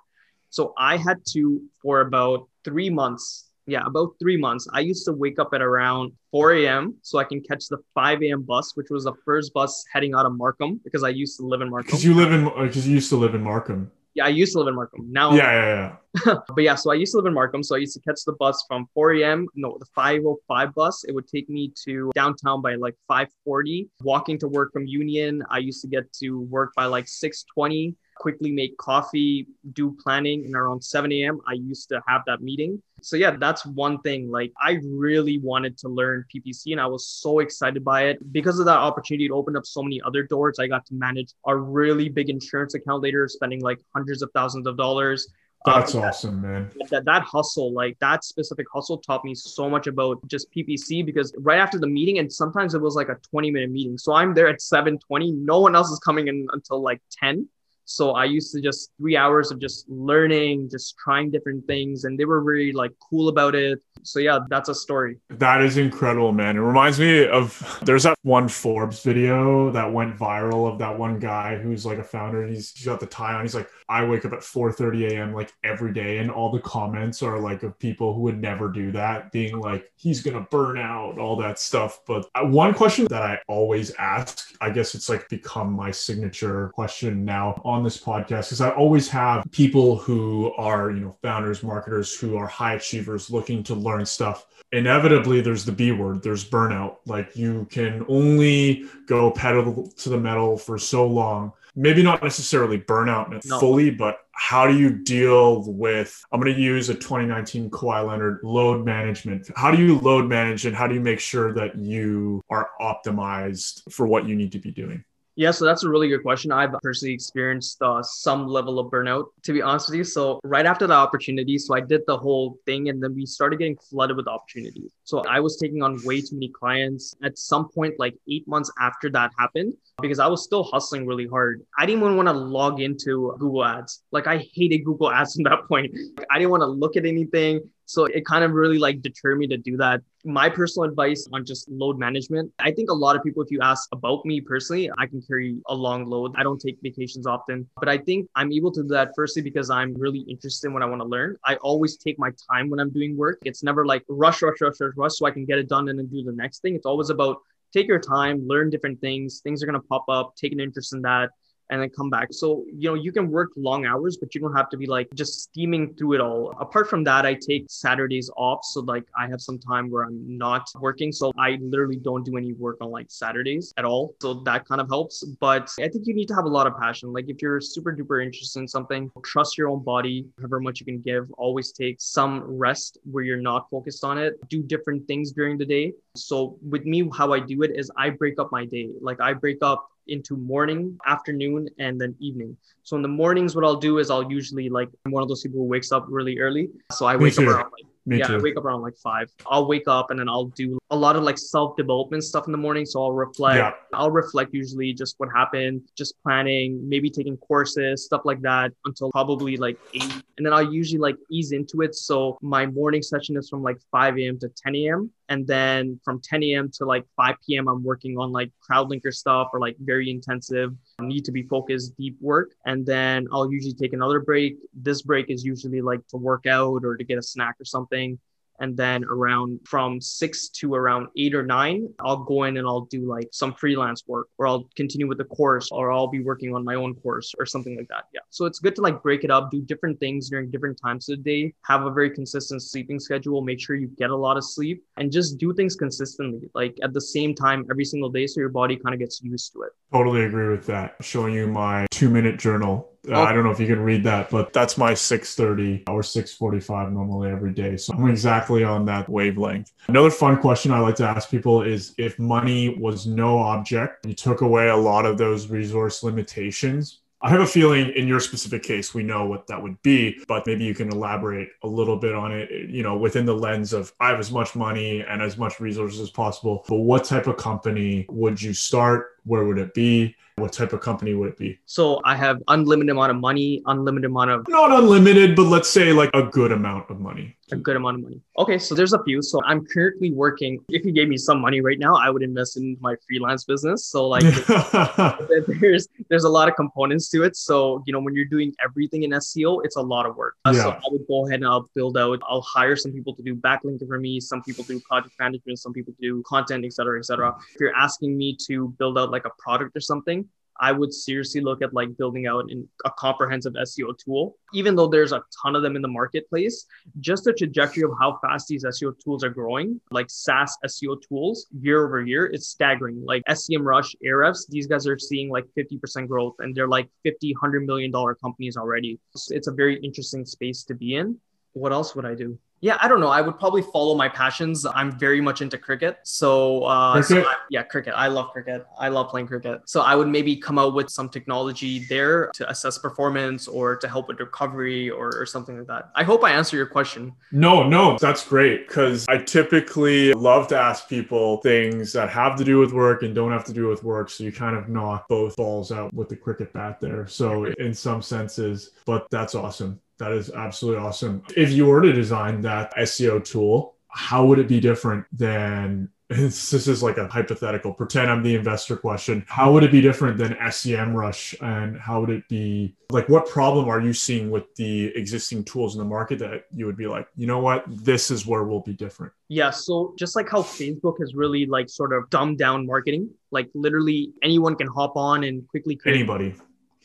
So 0.49 0.73
I 0.77 0.97
had 0.97 1.17
to, 1.33 1.61
for 1.81 2.01
about 2.01 2.47
three 2.63 2.89
months, 2.89 3.49
yeah, 3.67 3.83
about 3.85 4.15
three 4.19 4.37
months, 4.37 4.67
I 4.73 4.79
used 4.79 5.05
to 5.05 5.13
wake 5.13 5.37
up 5.37 5.49
at 5.53 5.61
around 5.61 6.13
4 6.31 6.53
a.m. 6.53 6.95
so 7.03 7.19
I 7.19 7.23
can 7.23 7.41
catch 7.41 7.67
the 7.67 7.77
5 7.93 8.23
a.m. 8.23 8.41
bus, 8.41 8.71
which 8.75 8.87
was 8.89 9.03
the 9.03 9.13
first 9.25 9.53
bus 9.53 9.85
heading 9.93 10.15
out 10.15 10.25
of 10.25 10.35
Markham 10.35 10.81
because 10.83 11.03
I 11.03 11.09
used 11.09 11.37
to 11.37 11.45
live 11.45 11.61
in 11.61 11.69
Markham. 11.69 11.87
Because 11.87 12.03
you 12.03 12.15
live 12.15 12.31
in, 12.31 12.47
uh, 12.47 12.63
because 12.63 12.87
you 12.87 12.95
used 12.95 13.09
to 13.09 13.17
live 13.17 13.35
in 13.35 13.43
Markham. 13.43 13.91
I 14.19 14.29
used 14.29 14.53
to 14.53 14.59
live 14.59 14.67
in 14.67 14.75
Markham. 14.75 15.11
Now, 15.11 15.33
yeah, 15.33 15.51
yeah, 15.51 15.95
yeah. 16.25 16.35
but 16.55 16.63
yeah, 16.63 16.75
so 16.75 16.91
I 16.91 16.95
used 16.95 17.11
to 17.13 17.17
live 17.17 17.25
in 17.25 17.33
Markham. 17.33 17.63
So 17.63 17.75
I 17.75 17.79
used 17.79 17.93
to 17.93 18.01
catch 18.01 18.21
the 18.25 18.33
bus 18.33 18.63
from 18.67 18.87
4 18.93 19.13
a.m. 19.15 19.47
No, 19.55 19.77
the 19.79 19.85
505 19.95 20.73
bus. 20.73 21.03
It 21.05 21.13
would 21.13 21.27
take 21.27 21.49
me 21.49 21.71
to 21.85 22.11
downtown 22.15 22.61
by 22.61 22.75
like 22.75 22.95
540. 23.07 23.89
Walking 24.03 24.37
to 24.39 24.47
work 24.47 24.71
from 24.73 24.85
Union, 24.85 25.43
I 25.49 25.59
used 25.59 25.81
to 25.81 25.87
get 25.87 26.11
to 26.13 26.41
work 26.41 26.73
by 26.75 26.85
like 26.85 27.07
620 27.07 27.95
quickly 28.19 28.51
make 28.51 28.77
coffee, 28.77 29.47
do 29.73 29.95
planning, 30.03 30.45
and 30.45 30.55
around 30.55 30.83
7 30.83 31.11
a.m., 31.11 31.39
I 31.47 31.53
used 31.53 31.89
to 31.89 32.01
have 32.07 32.21
that 32.27 32.41
meeting. 32.41 32.81
So, 33.01 33.15
yeah, 33.15 33.31
that's 33.39 33.65
one 33.65 33.99
thing. 34.01 34.29
Like, 34.29 34.51
I 34.61 34.79
really 34.83 35.39
wanted 35.39 35.77
to 35.79 35.89
learn 35.89 36.25
PPC 36.33 36.73
and 36.73 36.81
I 36.81 36.85
was 36.85 37.07
so 37.07 37.39
excited 37.39 37.83
by 37.83 38.07
it. 38.07 38.31
Because 38.31 38.59
of 38.59 38.65
that 38.65 38.77
opportunity, 38.77 39.25
it 39.25 39.31
opened 39.31 39.57
up 39.57 39.65
so 39.65 39.81
many 39.81 40.01
other 40.05 40.23
doors. 40.23 40.59
I 40.59 40.67
got 40.67 40.85
to 40.87 40.93
manage 40.93 41.33
a 41.47 41.55
really 41.55 42.09
big 42.09 42.29
insurance 42.29 42.73
account 42.75 43.01
later, 43.01 43.27
spending 43.27 43.61
like 43.61 43.79
hundreds 43.95 44.21
of 44.21 44.29
thousands 44.33 44.67
of 44.67 44.77
dollars. 44.77 45.27
That's 45.65 45.93
um, 45.93 46.03
awesome, 46.03 46.41
man. 46.41 46.71
That, 46.89 47.05
that 47.05 47.23
hustle, 47.23 47.73
like 47.73 47.97
that 47.99 48.23
specific 48.23 48.65
hustle, 48.73 48.97
taught 48.97 49.25
me 49.25 49.35
so 49.35 49.69
much 49.69 49.87
about 49.87 50.25
just 50.27 50.51
PPC 50.53 51.05
because 51.05 51.33
right 51.39 51.59
after 51.59 51.77
the 51.77 51.87
meeting, 51.87 52.19
and 52.19 52.31
sometimes 52.31 52.75
it 52.75 52.81
was 52.81 52.95
like 52.95 53.09
a 53.09 53.17
20 53.29 53.51
minute 53.51 53.71
meeting. 53.71 53.97
So 53.97 54.13
I'm 54.13 54.33
there 54.33 54.47
at 54.47 54.59
7:20. 54.61 55.33
No 55.33 55.59
one 55.59 55.75
else 55.75 55.89
is 55.89 55.99
coming 55.99 56.27
in 56.27 56.47
until 56.53 56.81
like 56.81 57.01
10. 57.11 57.47
So 57.89 58.11
I 58.11 58.25
used 58.25 58.53
to 58.53 58.61
just 58.61 58.91
three 58.99 59.17
hours 59.17 59.49
of 59.49 59.59
just 59.59 59.89
learning, 59.89 60.69
just 60.69 60.95
trying 60.97 61.31
different 61.31 61.65
things, 61.65 62.03
and 62.03 62.19
they 62.19 62.25
were 62.25 62.39
really 62.39 62.71
like 62.71 62.91
cool 63.09 63.29
about 63.29 63.55
it. 63.55 63.79
So 64.03 64.19
yeah, 64.19 64.39
that's 64.49 64.69
a 64.69 64.75
story. 64.75 65.17
That 65.29 65.61
is 65.61 65.77
incredible, 65.77 66.31
man. 66.31 66.57
It 66.57 66.61
reminds 66.61 66.99
me 66.99 67.27
of 67.27 67.79
there's 67.83 68.03
that 68.03 68.17
one 68.23 68.47
Forbes 68.47 69.03
video 69.03 69.71
that 69.71 69.91
went 69.91 70.17
viral 70.17 70.71
of 70.71 70.79
that 70.79 70.97
one 70.97 71.19
guy 71.19 71.57
who's 71.57 71.85
like 71.85 71.97
a 71.97 72.03
founder 72.03 72.43
and 72.43 72.53
he's, 72.53 72.71
he's 72.71 72.85
got 72.85 72.99
the 72.99 73.05
tie 73.05 73.33
on. 73.33 73.41
He's 73.41 73.55
like, 73.55 73.69
I 73.89 74.03
wake 74.05 74.23
up 74.23 74.33
at 74.33 74.39
4:30 74.39 75.11
a.m. 75.11 75.33
like 75.33 75.51
every 75.63 75.91
day, 75.91 76.19
and 76.19 76.29
all 76.29 76.51
the 76.51 76.59
comments 76.59 77.23
are 77.23 77.39
like 77.39 77.63
of 77.63 77.77
people 77.79 78.13
who 78.13 78.21
would 78.21 78.39
never 78.39 78.69
do 78.69 78.91
that, 78.91 79.31
being 79.31 79.59
like, 79.59 79.91
he's 79.95 80.21
gonna 80.21 80.45
burn 80.51 80.77
out, 80.77 81.17
all 81.17 81.35
that 81.37 81.57
stuff. 81.57 82.01
But 82.05 82.27
uh, 82.35 82.45
one 82.45 82.73
question 82.73 83.07
that 83.09 83.23
I 83.23 83.39
always 83.47 83.91
ask, 83.95 84.53
I 84.61 84.69
guess 84.69 84.93
it's 84.93 85.09
like 85.09 85.27
become 85.27 85.73
my 85.73 85.89
signature 85.89 86.69
question 86.75 87.25
now 87.25 87.59
on 87.65 87.83
this 87.83 87.99
podcast, 87.99 88.45
because 88.45 88.61
I 88.61 88.69
always 88.69 89.09
have 89.09 89.43
people 89.51 89.97
who 89.97 90.53
are, 90.53 90.91
you 90.91 90.99
know, 90.99 91.17
founders, 91.23 91.63
marketers 91.63 92.15
who 92.15 92.37
are 92.37 92.47
high 92.47 92.75
achievers 92.75 93.31
looking 93.31 93.63
to 93.63 93.73
learn 93.73 93.88
learn 93.89 94.05
stuff. 94.05 94.45
Inevitably 94.71 95.41
there's 95.41 95.65
the 95.65 95.71
b 95.71 95.91
word 95.91 96.21
there's 96.21 96.47
burnout. 96.47 96.97
Like 97.05 97.35
you 97.35 97.67
can 97.71 98.05
only 98.07 98.85
go 99.07 99.31
pedal 99.31 99.91
to 99.97 100.09
the 100.09 100.19
metal 100.19 100.57
for 100.57 100.77
so 100.77 101.07
long. 101.07 101.53
Maybe 101.75 102.03
not 102.03 102.21
necessarily 102.21 102.79
burnout 102.79 103.45
no. 103.45 103.59
fully 103.59 103.89
but 103.89 104.19
how 104.31 104.67
do 104.67 104.77
you 104.77 104.89
deal 104.89 105.69
with 105.71 106.23
i'm 106.31 106.39
going 106.39 106.55
to 106.55 106.61
use 106.61 106.87
a 106.89 106.93
2019 106.93 107.69
Kawhi 107.69 108.07
Leonard 108.07 108.39
load 108.43 108.85
management. 108.85 109.49
How 109.55 109.71
do 109.71 109.81
you 109.81 109.99
load 109.99 110.27
manage 110.27 110.65
and 110.65 110.75
how 110.75 110.87
do 110.87 110.95
you 110.95 111.01
make 111.01 111.19
sure 111.19 111.53
that 111.53 111.75
you 111.77 112.41
are 112.49 112.69
optimized 112.79 113.91
for 113.91 114.07
what 114.07 114.25
you 114.27 114.35
need 114.35 114.51
to 114.53 114.59
be 114.59 114.71
doing 114.71 115.03
yeah, 115.39 115.51
so 115.51 115.63
that's 115.63 115.85
a 115.85 115.89
really 115.89 116.09
good 116.09 116.21
question. 116.21 116.51
I've 116.51 116.73
personally 116.83 117.13
experienced 117.13 117.81
uh, 117.81 118.03
some 118.03 118.45
level 118.45 118.77
of 118.77 118.91
burnout, 118.91 119.27
to 119.43 119.53
be 119.53 119.61
honest 119.61 119.87
with 119.87 119.95
you. 119.95 120.03
So, 120.03 120.41
right 120.43 120.65
after 120.65 120.85
the 120.85 120.95
opportunity, 120.95 121.57
so 121.57 121.73
I 121.73 121.79
did 121.79 122.01
the 122.07 122.17
whole 122.17 122.59
thing 122.65 122.89
and 122.89 123.01
then 123.01 123.15
we 123.15 123.25
started 123.25 123.57
getting 123.57 123.77
flooded 123.77 124.17
with 124.17 124.27
opportunities. 124.27 124.91
So, 125.05 125.19
I 125.19 125.39
was 125.39 125.55
taking 125.55 125.81
on 125.81 125.97
way 126.03 126.19
too 126.19 126.35
many 126.35 126.49
clients. 126.49 127.15
At 127.23 127.37
some 127.37 127.69
point, 127.69 127.93
like 127.97 128.15
eight 128.29 128.45
months 128.49 128.69
after 128.81 129.09
that 129.11 129.31
happened, 129.39 129.75
because 130.01 130.19
I 130.19 130.27
was 130.27 130.43
still 130.43 130.63
hustling 130.63 131.07
really 131.07 131.27
hard. 131.27 131.65
I 131.77 131.85
didn't 131.85 132.01
even 132.01 132.17
want 132.17 132.27
to 132.27 132.33
log 132.33 132.81
into 132.81 133.33
Google 133.39 133.63
Ads. 133.63 134.03
Like, 134.11 134.27
I 134.27 134.45
hated 134.53 134.79
Google 134.79 135.09
Ads 135.09 135.39
at 135.39 135.45
that 135.45 135.69
point. 135.69 135.95
I 136.29 136.37
didn't 136.37 136.51
want 136.51 136.63
to 136.63 136.67
look 136.67 136.97
at 136.97 137.05
anything. 137.05 137.61
So 137.89 138.05
it 138.05 138.23
kind 138.23 138.43
of 138.43 138.51
really 138.51 138.77
like 138.77 139.01
deterred 139.01 139.39
me 139.39 139.47
to 139.47 139.57
do 139.57 139.75
that. 139.77 140.01
My 140.23 140.47
personal 140.47 140.87
advice 140.87 141.27
on 141.33 141.43
just 141.43 141.67
load 141.69 141.97
management. 141.97 142.53
I 142.59 142.71
think 142.71 142.91
a 142.91 142.93
lot 142.93 143.15
of 143.15 143.23
people, 143.23 143.41
if 143.41 143.49
you 143.49 143.61
ask 143.61 143.89
about 143.91 144.23
me 144.25 144.41
personally, 144.41 144.91
I 144.99 145.07
can 145.07 145.23
carry 145.23 145.57
a 145.65 145.73
long 145.73 146.05
load. 146.05 146.35
I 146.37 146.43
don't 146.43 146.61
take 146.61 146.77
vacations 146.83 147.25
often, 147.25 147.67
but 147.79 147.89
I 147.89 147.97
think 147.97 148.29
I'm 148.35 148.51
able 148.51 148.71
to 148.73 148.83
do 148.83 148.89
that 148.89 149.13
firstly 149.15 149.41
because 149.41 149.71
I'm 149.71 149.95
really 149.95 150.19
interested 150.19 150.67
in 150.67 150.73
what 150.73 150.83
I 150.83 150.85
want 150.85 151.01
to 151.01 151.07
learn. 151.07 151.35
I 151.45 151.55
always 151.55 151.97
take 151.97 152.19
my 152.19 152.29
time 152.51 152.69
when 152.69 152.79
I'm 152.79 152.91
doing 152.91 153.17
work. 153.17 153.39
It's 153.43 153.63
never 153.63 153.87
like 153.87 154.03
rush, 154.07 154.43
rush, 154.43 154.61
rush, 154.61 154.75
rush, 154.79 154.93
rush, 154.95 155.13
so 155.17 155.25
I 155.25 155.31
can 155.31 155.45
get 155.45 155.57
it 155.57 155.67
done 155.67 155.89
and 155.89 155.97
then 155.97 156.05
do 156.05 156.21
the 156.21 156.31
next 156.31 156.61
thing. 156.61 156.75
It's 156.75 156.85
always 156.85 157.09
about 157.09 157.37
take 157.73 157.87
your 157.87 157.99
time, 157.99 158.47
learn 158.47 158.69
different 158.69 159.01
things. 159.01 159.39
Things 159.39 159.63
are 159.63 159.65
going 159.65 159.81
to 159.81 159.87
pop 159.87 160.05
up, 160.09 160.35
take 160.35 160.51
an 160.51 160.59
interest 160.59 160.93
in 160.93 161.01
that 161.01 161.31
and 161.69 161.81
then 161.81 161.89
come 161.89 162.09
back. 162.09 162.29
So, 162.31 162.65
you 162.71 162.89
know, 162.89 162.95
you 162.95 163.11
can 163.11 163.29
work 163.29 163.51
long 163.55 163.85
hours, 163.85 164.17
but 164.17 164.33
you 164.33 164.41
don't 164.41 164.55
have 164.55 164.69
to 164.69 164.77
be 164.77 164.87
like 164.87 165.09
just 165.13 165.41
steaming 165.41 165.93
through 165.95 166.13
it 166.13 166.21
all. 166.21 166.53
Apart 166.59 166.89
from 166.89 167.03
that, 167.03 167.25
I 167.25 167.35
take 167.35 167.65
Saturdays 167.69 168.29
off. 168.35 168.63
So, 168.63 168.81
like, 168.81 169.05
I 169.17 169.27
have 169.27 169.41
some 169.41 169.59
time 169.59 169.89
where 169.89 170.03
I'm 170.03 170.37
not 170.37 170.67
working. 170.79 171.11
So, 171.11 171.31
I 171.37 171.57
literally 171.61 171.97
don't 171.97 172.23
do 172.23 172.37
any 172.37 172.53
work 172.53 172.77
on 172.81 172.91
like 172.91 173.07
Saturdays 173.09 173.73
at 173.77 173.85
all. 173.85 174.15
So, 174.21 174.35
that 174.45 174.67
kind 174.67 174.81
of 174.81 174.87
helps. 174.87 175.23
But 175.39 175.71
I 175.79 175.87
think 175.87 176.07
you 176.07 176.13
need 176.13 176.27
to 176.29 176.35
have 176.35 176.45
a 176.45 176.49
lot 176.49 176.67
of 176.67 176.77
passion. 176.77 177.13
Like, 177.13 177.25
if 177.27 177.41
you're 177.41 177.61
super 177.61 177.95
duper 177.95 178.23
interested 178.23 178.59
in 178.59 178.67
something, 178.67 179.11
trust 179.23 179.57
your 179.57 179.69
own 179.69 179.83
body, 179.83 180.25
however 180.37 180.59
much 180.59 180.79
you 180.79 180.85
can 180.85 180.99
give. 180.99 181.31
Always 181.37 181.71
take 181.71 181.97
some 181.99 182.43
rest 182.43 182.97
where 183.09 183.23
you're 183.23 183.37
not 183.37 183.69
focused 183.69 184.03
on 184.03 184.17
it. 184.17 184.33
Do 184.49 184.63
different 184.63 185.07
things 185.07 185.31
during 185.31 185.57
the 185.57 185.65
day. 185.65 185.93
So, 186.15 186.57
with 186.67 186.85
me, 186.85 187.09
how 187.15 187.33
I 187.33 187.39
do 187.39 187.61
it 187.61 187.71
is 187.75 187.91
I 187.95 188.09
break 188.09 188.39
up 188.39 188.51
my 188.51 188.65
day. 188.65 188.89
Like, 189.01 189.21
I 189.21 189.33
break 189.33 189.57
up 189.61 189.89
into 190.09 190.35
morning, 190.35 190.97
afternoon, 191.05 191.69
and 191.79 191.99
then 191.99 192.15
evening. 192.19 192.57
So 192.83 192.95
in 192.95 193.01
the 193.01 193.07
mornings, 193.07 193.55
what 193.55 193.63
I'll 193.63 193.75
do 193.75 193.99
is 193.99 194.09
I'll 194.09 194.29
usually 194.29 194.69
like 194.69 194.89
I'm 195.05 195.11
one 195.11 195.23
of 195.23 195.29
those 195.29 195.41
people 195.41 195.59
who 195.59 195.65
wakes 195.65 195.91
up 195.91 196.05
really 196.09 196.39
early. 196.39 196.69
So 196.91 197.05
I 197.05 197.15
wake 197.15 197.37
up 197.37 197.45
around 197.45 197.71
like 197.71 197.85
me 198.09 198.17
yeah, 198.17 198.27
too. 198.27 198.35
I 198.35 198.39
wake 198.39 198.57
up 198.57 198.65
around 198.65 198.81
like 198.81 198.97
five. 198.97 199.31
I'll 199.47 199.67
wake 199.67 199.87
up 199.87 200.09
and 200.09 200.19
then 200.19 200.27
I'll 200.27 200.45
do 200.45 200.79
a 200.89 200.95
lot 200.95 201.15
of 201.15 201.23
like 201.23 201.37
self 201.37 201.77
development 201.77 202.23
stuff 202.23 202.47
in 202.47 202.51
the 202.51 202.57
morning. 202.57 202.85
So 202.85 203.01
I'll 203.01 203.13
reflect. 203.13 203.57
Yeah. 203.57 203.71
I'll 203.93 204.11
reflect 204.11 204.53
usually 204.53 204.93
just 204.93 205.15
what 205.19 205.29
happened, 205.33 205.81
just 205.95 206.15
planning, 206.23 206.87
maybe 206.87 207.09
taking 207.09 207.37
courses, 207.37 208.05
stuff 208.05 208.21
like 208.25 208.41
that 208.41 208.71
until 208.85 209.11
probably 209.11 209.57
like 209.57 209.77
eight. 209.93 210.11
And 210.37 210.45
then 210.45 210.53
I'll 210.53 210.73
usually 210.73 210.99
like 210.99 211.15
ease 211.29 211.51
into 211.51 211.81
it. 211.81 211.95
So 211.95 212.37
my 212.41 212.65
morning 212.65 213.01
session 213.01 213.37
is 213.37 213.49
from 213.49 213.61
like 213.61 213.77
5 213.91 214.17
a.m. 214.17 214.39
to 214.39 214.49
10 214.49 214.75
a.m. 214.75 215.11
And 215.29 215.45
then 215.45 215.99
from 216.03 216.19
10 216.21 216.43
a.m. 216.43 216.71
to 216.75 216.85
like 216.85 217.05
5 217.15 217.35
p.m., 217.45 217.67
I'm 217.67 217.83
working 217.83 218.17
on 218.17 218.31
like 218.31 218.51
CrowdLinker 218.69 219.13
stuff 219.13 219.49
or 219.53 219.59
like 219.59 219.75
very 219.79 220.09
intensive, 220.09 220.73
need 220.99 221.23
to 221.25 221.31
be 221.31 221.43
focused, 221.43 221.95
deep 221.97 222.17
work. 222.19 222.51
And 222.65 222.85
then 222.85 223.27
I'll 223.31 223.51
usually 223.51 223.75
take 223.75 223.93
another 223.93 224.19
break. 224.19 224.57
This 224.73 225.03
break 225.03 225.29
is 225.29 225.45
usually 225.45 225.81
like 225.81 226.05
to 226.07 226.17
work 226.17 226.47
out 226.47 226.83
or 226.83 226.97
to 226.97 227.03
get 227.03 227.19
a 227.19 227.23
snack 227.23 227.55
or 227.59 227.65
something 227.65 228.19
and 228.59 228.75
then 228.75 229.03
around 229.05 229.59
from 229.65 229.99
six 230.01 230.49
to 230.49 230.73
around 230.73 231.07
eight 231.17 231.33
or 231.33 231.45
nine 231.45 231.87
i'll 231.99 232.23
go 232.23 232.43
in 232.43 232.57
and 232.57 232.67
i'll 232.67 232.81
do 232.85 233.07
like 233.07 233.27
some 233.31 233.53
freelance 233.53 234.03
work 234.07 234.27
or 234.37 234.47
i'll 234.47 234.69
continue 234.75 235.07
with 235.07 235.17
the 235.17 235.25
course 235.25 235.69
or 235.71 235.91
i'll 235.91 236.07
be 236.07 236.21
working 236.21 236.53
on 236.53 236.63
my 236.63 236.75
own 236.75 236.93
course 236.95 237.33
or 237.39 237.45
something 237.45 237.77
like 237.77 237.87
that 237.87 238.05
yeah. 238.13 238.21
So 238.29 238.45
it's 238.45 238.59
good 238.59 238.75
to 238.75 238.81
like 238.81 239.01
break 239.01 239.23
it 239.23 239.31
up 239.31 239.51
do 239.51 239.61
different 239.61 239.99
things 239.99 240.29
during 240.29 240.51
different 240.51 240.79
times 240.81 241.09
of 241.09 241.17
the 241.17 241.23
day 241.23 241.53
have 241.65 241.85
a 241.85 241.91
very 241.91 242.09
consistent 242.09 242.61
sleeping 242.61 242.99
schedule 242.99 243.41
make 243.41 243.59
sure 243.59 243.75
you 243.75 243.87
get 243.97 244.09
a 244.09 244.15
lot 244.15 244.37
of 244.37 244.43
sleep 244.43 244.83
and 244.97 245.11
just 245.11 245.37
do 245.37 245.53
things 245.53 245.75
consistently 245.75 246.49
like 246.53 246.77
at 246.83 246.93
the 246.93 247.01
same 247.01 247.33
time 247.33 247.65
every 247.71 247.85
single 247.85 248.09
day 248.09 248.27
so 248.27 248.39
your 248.39 248.49
body 248.49 248.75
kind 248.75 248.93
of 248.93 248.99
gets 248.99 249.21
used 249.21 249.53
to 249.53 249.63
it 249.63 249.71
totally 249.91 250.23
agree 250.23 250.49
with 250.49 250.65
that 250.67 250.95
showing 251.01 251.33
you 251.33 251.47
my 251.47 251.87
two 251.91 252.09
minute 252.09 252.37
journal 252.39 252.85
Uh, 253.09 253.21
I 253.21 253.31
don't 253.31 253.43
know 253.45 253.49
if 253.49 253.59
you 253.61 253.65
can 253.65 253.79
read 253.79 254.03
that, 254.03 254.29
but 254.29 254.51
that's 254.51 254.77
my 254.77 254.93
6:30 254.93 255.83
or 255.87 256.03
6:45 256.03 256.91
normally 256.91 257.31
every 257.31 257.53
day. 257.53 257.77
So 257.77 257.93
I'm 257.93 258.09
exactly 258.09 258.63
on 258.63 258.85
that 258.85 259.07
wavelength. 259.09 259.71
Another 259.87 260.11
fun 260.11 260.37
question 260.37 260.71
I 260.73 260.79
like 260.79 260.95
to 260.97 261.07
ask 261.07 261.29
people 261.31 261.63
is 261.63 261.93
if 261.97 262.19
money 262.19 262.77
was 262.77 263.07
no 263.07 263.39
object, 263.39 264.05
you 264.05 264.13
took 264.13 264.41
away 264.41 264.67
a 264.67 264.75
lot 264.75 265.05
of 265.05 265.17
those 265.17 265.49
resource 265.49 266.03
limitations, 266.03 266.99
I 267.21 267.29
have 267.29 267.41
a 267.41 267.45
feeling 267.45 267.91
in 267.95 268.07
your 268.07 268.21
specific 268.21 268.63
case, 268.63 268.93
we 268.93 269.03
know 269.03 269.25
what 269.25 269.45
that 269.47 269.61
would 269.61 269.81
be, 269.81 270.23
but 270.27 270.47
maybe 270.47 270.63
you 270.63 270.73
can 270.73 270.89
elaborate 270.89 271.49
a 271.63 271.67
little 271.67 271.97
bit 271.97 272.15
on 272.15 272.31
it, 272.31 272.69
you 272.69 272.81
know, 272.81 272.95
within 272.95 273.25
the 273.25 273.33
lens 273.33 273.73
of 273.73 273.91
I 273.99 274.09
have 274.09 274.19
as 274.19 274.31
much 274.31 274.55
money 274.55 275.01
and 275.01 275.21
as 275.21 275.37
much 275.37 275.59
resources 275.59 275.99
as 275.99 276.09
possible. 276.09 276.63
But 276.69 276.77
what 276.77 277.03
type 277.03 277.27
of 277.27 277.35
company 277.35 278.05
would 278.07 278.41
you 278.41 278.53
start? 278.53 279.17
Where 279.25 279.43
would 279.43 279.57
it 279.57 279.73
be? 279.73 280.15
What 280.37 280.53
type 280.53 280.71
of 280.71 280.79
company 280.79 281.13
would 281.13 281.29
it 281.29 281.37
be? 281.37 281.59
So 281.65 281.99
I 282.05 282.15
have 282.15 282.41
unlimited 282.47 282.91
amount 282.91 283.11
of 283.11 283.17
money, 283.17 283.61
unlimited 283.65 284.09
amount 284.09 284.31
of 284.31 284.47
not 284.47 284.71
unlimited, 284.71 285.35
but 285.35 285.47
let's 285.47 285.69
say 285.69 285.91
like 285.91 286.11
a 286.13 286.23
good 286.23 286.53
amount 286.53 286.89
of 286.89 287.01
money. 287.01 287.35
A 287.51 287.55
good 287.55 287.75
amount 287.75 287.97
of 287.97 288.03
money. 288.03 288.21
Okay, 288.37 288.57
so 288.57 288.75
there's 288.75 288.93
a 288.93 289.03
few. 289.03 289.21
So 289.21 289.41
I'm 289.45 289.65
currently 289.65 290.11
working. 290.11 290.59
If 290.69 290.85
you 290.85 290.91
gave 290.91 291.07
me 291.07 291.17
some 291.17 291.41
money 291.41 291.61
right 291.61 291.79
now, 291.79 291.95
I 291.95 292.09
would 292.09 292.23
invest 292.23 292.57
in 292.57 292.77
my 292.79 292.95
freelance 293.07 293.43
business. 293.43 293.85
So 293.85 294.07
like 294.07 294.23
there's 295.61 295.87
there's 296.09 296.23
a 296.23 296.29
lot 296.29 296.47
of 296.47 296.55
components 296.55 297.09
to 297.09 297.23
it. 297.23 297.35
So 297.35 297.83
you 297.85 297.93
know 297.93 297.99
when 297.99 298.15
you're 298.15 298.25
doing 298.25 298.53
everything 298.63 299.03
in 299.03 299.11
SEO, 299.11 299.61
it's 299.63 299.75
a 299.75 299.81
lot 299.81 300.05
of 300.05 300.15
work. 300.15 300.35
Uh, 300.45 300.53
yeah. 300.55 300.63
So 300.63 300.69
I 300.71 300.81
would 300.91 301.07
go 301.07 301.27
ahead 301.27 301.39
and 301.39 301.47
I'll 301.47 301.69
build 301.75 301.97
out. 301.97 302.19
I'll 302.27 302.41
hire 302.41 302.75
some 302.75 302.91
people 302.91 303.15
to 303.15 303.23
do 303.23 303.35
backlinking 303.35 303.87
for 303.87 303.99
me. 303.99 304.19
Some 304.19 304.43
people 304.43 304.63
do 304.63 304.79
project 304.81 305.15
management. 305.19 305.59
Some 305.59 305.73
people 305.73 305.93
do 305.99 306.23
content, 306.25 306.65
etc., 306.65 306.99
etc. 306.99 307.35
If 307.53 307.59
you're 307.59 307.75
asking 307.75 308.17
me 308.17 308.37
to 308.47 308.69
build 308.77 308.97
out 308.97 309.11
like 309.11 309.25
a 309.25 309.31
product 309.39 309.75
or 309.75 309.81
something, 309.81 310.27
I 310.59 310.71
would 310.71 310.93
seriously 310.93 311.41
look 311.41 311.61
at 311.61 311.73
like 311.73 311.95
building 311.97 312.27
out 312.27 312.49
a 312.85 312.91
comprehensive 312.91 313.53
SEO 313.53 313.97
tool. 313.97 314.35
Even 314.53 314.75
though 314.75 314.87
there's 314.87 315.11
a 315.11 315.23
ton 315.41 315.55
of 315.55 315.61
them 315.61 315.75
in 315.75 315.81
the 315.81 315.87
marketplace, 315.87 316.65
just 316.99 317.23
the 317.23 317.33
trajectory 317.33 317.83
of 317.83 317.91
how 317.99 318.19
fast 318.21 318.47
these 318.47 318.65
SEO 318.65 318.93
tools 319.03 319.23
are 319.23 319.29
growing, 319.29 319.79
like 319.91 320.09
SaaS 320.09 320.57
SEO 320.65 320.97
tools 321.07 321.47
year 321.61 321.85
over 321.85 322.01
year, 322.01 322.25
it's 322.27 322.47
staggering. 322.47 323.03
Like 323.05 323.23
SEMrush, 323.29 323.95
Ahrefs, 324.05 324.47
these 324.49 324.67
guys 324.67 324.85
are 324.87 324.99
seeing 324.99 325.29
like 325.29 325.45
50% 325.57 326.07
growth 326.07 326.35
and 326.39 326.53
they're 326.55 326.67
like 326.67 326.89
50, 327.03 327.33
100 327.33 327.65
million 327.65 327.91
dollar 327.91 328.15
companies 328.15 328.57
already. 328.57 328.99
So 329.15 329.35
it's 329.35 329.47
a 329.47 329.53
very 329.53 329.79
interesting 329.81 330.25
space 330.25 330.63
to 330.65 330.75
be 330.75 330.95
in. 330.95 331.17
What 331.53 331.71
else 331.71 331.95
would 331.95 332.05
I 332.05 332.15
do? 332.15 332.37
Yeah, 332.61 332.77
I 332.81 332.87
don't 332.87 332.99
know. 332.99 333.09
I 333.09 333.21
would 333.21 333.39
probably 333.39 333.61
follow 333.61 333.95
my 333.95 334.09
passions. 334.09 334.65
I'm 334.65 334.97
very 334.97 335.21
much 335.21 335.41
into 335.41 335.57
cricket. 335.57 335.99
So, 336.03 336.63
uh, 336.63 337.01
so 337.01 337.21
I, 337.21 337.35
yeah, 337.49 337.63
cricket. 337.63 337.93
I 337.95 338.07
love 338.07 338.31
cricket. 338.31 338.65
I 338.77 338.89
love 338.89 339.09
playing 339.09 339.27
cricket. 339.27 339.61
So 339.65 339.81
I 339.81 339.95
would 339.95 340.07
maybe 340.07 340.35
come 340.35 340.59
out 340.59 340.73
with 340.73 340.89
some 340.89 341.09
technology 341.09 341.85
there 341.85 342.29
to 342.33 342.49
assess 342.49 342.77
performance 342.77 343.47
or 343.47 343.77
to 343.77 343.87
help 343.87 344.09
with 344.09 344.19
recovery 344.19 344.89
or, 344.89 345.11
or 345.15 345.25
something 345.25 345.57
like 345.57 345.67
that. 345.67 345.91
I 345.95 346.03
hope 346.03 346.23
I 346.23 346.31
answer 346.31 346.57
your 346.57 346.65
question. 346.65 347.13
No, 347.31 347.67
no, 347.67 347.97
that's 347.99 348.27
great 348.27 348.67
because 348.67 349.05
I 349.07 349.17
typically 349.17 350.13
love 350.13 350.47
to 350.49 350.59
ask 350.59 350.89
people 350.89 351.37
things 351.37 351.93
that 351.93 352.09
have 352.09 352.37
to 352.37 352.43
do 352.43 352.59
with 352.59 352.73
work 352.73 353.03
and 353.03 353.15
don't 353.15 353.31
have 353.31 353.45
to 353.45 353.53
do 353.53 353.67
with 353.67 353.83
work. 353.83 354.09
So 354.09 354.23
you 354.23 354.31
kind 354.31 354.55
of 354.55 354.67
knock 354.67 355.07
both 355.07 355.35
balls 355.37 355.71
out 355.71 355.93
with 355.93 356.09
the 356.09 356.15
cricket 356.15 356.51
bat 356.51 356.79
there. 356.81 357.07
So 357.07 357.45
in 357.45 357.73
some 357.73 358.01
senses, 358.01 358.71
but 358.85 359.07
that's 359.11 359.35
awesome. 359.35 359.79
That 359.99 360.13
is 360.13 360.31
absolutely 360.31 360.81
awesome. 360.81 361.23
If 361.35 361.51
you 361.51 361.65
were 361.67 361.81
to 361.81 361.93
design 361.93 362.41
that 362.41 362.75
SEO 362.75 363.23
tool, 363.23 363.75
how 363.89 364.25
would 364.25 364.39
it 364.39 364.47
be 364.47 364.59
different 364.59 365.05
than 365.11 365.89
this 366.09 366.67
is 366.67 366.81
like 366.81 366.97
a 366.97 367.07
hypothetical 367.07 367.71
pretend 367.71 368.09
i'm 368.09 368.23
the 368.23 368.33
investor 368.33 368.75
question. 368.75 369.23
How 369.27 369.51
would 369.51 369.63
it 369.63 369.71
be 369.71 369.79
different 369.79 370.17
than 370.17 370.33
Semrush? 370.33 371.35
And 371.39 371.79
how 371.79 372.01
would 372.01 372.09
it 372.09 372.27
be 372.27 372.75
like 372.89 373.07
what 373.09 373.29
problem 373.29 373.69
are 373.69 373.79
you 373.79 373.93
seeing 373.93 374.31
with 374.31 374.55
the 374.55 374.87
existing 374.95 375.43
tools 375.43 375.75
in 375.75 375.79
the 375.79 375.85
market 375.85 376.17
that 376.17 376.45
you 376.51 376.65
would 376.65 376.77
be 376.77 376.87
like 376.87 377.07
you 377.15 377.27
know 377.27 377.37
what? 377.37 377.63
This 377.67 378.09
is 378.09 378.25
where 378.25 378.43
we'll 378.43 378.61
be 378.61 378.73
different. 378.73 379.13
Yeah 379.27 379.51
so 379.51 379.93
just 379.99 380.15
like 380.15 380.27
how 380.27 380.41
facebook 380.41 380.95
has 380.99 381.13
really 381.13 381.45
like 381.45 381.69
sort 381.69 381.93
of 381.93 382.09
dumbed 382.09 382.39
down 382.39 382.65
marketing 382.65 383.11
like 383.29 383.47
literally 383.53 384.11
anyone 384.23 384.55
can 384.55 384.67
hop 384.67 384.97
on 384.97 385.25
and 385.25 385.47
quickly 385.47 385.75
create 385.75 385.95
anybody. 385.95 386.33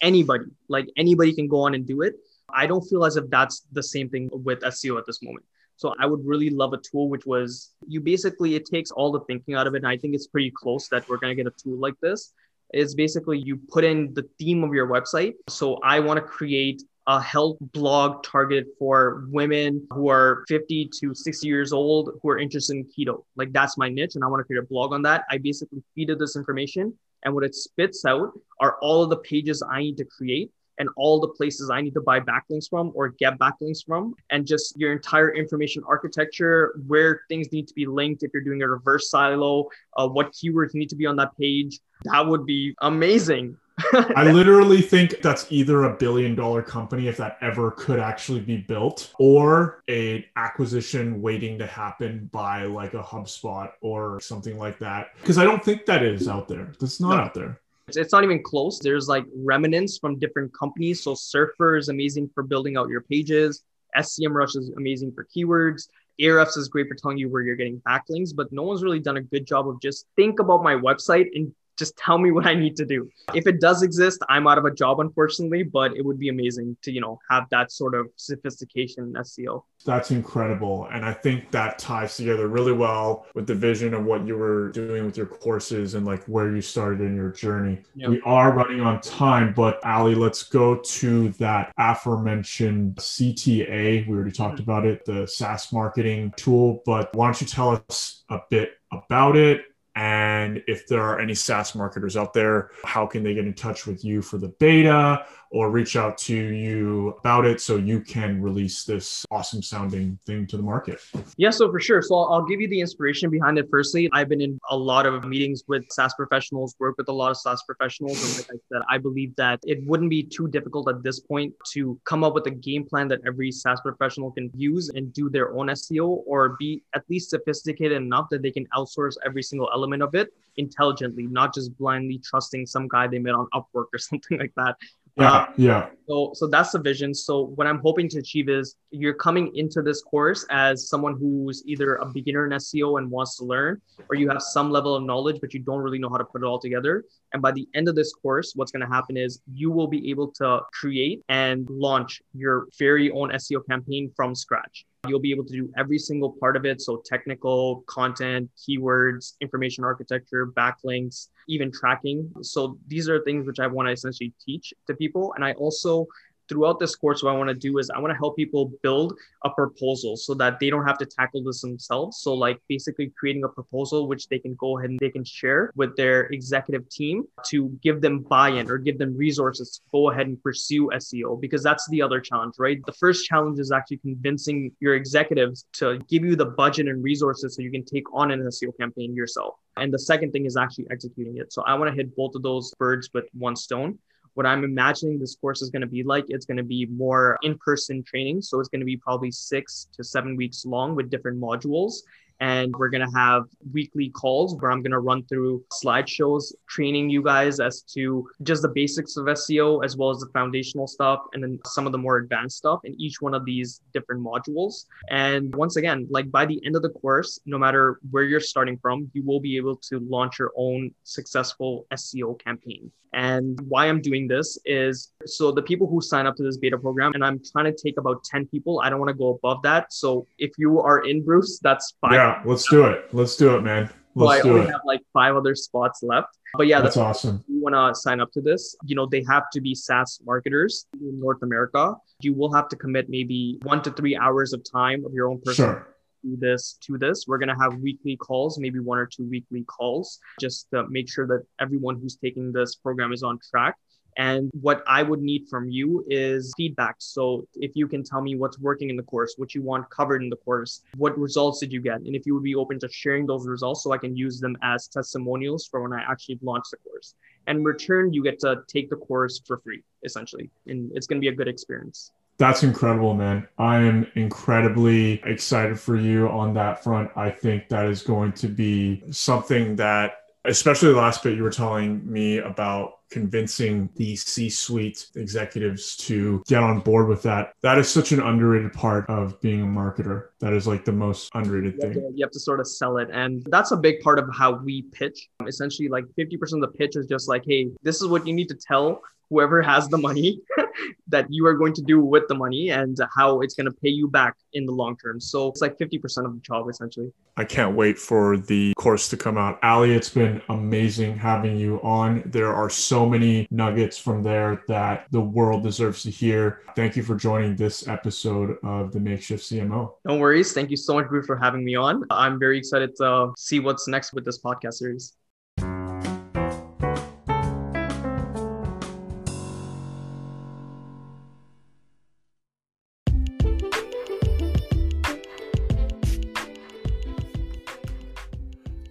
Anybody. 0.02 0.44
Like 0.68 0.90
anybody 0.98 1.32
can 1.32 1.48
go 1.48 1.62
on 1.62 1.74
and 1.74 1.86
do 1.86 2.02
it 2.02 2.16
I 2.54 2.66
don't 2.66 2.82
feel 2.82 3.04
as 3.04 3.16
if 3.16 3.28
that's 3.30 3.66
the 3.72 3.82
same 3.82 4.08
thing 4.08 4.30
with 4.32 4.60
SEO 4.60 4.98
at 4.98 5.06
this 5.06 5.22
moment. 5.22 5.44
So 5.76 5.94
I 5.98 6.06
would 6.06 6.24
really 6.24 6.50
love 6.50 6.72
a 6.72 6.78
tool 6.78 7.08
which 7.08 7.26
was 7.26 7.72
you 7.86 8.00
basically 8.00 8.54
it 8.54 8.64
takes 8.66 8.90
all 8.90 9.10
the 9.10 9.20
thinking 9.20 9.54
out 9.54 9.66
of 9.66 9.74
it. 9.74 9.78
And 9.78 9.86
I 9.88 9.96
think 9.96 10.14
it's 10.14 10.28
pretty 10.28 10.52
close 10.54 10.88
that 10.88 11.08
we're 11.08 11.18
gonna 11.18 11.34
get 11.34 11.46
a 11.46 11.52
tool 11.62 11.78
like 11.78 11.98
this. 12.00 12.32
Is 12.72 12.94
basically 12.94 13.38
you 13.38 13.60
put 13.68 13.84
in 13.84 14.14
the 14.14 14.26
theme 14.38 14.64
of 14.64 14.72
your 14.72 14.88
website. 14.88 15.34
So 15.48 15.78
I 15.84 16.00
want 16.00 16.18
to 16.18 16.22
create 16.22 16.82
a 17.06 17.20
health 17.20 17.58
blog 17.60 18.22
targeted 18.22 18.66
for 18.78 19.26
women 19.28 19.86
who 19.90 20.08
are 20.08 20.44
50 20.48 20.90
to 21.00 21.14
60 21.14 21.46
years 21.46 21.72
old 21.72 22.18
who 22.22 22.30
are 22.30 22.38
interested 22.38 22.76
in 22.76 22.84
keto. 22.86 23.24
Like 23.36 23.52
that's 23.52 23.76
my 23.76 23.88
niche, 23.88 24.14
and 24.14 24.24
I 24.24 24.28
want 24.28 24.40
to 24.40 24.44
create 24.44 24.62
a 24.62 24.66
blog 24.66 24.92
on 24.92 25.02
that. 25.02 25.24
I 25.30 25.38
basically 25.38 25.82
feed 25.94 26.10
it 26.10 26.18
this 26.18 26.36
information, 26.36 26.94
and 27.22 27.34
what 27.34 27.44
it 27.44 27.54
spits 27.54 28.04
out 28.04 28.32
are 28.60 28.76
all 28.80 29.02
of 29.02 29.10
the 29.10 29.18
pages 29.18 29.62
I 29.62 29.80
need 29.80 29.98
to 29.98 30.04
create 30.04 30.50
and 30.78 30.88
all 30.96 31.20
the 31.20 31.28
places 31.28 31.70
I 31.70 31.80
need 31.80 31.94
to 31.94 32.00
buy 32.00 32.20
backlinks 32.20 32.68
from 32.68 32.92
or 32.94 33.10
get 33.10 33.38
backlinks 33.38 33.84
from, 33.86 34.14
and 34.30 34.46
just 34.46 34.78
your 34.78 34.92
entire 34.92 35.34
information 35.34 35.82
architecture, 35.88 36.74
where 36.86 37.22
things 37.28 37.50
need 37.52 37.68
to 37.68 37.74
be 37.74 37.86
linked, 37.86 38.22
if 38.22 38.30
you're 38.32 38.42
doing 38.42 38.62
a 38.62 38.68
reverse 38.68 39.10
silo, 39.10 39.68
uh, 39.96 40.08
what 40.08 40.32
keywords 40.32 40.74
need 40.74 40.88
to 40.90 40.96
be 40.96 41.06
on 41.06 41.16
that 41.16 41.36
page. 41.38 41.80
That 42.04 42.26
would 42.26 42.44
be 42.46 42.74
amazing. 42.82 43.56
I 43.92 44.30
literally 44.30 44.80
think 44.80 45.20
that's 45.20 45.50
either 45.50 45.84
a 45.84 45.96
billion 45.96 46.36
dollar 46.36 46.62
company 46.62 47.08
if 47.08 47.16
that 47.16 47.38
ever 47.40 47.72
could 47.72 47.98
actually 47.98 48.40
be 48.40 48.58
built 48.58 49.12
or 49.18 49.82
a 49.90 50.24
acquisition 50.36 51.20
waiting 51.20 51.58
to 51.58 51.66
happen 51.66 52.28
by 52.32 52.64
like 52.66 52.94
a 52.94 53.02
HubSpot 53.02 53.70
or 53.80 54.20
something 54.20 54.58
like 54.58 54.78
that 54.78 55.08
because 55.20 55.38
I 55.38 55.44
don't 55.44 55.64
think 55.64 55.86
that 55.86 56.04
is 56.04 56.28
out 56.28 56.46
there. 56.46 56.72
That's 56.78 57.00
not 57.00 57.16
no. 57.16 57.22
out 57.22 57.34
there. 57.34 57.60
It's 57.88 58.12
not 58.12 58.24
even 58.24 58.42
close. 58.42 58.78
There's 58.78 59.08
like 59.08 59.24
remnants 59.36 59.98
from 59.98 60.18
different 60.18 60.52
companies. 60.58 61.02
So 61.02 61.14
Surfer 61.14 61.76
is 61.76 61.88
amazing 61.88 62.30
for 62.34 62.42
building 62.42 62.76
out 62.76 62.88
your 62.88 63.02
pages. 63.02 63.62
Semrush 63.96 64.56
is 64.56 64.70
amazing 64.76 65.12
for 65.12 65.26
keywords. 65.34 65.88
Ahrefs 66.20 66.56
is 66.56 66.68
great 66.68 66.88
for 66.88 66.94
telling 66.94 67.18
you 67.18 67.28
where 67.28 67.42
you're 67.42 67.56
getting 67.56 67.80
backlinks, 67.86 68.34
but 68.34 68.52
no 68.52 68.62
one's 68.62 68.82
really 68.82 69.00
done 69.00 69.16
a 69.16 69.22
good 69.22 69.46
job 69.46 69.68
of 69.68 69.80
just 69.80 70.06
think 70.16 70.38
about 70.40 70.62
my 70.62 70.74
website 70.74 71.28
and 71.34 71.52
just 71.76 71.96
tell 71.96 72.18
me 72.18 72.30
what 72.36 72.46
I 72.46 72.54
need 72.54 72.76
to 72.76 72.84
do. 72.84 73.08
If 73.34 73.46
it 73.46 73.60
does 73.60 73.82
exist, 73.82 74.20
I'm 74.28 74.46
out 74.46 74.58
of 74.58 74.64
a 74.64 74.74
job, 74.74 75.00
unfortunately, 75.00 75.62
but 75.62 75.96
it 75.96 76.04
would 76.04 76.18
be 76.18 76.28
amazing 76.28 76.76
to, 76.82 76.92
you 76.92 77.00
know, 77.00 77.18
have 77.30 77.48
that 77.50 77.72
sort 77.72 77.94
of 77.94 78.08
sophistication 78.16 79.04
in 79.04 79.12
SEO. 79.14 79.62
That's 79.84 80.10
incredible. 80.10 80.88
And 80.90 81.04
I 81.04 81.12
think 81.12 81.50
that 81.50 81.78
ties 81.78 82.16
together 82.16 82.48
really 82.48 82.72
well 82.72 83.26
with 83.34 83.46
the 83.46 83.54
vision 83.54 83.92
of 83.92 84.04
what 84.04 84.26
you 84.26 84.36
were 84.36 84.70
doing 84.70 85.04
with 85.04 85.16
your 85.16 85.26
courses 85.26 85.94
and 85.94 86.06
like 86.06 86.24
where 86.24 86.54
you 86.54 86.62
started 86.62 87.02
in 87.02 87.14
your 87.14 87.30
journey. 87.30 87.82
Yep. 87.94 88.10
We 88.10 88.20
are 88.22 88.52
running 88.52 88.80
on 88.80 89.00
time, 89.00 89.52
but 89.52 89.84
Ali, 89.84 90.14
let's 90.14 90.42
go 90.42 90.76
to 90.76 91.28
that 91.30 91.72
aforementioned 91.76 92.96
CTA. 92.96 94.06
We 94.08 94.14
already 94.14 94.32
talked 94.32 94.54
mm-hmm. 94.54 94.70
about 94.70 94.86
it, 94.86 95.04
the 95.04 95.26
SaaS 95.26 95.72
marketing 95.72 96.32
tool, 96.36 96.82
but 96.86 97.14
why 97.14 97.26
don't 97.26 97.40
you 97.40 97.46
tell 97.46 97.82
us 97.88 98.24
a 98.30 98.40
bit 98.50 98.72
about 98.90 99.36
it 99.36 99.64
and 99.96 100.62
if 100.66 100.88
there 100.88 101.02
are 101.02 101.20
any 101.20 101.34
SaaS 101.34 101.74
marketers 101.74 102.16
out 102.16 102.32
there, 102.32 102.70
how 102.84 103.06
can 103.06 103.22
they 103.22 103.34
get 103.34 103.46
in 103.46 103.54
touch 103.54 103.86
with 103.86 104.04
you 104.04 104.22
for 104.22 104.38
the 104.38 104.48
beta 104.48 105.24
or 105.54 105.70
reach 105.70 105.94
out 105.94 106.18
to 106.18 106.34
you 106.34 107.14
about 107.20 107.46
it 107.46 107.60
so 107.60 107.76
you 107.76 108.00
can 108.00 108.42
release 108.42 108.82
this 108.82 109.24
awesome 109.30 109.62
sounding 109.62 110.18
thing 110.26 110.48
to 110.48 110.56
the 110.56 110.62
market? 110.62 110.98
Yeah, 111.36 111.50
so 111.50 111.70
for 111.70 111.78
sure. 111.78 112.02
So 112.02 112.16
I'll 112.16 112.44
give 112.44 112.60
you 112.60 112.66
the 112.66 112.80
inspiration 112.80 113.30
behind 113.30 113.56
it. 113.56 113.68
Firstly, 113.70 114.10
I've 114.12 114.28
been 114.28 114.40
in 114.40 114.58
a 114.70 114.76
lot 114.76 115.06
of 115.06 115.24
meetings 115.24 115.62
with 115.68 115.84
SaaS 115.90 116.12
professionals, 116.14 116.74
work 116.80 116.96
with 116.98 117.08
a 117.08 117.12
lot 117.12 117.30
of 117.30 117.36
SaaS 117.36 117.62
professionals. 117.62 118.20
And 118.20 118.38
like 118.38 118.48
I 118.50 118.74
said, 118.74 118.82
I 118.90 118.98
believe 118.98 119.36
that 119.36 119.60
it 119.62 119.78
wouldn't 119.86 120.10
be 120.10 120.24
too 120.24 120.48
difficult 120.48 120.88
at 120.88 121.04
this 121.04 121.20
point 121.20 121.54
to 121.70 122.00
come 122.04 122.24
up 122.24 122.34
with 122.34 122.48
a 122.48 122.50
game 122.50 122.84
plan 122.84 123.06
that 123.08 123.20
every 123.24 123.52
SaaS 123.52 123.80
professional 123.80 124.32
can 124.32 124.50
use 124.56 124.88
and 124.88 125.12
do 125.12 125.30
their 125.30 125.54
own 125.54 125.68
SEO 125.68 126.24
or 126.26 126.56
be 126.58 126.82
at 126.96 127.04
least 127.08 127.30
sophisticated 127.30 127.96
enough 127.96 128.26
that 128.32 128.42
they 128.42 128.50
can 128.50 128.66
outsource 128.76 129.14
every 129.24 129.44
single 129.44 129.70
element 129.72 130.02
of 130.02 130.16
it 130.16 130.30
intelligently, 130.56 131.28
not 131.28 131.54
just 131.54 131.76
blindly 131.78 132.18
trusting 132.18 132.66
some 132.66 132.88
guy 132.88 133.06
they 133.06 133.18
met 133.18 133.34
on 133.34 133.46
Upwork 133.54 133.86
or 133.92 133.98
something 133.98 134.38
like 134.38 134.52
that. 134.56 134.76
Yeah, 135.16 135.32
uh, 135.32 135.46
yeah. 135.56 135.88
So, 136.08 136.32
so 136.34 136.48
that's 136.48 136.72
the 136.72 136.80
vision. 136.80 137.14
So, 137.14 137.46
what 137.54 137.66
I'm 137.68 137.78
hoping 137.78 138.08
to 138.10 138.18
achieve 138.18 138.48
is 138.48 138.76
you're 138.90 139.14
coming 139.14 139.54
into 139.54 139.80
this 139.80 140.02
course 140.02 140.44
as 140.50 140.88
someone 140.88 141.16
who's 141.16 141.62
either 141.66 141.96
a 141.96 142.06
beginner 142.06 142.46
in 142.46 142.52
SEO 142.52 142.98
and 142.98 143.08
wants 143.10 143.36
to 143.38 143.44
learn, 143.44 143.80
or 144.10 144.16
you 144.16 144.28
have 144.28 144.42
some 144.42 144.70
level 144.70 144.96
of 144.96 145.04
knowledge 145.04 145.40
but 145.40 145.54
you 145.54 145.60
don't 145.60 145.80
really 145.80 145.98
know 145.98 146.08
how 146.08 146.16
to 146.16 146.24
put 146.24 146.42
it 146.42 146.44
all 146.44 146.58
together. 146.58 147.04
And 147.32 147.40
by 147.40 147.52
the 147.52 147.68
end 147.74 147.88
of 147.88 147.94
this 147.94 148.12
course, 148.12 148.52
what's 148.56 148.72
going 148.72 148.86
to 148.86 148.92
happen 148.92 149.16
is 149.16 149.40
you 149.52 149.70
will 149.70 149.86
be 149.86 150.10
able 150.10 150.32
to 150.32 150.60
create 150.72 151.22
and 151.28 151.68
launch 151.70 152.20
your 152.32 152.66
very 152.78 153.10
own 153.12 153.30
SEO 153.30 153.64
campaign 153.68 154.10
from 154.16 154.34
scratch 154.34 154.84
You'll 155.06 155.20
be 155.20 155.30
able 155.30 155.44
to 155.44 155.52
do 155.52 155.70
every 155.76 155.98
single 155.98 156.32
part 156.40 156.56
of 156.56 156.64
it. 156.64 156.80
So, 156.80 157.02
technical, 157.04 157.82
content, 157.86 158.50
keywords, 158.56 159.34
information 159.40 159.84
architecture, 159.84 160.46
backlinks, 160.46 161.28
even 161.48 161.70
tracking. 161.70 162.30
So, 162.42 162.78
these 162.86 163.08
are 163.08 163.22
things 163.22 163.46
which 163.46 163.60
I 163.60 163.66
want 163.66 163.88
to 163.88 163.92
essentially 163.92 164.32
teach 164.44 164.72
to 164.86 164.94
people. 164.94 165.32
And 165.36 165.44
I 165.44 165.52
also 165.52 166.06
throughout 166.48 166.78
this 166.78 166.94
course, 166.96 167.22
what 167.22 167.34
I 167.34 167.36
want 167.36 167.48
to 167.48 167.54
do 167.54 167.78
is 167.78 167.90
I 167.90 167.98
want 167.98 168.12
to 168.12 168.16
help 168.16 168.36
people 168.36 168.72
build 168.82 169.18
a 169.44 169.50
proposal 169.50 170.16
so 170.16 170.34
that 170.34 170.58
they 170.60 170.70
don't 170.70 170.86
have 170.86 170.98
to 170.98 171.06
tackle 171.06 171.42
this 171.42 171.60
themselves. 171.60 172.18
So, 172.18 172.34
like 172.34 172.60
basically 172.68 173.12
creating 173.18 173.44
a 173.44 173.48
proposal 173.48 174.08
which 174.08 174.28
they 174.28 174.38
can 174.38 174.54
go 174.54 174.78
ahead 174.78 174.90
and 174.90 174.98
they 174.98 175.10
can 175.10 175.24
share 175.24 175.72
with 175.76 175.96
their 175.96 176.22
executive 176.26 176.88
team 176.88 177.24
to 177.46 177.68
give 177.82 178.00
them 178.00 178.20
buy 178.20 178.50
in 178.50 178.70
or 178.70 178.78
give 178.78 178.98
them 178.98 179.16
resources 179.16 179.70
to 179.76 179.80
go 179.92 180.10
ahead 180.10 180.26
and 180.26 180.42
pursue 180.42 180.88
SEO 180.94 181.40
because 181.40 181.62
that's 181.62 181.88
the 181.88 182.02
other 182.02 182.20
challenge, 182.20 182.54
right? 182.58 182.84
The 182.86 182.92
first 182.92 183.26
challenge 183.26 183.58
is 183.58 183.72
actually 183.72 183.98
convincing 183.98 184.72
your 184.80 184.94
executives 184.94 185.66
to 185.74 185.98
give 186.08 186.24
you 186.24 186.36
the 186.36 186.46
budget 186.46 186.88
and 186.88 187.02
resources 187.02 187.56
so 187.56 187.62
you 187.62 187.70
can 187.70 187.84
take 187.84 188.04
on 188.12 188.30
an 188.30 188.40
SEO 188.40 188.76
campaign 188.78 189.14
yourself. 189.14 189.54
And 189.76 189.92
the 189.92 189.98
second 189.98 190.32
thing 190.32 190.46
is 190.46 190.56
actually 190.56 190.86
executing 190.90 191.38
it. 191.38 191.52
So, 191.52 191.62
I 191.62 191.74
want 191.74 191.90
to 191.90 191.96
hit 191.96 192.14
both 192.16 192.34
of 192.34 192.42
those 192.42 192.72
birds 192.74 193.08
with 193.12 193.24
one 193.32 193.56
stone 193.56 193.98
what 194.34 194.46
I'm 194.46 194.64
imagining 194.64 195.18
this 195.18 195.36
course 195.36 195.62
is 195.62 195.70
going 195.70 195.82
to 195.82 195.88
be 195.88 196.02
like, 196.02 196.24
it's 196.28 196.46
going 196.46 196.56
to 196.56 196.64
be 196.64 196.86
more 196.86 197.38
in 197.42 197.56
person 197.58 198.02
training. 198.02 198.42
So 198.42 198.60
it's 198.60 198.68
going 198.68 198.80
to 198.80 198.86
be 198.86 198.96
probably 198.96 199.30
six 199.30 199.88
to 199.94 200.04
seven 200.04 200.36
weeks 200.36 200.64
long 200.64 200.94
with 200.94 201.10
different 201.10 201.40
modules. 201.40 201.94
And 202.40 202.74
we're 202.76 202.88
going 202.88 203.06
to 203.06 203.16
have 203.16 203.44
weekly 203.72 204.10
calls 204.10 204.56
where 204.56 204.72
I'm 204.72 204.82
going 204.82 204.90
to 204.90 204.98
run 204.98 205.24
through 205.26 205.64
slideshows, 205.72 206.52
training 206.68 207.08
you 207.08 207.22
guys 207.22 207.60
as 207.60 207.82
to 207.94 208.28
just 208.42 208.62
the 208.62 208.68
basics 208.68 209.16
of 209.16 209.26
SEO, 209.26 209.84
as 209.84 209.96
well 209.96 210.10
as 210.10 210.18
the 210.18 210.28
foundational 210.32 210.88
stuff, 210.88 211.20
and 211.32 211.42
then 211.42 211.60
some 211.64 211.86
of 211.86 211.92
the 211.92 211.98
more 211.98 212.16
advanced 212.16 212.58
stuff 212.58 212.80
in 212.82 213.00
each 213.00 213.20
one 213.20 213.34
of 213.34 213.44
these 213.44 213.80
different 213.92 214.20
modules. 214.20 214.86
And 215.10 215.54
once 215.54 215.76
again, 215.76 216.08
like 216.10 216.30
by 216.30 216.44
the 216.44 216.60
end 216.66 216.74
of 216.74 216.82
the 216.82 216.90
course, 216.90 217.38
no 217.46 217.56
matter 217.56 218.00
where 218.10 218.24
you're 218.24 218.40
starting 218.40 218.78
from, 218.78 219.10
you 219.14 219.22
will 219.22 219.40
be 219.40 219.56
able 219.56 219.76
to 219.88 220.00
launch 220.00 220.40
your 220.40 220.50
own 220.56 220.92
successful 221.04 221.86
SEO 221.92 222.38
campaign. 222.42 222.90
And 223.14 223.60
why 223.68 223.86
I'm 223.86 224.00
doing 224.00 224.26
this 224.26 224.58
is 224.64 225.12
so 225.24 225.52
the 225.52 225.62
people 225.62 225.86
who 225.86 226.00
sign 226.00 226.26
up 226.26 226.34
to 226.36 226.42
this 226.42 226.56
beta 226.56 226.76
program, 226.76 227.12
and 227.14 227.24
I'm 227.24 227.40
trying 227.52 227.66
to 227.66 227.72
take 227.72 227.96
about 227.96 228.24
10 228.24 228.46
people. 228.46 228.80
I 228.82 228.90
don't 228.90 228.98
want 228.98 229.10
to 229.10 229.14
go 229.14 229.34
above 229.34 229.62
that. 229.62 229.92
So 229.92 230.26
if 230.38 230.50
you 230.58 230.80
are 230.80 231.06
in 231.06 231.24
Bruce, 231.24 231.60
that's 231.60 231.94
fine. 232.00 232.14
Yeah, 232.14 232.42
let's 232.44 232.68
do 232.68 232.84
it. 232.86 233.06
Let's 233.12 233.36
do 233.36 233.54
it, 233.54 233.62
man. 233.62 233.88
Let's 234.16 234.42
so 234.42 234.48
I 234.48 234.52
only 234.52 234.66
it. 234.66 234.70
have 234.70 234.80
like 234.84 235.00
five 235.12 235.36
other 235.36 235.54
spots 235.54 236.02
left. 236.02 236.28
But 236.56 236.66
yeah, 236.66 236.80
that's 236.80 236.96
awesome. 236.96 237.44
you 237.48 237.60
want 237.60 237.74
to 237.74 238.00
sign 238.00 238.20
up 238.20 238.30
to 238.32 238.40
this, 238.40 238.76
you 238.84 238.94
know, 238.94 239.06
they 239.06 239.24
have 239.28 239.44
to 239.52 239.60
be 239.60 239.74
SaaS 239.74 240.20
marketers 240.24 240.86
in 240.94 241.18
North 241.18 241.42
America. 241.42 241.94
You 242.20 242.32
will 242.32 242.52
have 242.52 242.68
to 242.68 242.76
commit 242.76 243.08
maybe 243.08 243.58
one 243.62 243.82
to 243.82 243.90
three 243.90 244.16
hours 244.16 244.52
of 244.52 244.62
time 244.62 245.04
of 245.04 245.12
your 245.12 245.28
own 245.28 245.40
personal 245.44 245.72
sure 245.72 245.93
to 246.24 246.36
this 246.38 246.78
to 246.80 246.98
this 246.98 247.26
we're 247.28 247.38
going 247.38 247.48
to 247.48 247.62
have 247.62 247.74
weekly 247.80 248.16
calls 248.16 248.58
maybe 248.58 248.80
one 248.80 248.98
or 248.98 249.06
two 249.06 249.24
weekly 249.24 249.62
calls 249.64 250.18
just 250.40 250.68
to 250.70 250.86
make 250.88 251.08
sure 251.08 251.26
that 251.26 251.44
everyone 251.60 252.00
who's 252.00 252.16
taking 252.16 252.50
this 252.52 252.74
program 252.74 253.12
is 253.12 253.22
on 253.22 253.38
track 253.50 253.76
and 254.16 254.50
what 254.60 254.82
I 254.86 255.02
would 255.02 255.22
need 255.22 255.48
from 255.48 255.68
you 255.68 256.04
is 256.08 256.52
feedback. 256.56 256.96
So 256.98 257.46
if 257.56 257.72
you 257.74 257.88
can 257.88 258.04
tell 258.04 258.20
me 258.20 258.36
what's 258.36 258.58
working 258.58 258.90
in 258.90 258.96
the 258.96 259.02
course, 259.02 259.34
what 259.38 259.54
you 259.54 259.62
want 259.62 259.90
covered 259.90 260.22
in 260.22 260.28
the 260.28 260.36
course, 260.36 260.82
what 260.96 261.18
results 261.18 261.60
did 261.60 261.72
you 261.72 261.80
get? 261.80 262.00
And 262.00 262.14
if 262.14 262.26
you 262.26 262.34
would 262.34 262.44
be 262.44 262.54
open 262.54 262.78
to 262.80 262.88
sharing 262.88 263.26
those 263.26 263.46
results 263.46 263.82
so 263.82 263.92
I 263.92 263.98
can 263.98 264.16
use 264.16 264.40
them 264.40 264.56
as 264.62 264.86
testimonials 264.88 265.66
for 265.66 265.82
when 265.82 265.92
I 265.92 266.02
actually 266.08 266.38
launch 266.42 266.64
the 266.70 266.76
course. 266.88 267.14
And 267.46 267.58
in 267.58 267.64
return, 267.64 268.12
you 268.12 268.22
get 268.22 268.38
to 268.40 268.62
take 268.68 268.88
the 268.88 268.96
course 268.96 269.40
for 269.44 269.58
free, 269.58 269.82
essentially. 270.04 270.48
And 270.66 270.90
it's 270.94 271.06
going 271.06 271.20
to 271.20 271.24
be 271.24 271.28
a 271.28 271.36
good 271.36 271.48
experience. 271.48 272.12
That's 272.36 272.64
incredible, 272.64 273.14
man. 273.14 273.46
I 273.58 273.76
am 273.76 274.10
incredibly 274.16 275.22
excited 275.24 275.78
for 275.78 275.96
you 275.96 276.28
on 276.28 276.54
that 276.54 276.82
front. 276.82 277.10
I 277.16 277.30
think 277.30 277.68
that 277.68 277.86
is 277.86 278.02
going 278.02 278.32
to 278.32 278.48
be 278.48 279.04
something 279.12 279.76
that 279.76 280.24
especially 280.44 280.90
the 280.90 280.98
last 280.98 281.22
bit 281.22 281.36
you 281.36 281.42
were 281.42 281.50
telling 281.50 282.10
me 282.10 282.38
about 282.38 282.98
convincing 283.10 283.88
the 283.96 284.16
C 284.16 284.50
suite 284.50 285.08
executives 285.16 285.96
to 285.98 286.42
get 286.46 286.62
on 286.62 286.80
board 286.80 287.08
with 287.08 287.22
that. 287.22 287.52
That 287.62 287.78
is 287.78 287.88
such 287.88 288.12
an 288.12 288.20
underrated 288.20 288.72
part 288.72 289.08
of 289.08 289.40
being 289.40 289.62
a 289.62 289.66
marketer. 289.66 290.28
That 290.40 290.52
is 290.52 290.66
like 290.66 290.84
the 290.84 290.92
most 290.92 291.30
underrated 291.34 291.74
you 291.74 291.80
thing. 291.80 291.92
To, 291.94 292.12
you 292.14 292.24
have 292.24 292.32
to 292.32 292.40
sort 292.40 292.60
of 292.60 292.66
sell 292.66 292.98
it. 292.98 293.08
And 293.12 293.44
that's 293.50 293.70
a 293.72 293.76
big 293.76 294.00
part 294.00 294.18
of 294.18 294.28
how 294.32 294.52
we 294.52 294.82
pitch. 294.82 295.28
Essentially, 295.46 295.88
like 295.88 296.04
50% 296.18 296.40
of 296.54 296.60
the 296.60 296.68
pitch 296.68 296.96
is 296.96 297.06
just 297.06 297.28
like, 297.28 297.44
hey, 297.46 297.70
this 297.82 298.02
is 298.02 298.08
what 298.08 298.26
you 298.26 298.34
need 298.34 298.48
to 298.48 298.56
tell 298.56 299.00
whoever 299.30 299.62
has 299.62 299.88
the 299.88 299.98
money 299.98 300.40
that 301.08 301.26
you 301.30 301.46
are 301.46 301.54
going 301.54 301.72
to 301.72 301.82
do 301.82 302.00
with 302.00 302.24
the 302.28 302.34
money 302.34 302.70
and 302.70 302.96
how 303.16 303.40
it's 303.40 303.54
going 303.54 303.66
to 303.66 303.76
pay 303.82 303.88
you 303.88 304.08
back 304.08 304.34
in 304.52 304.66
the 304.66 304.72
long 304.72 304.96
term. 304.96 305.20
So 305.20 305.48
it's 305.48 305.60
like 305.60 305.78
50% 305.78 306.24
of 306.24 306.34
the 306.34 306.40
job 306.40 306.68
essentially. 306.68 307.12
I 307.36 307.44
can't 307.44 307.74
wait 307.74 307.98
for 307.98 308.36
the 308.36 308.72
course 308.76 309.08
to 309.08 309.16
come 309.16 309.36
out. 309.36 309.58
Ali, 309.62 309.92
it's 309.92 310.10
been 310.10 310.40
amazing 310.48 311.18
having 311.18 311.56
you 311.56 311.80
on. 311.82 312.22
There 312.26 312.54
are 312.54 312.70
so 312.94 313.04
many 313.04 313.44
nuggets 313.50 313.98
from 313.98 314.22
there 314.22 314.62
that 314.68 315.06
the 315.10 315.20
world 315.20 315.64
deserves 315.64 316.04
to 316.04 316.10
hear. 316.10 316.60
Thank 316.76 316.94
you 316.94 317.02
for 317.02 317.16
joining 317.16 317.56
this 317.56 317.88
episode 317.88 318.56
of 318.62 318.92
the 318.92 319.00
Makeshift 319.00 319.42
CMO. 319.42 319.94
No 320.04 320.16
worries. 320.16 320.52
Thank 320.52 320.70
you 320.70 320.76
so 320.76 320.94
much, 320.94 321.08
Bruce, 321.08 321.26
for 321.26 321.36
having 321.36 321.64
me 321.64 321.74
on. 321.74 322.04
I'm 322.10 322.38
very 322.38 322.56
excited 322.56 322.94
to 322.98 323.32
see 323.36 323.58
what's 323.58 323.88
next 323.88 324.12
with 324.12 324.24
this 324.24 324.40
podcast 324.40 324.74
series. 324.74 325.14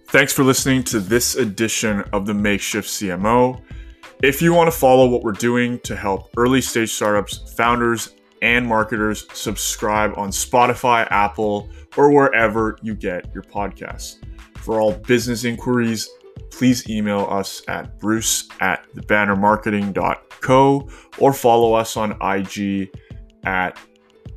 Thanks 0.08 0.34
for 0.34 0.44
listening 0.44 0.84
to 0.84 1.00
this 1.00 1.36
edition 1.36 2.02
of 2.12 2.26
the 2.26 2.34
Makeshift 2.34 2.86
CMO. 2.86 3.62
If 4.24 4.40
you 4.40 4.54
want 4.54 4.72
to 4.72 4.78
follow 4.78 5.06
what 5.06 5.22
we're 5.22 5.32
doing 5.32 5.80
to 5.80 5.94
help 5.94 6.30
early 6.38 6.62
stage 6.62 6.90
startups, 6.90 7.52
founders, 7.56 8.14
and 8.40 8.66
marketers, 8.66 9.26
subscribe 9.34 10.14
on 10.16 10.30
Spotify, 10.30 11.06
Apple, 11.10 11.68
or 11.98 12.10
wherever 12.10 12.78
you 12.80 12.94
get 12.94 13.30
your 13.34 13.42
podcasts. 13.42 14.24
For 14.56 14.80
all 14.80 14.92
business 14.92 15.44
inquiries, 15.44 16.08
please 16.50 16.88
email 16.88 17.26
us 17.28 17.60
at 17.68 17.98
bruce 17.98 18.48
at 18.60 18.90
thebannermarketing.co 18.94 20.88
or 21.18 21.32
follow 21.34 21.74
us 21.74 21.98
on 21.98 22.16
IG 22.22 22.96
at 23.44 23.78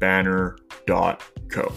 banner.co. 0.01 1.71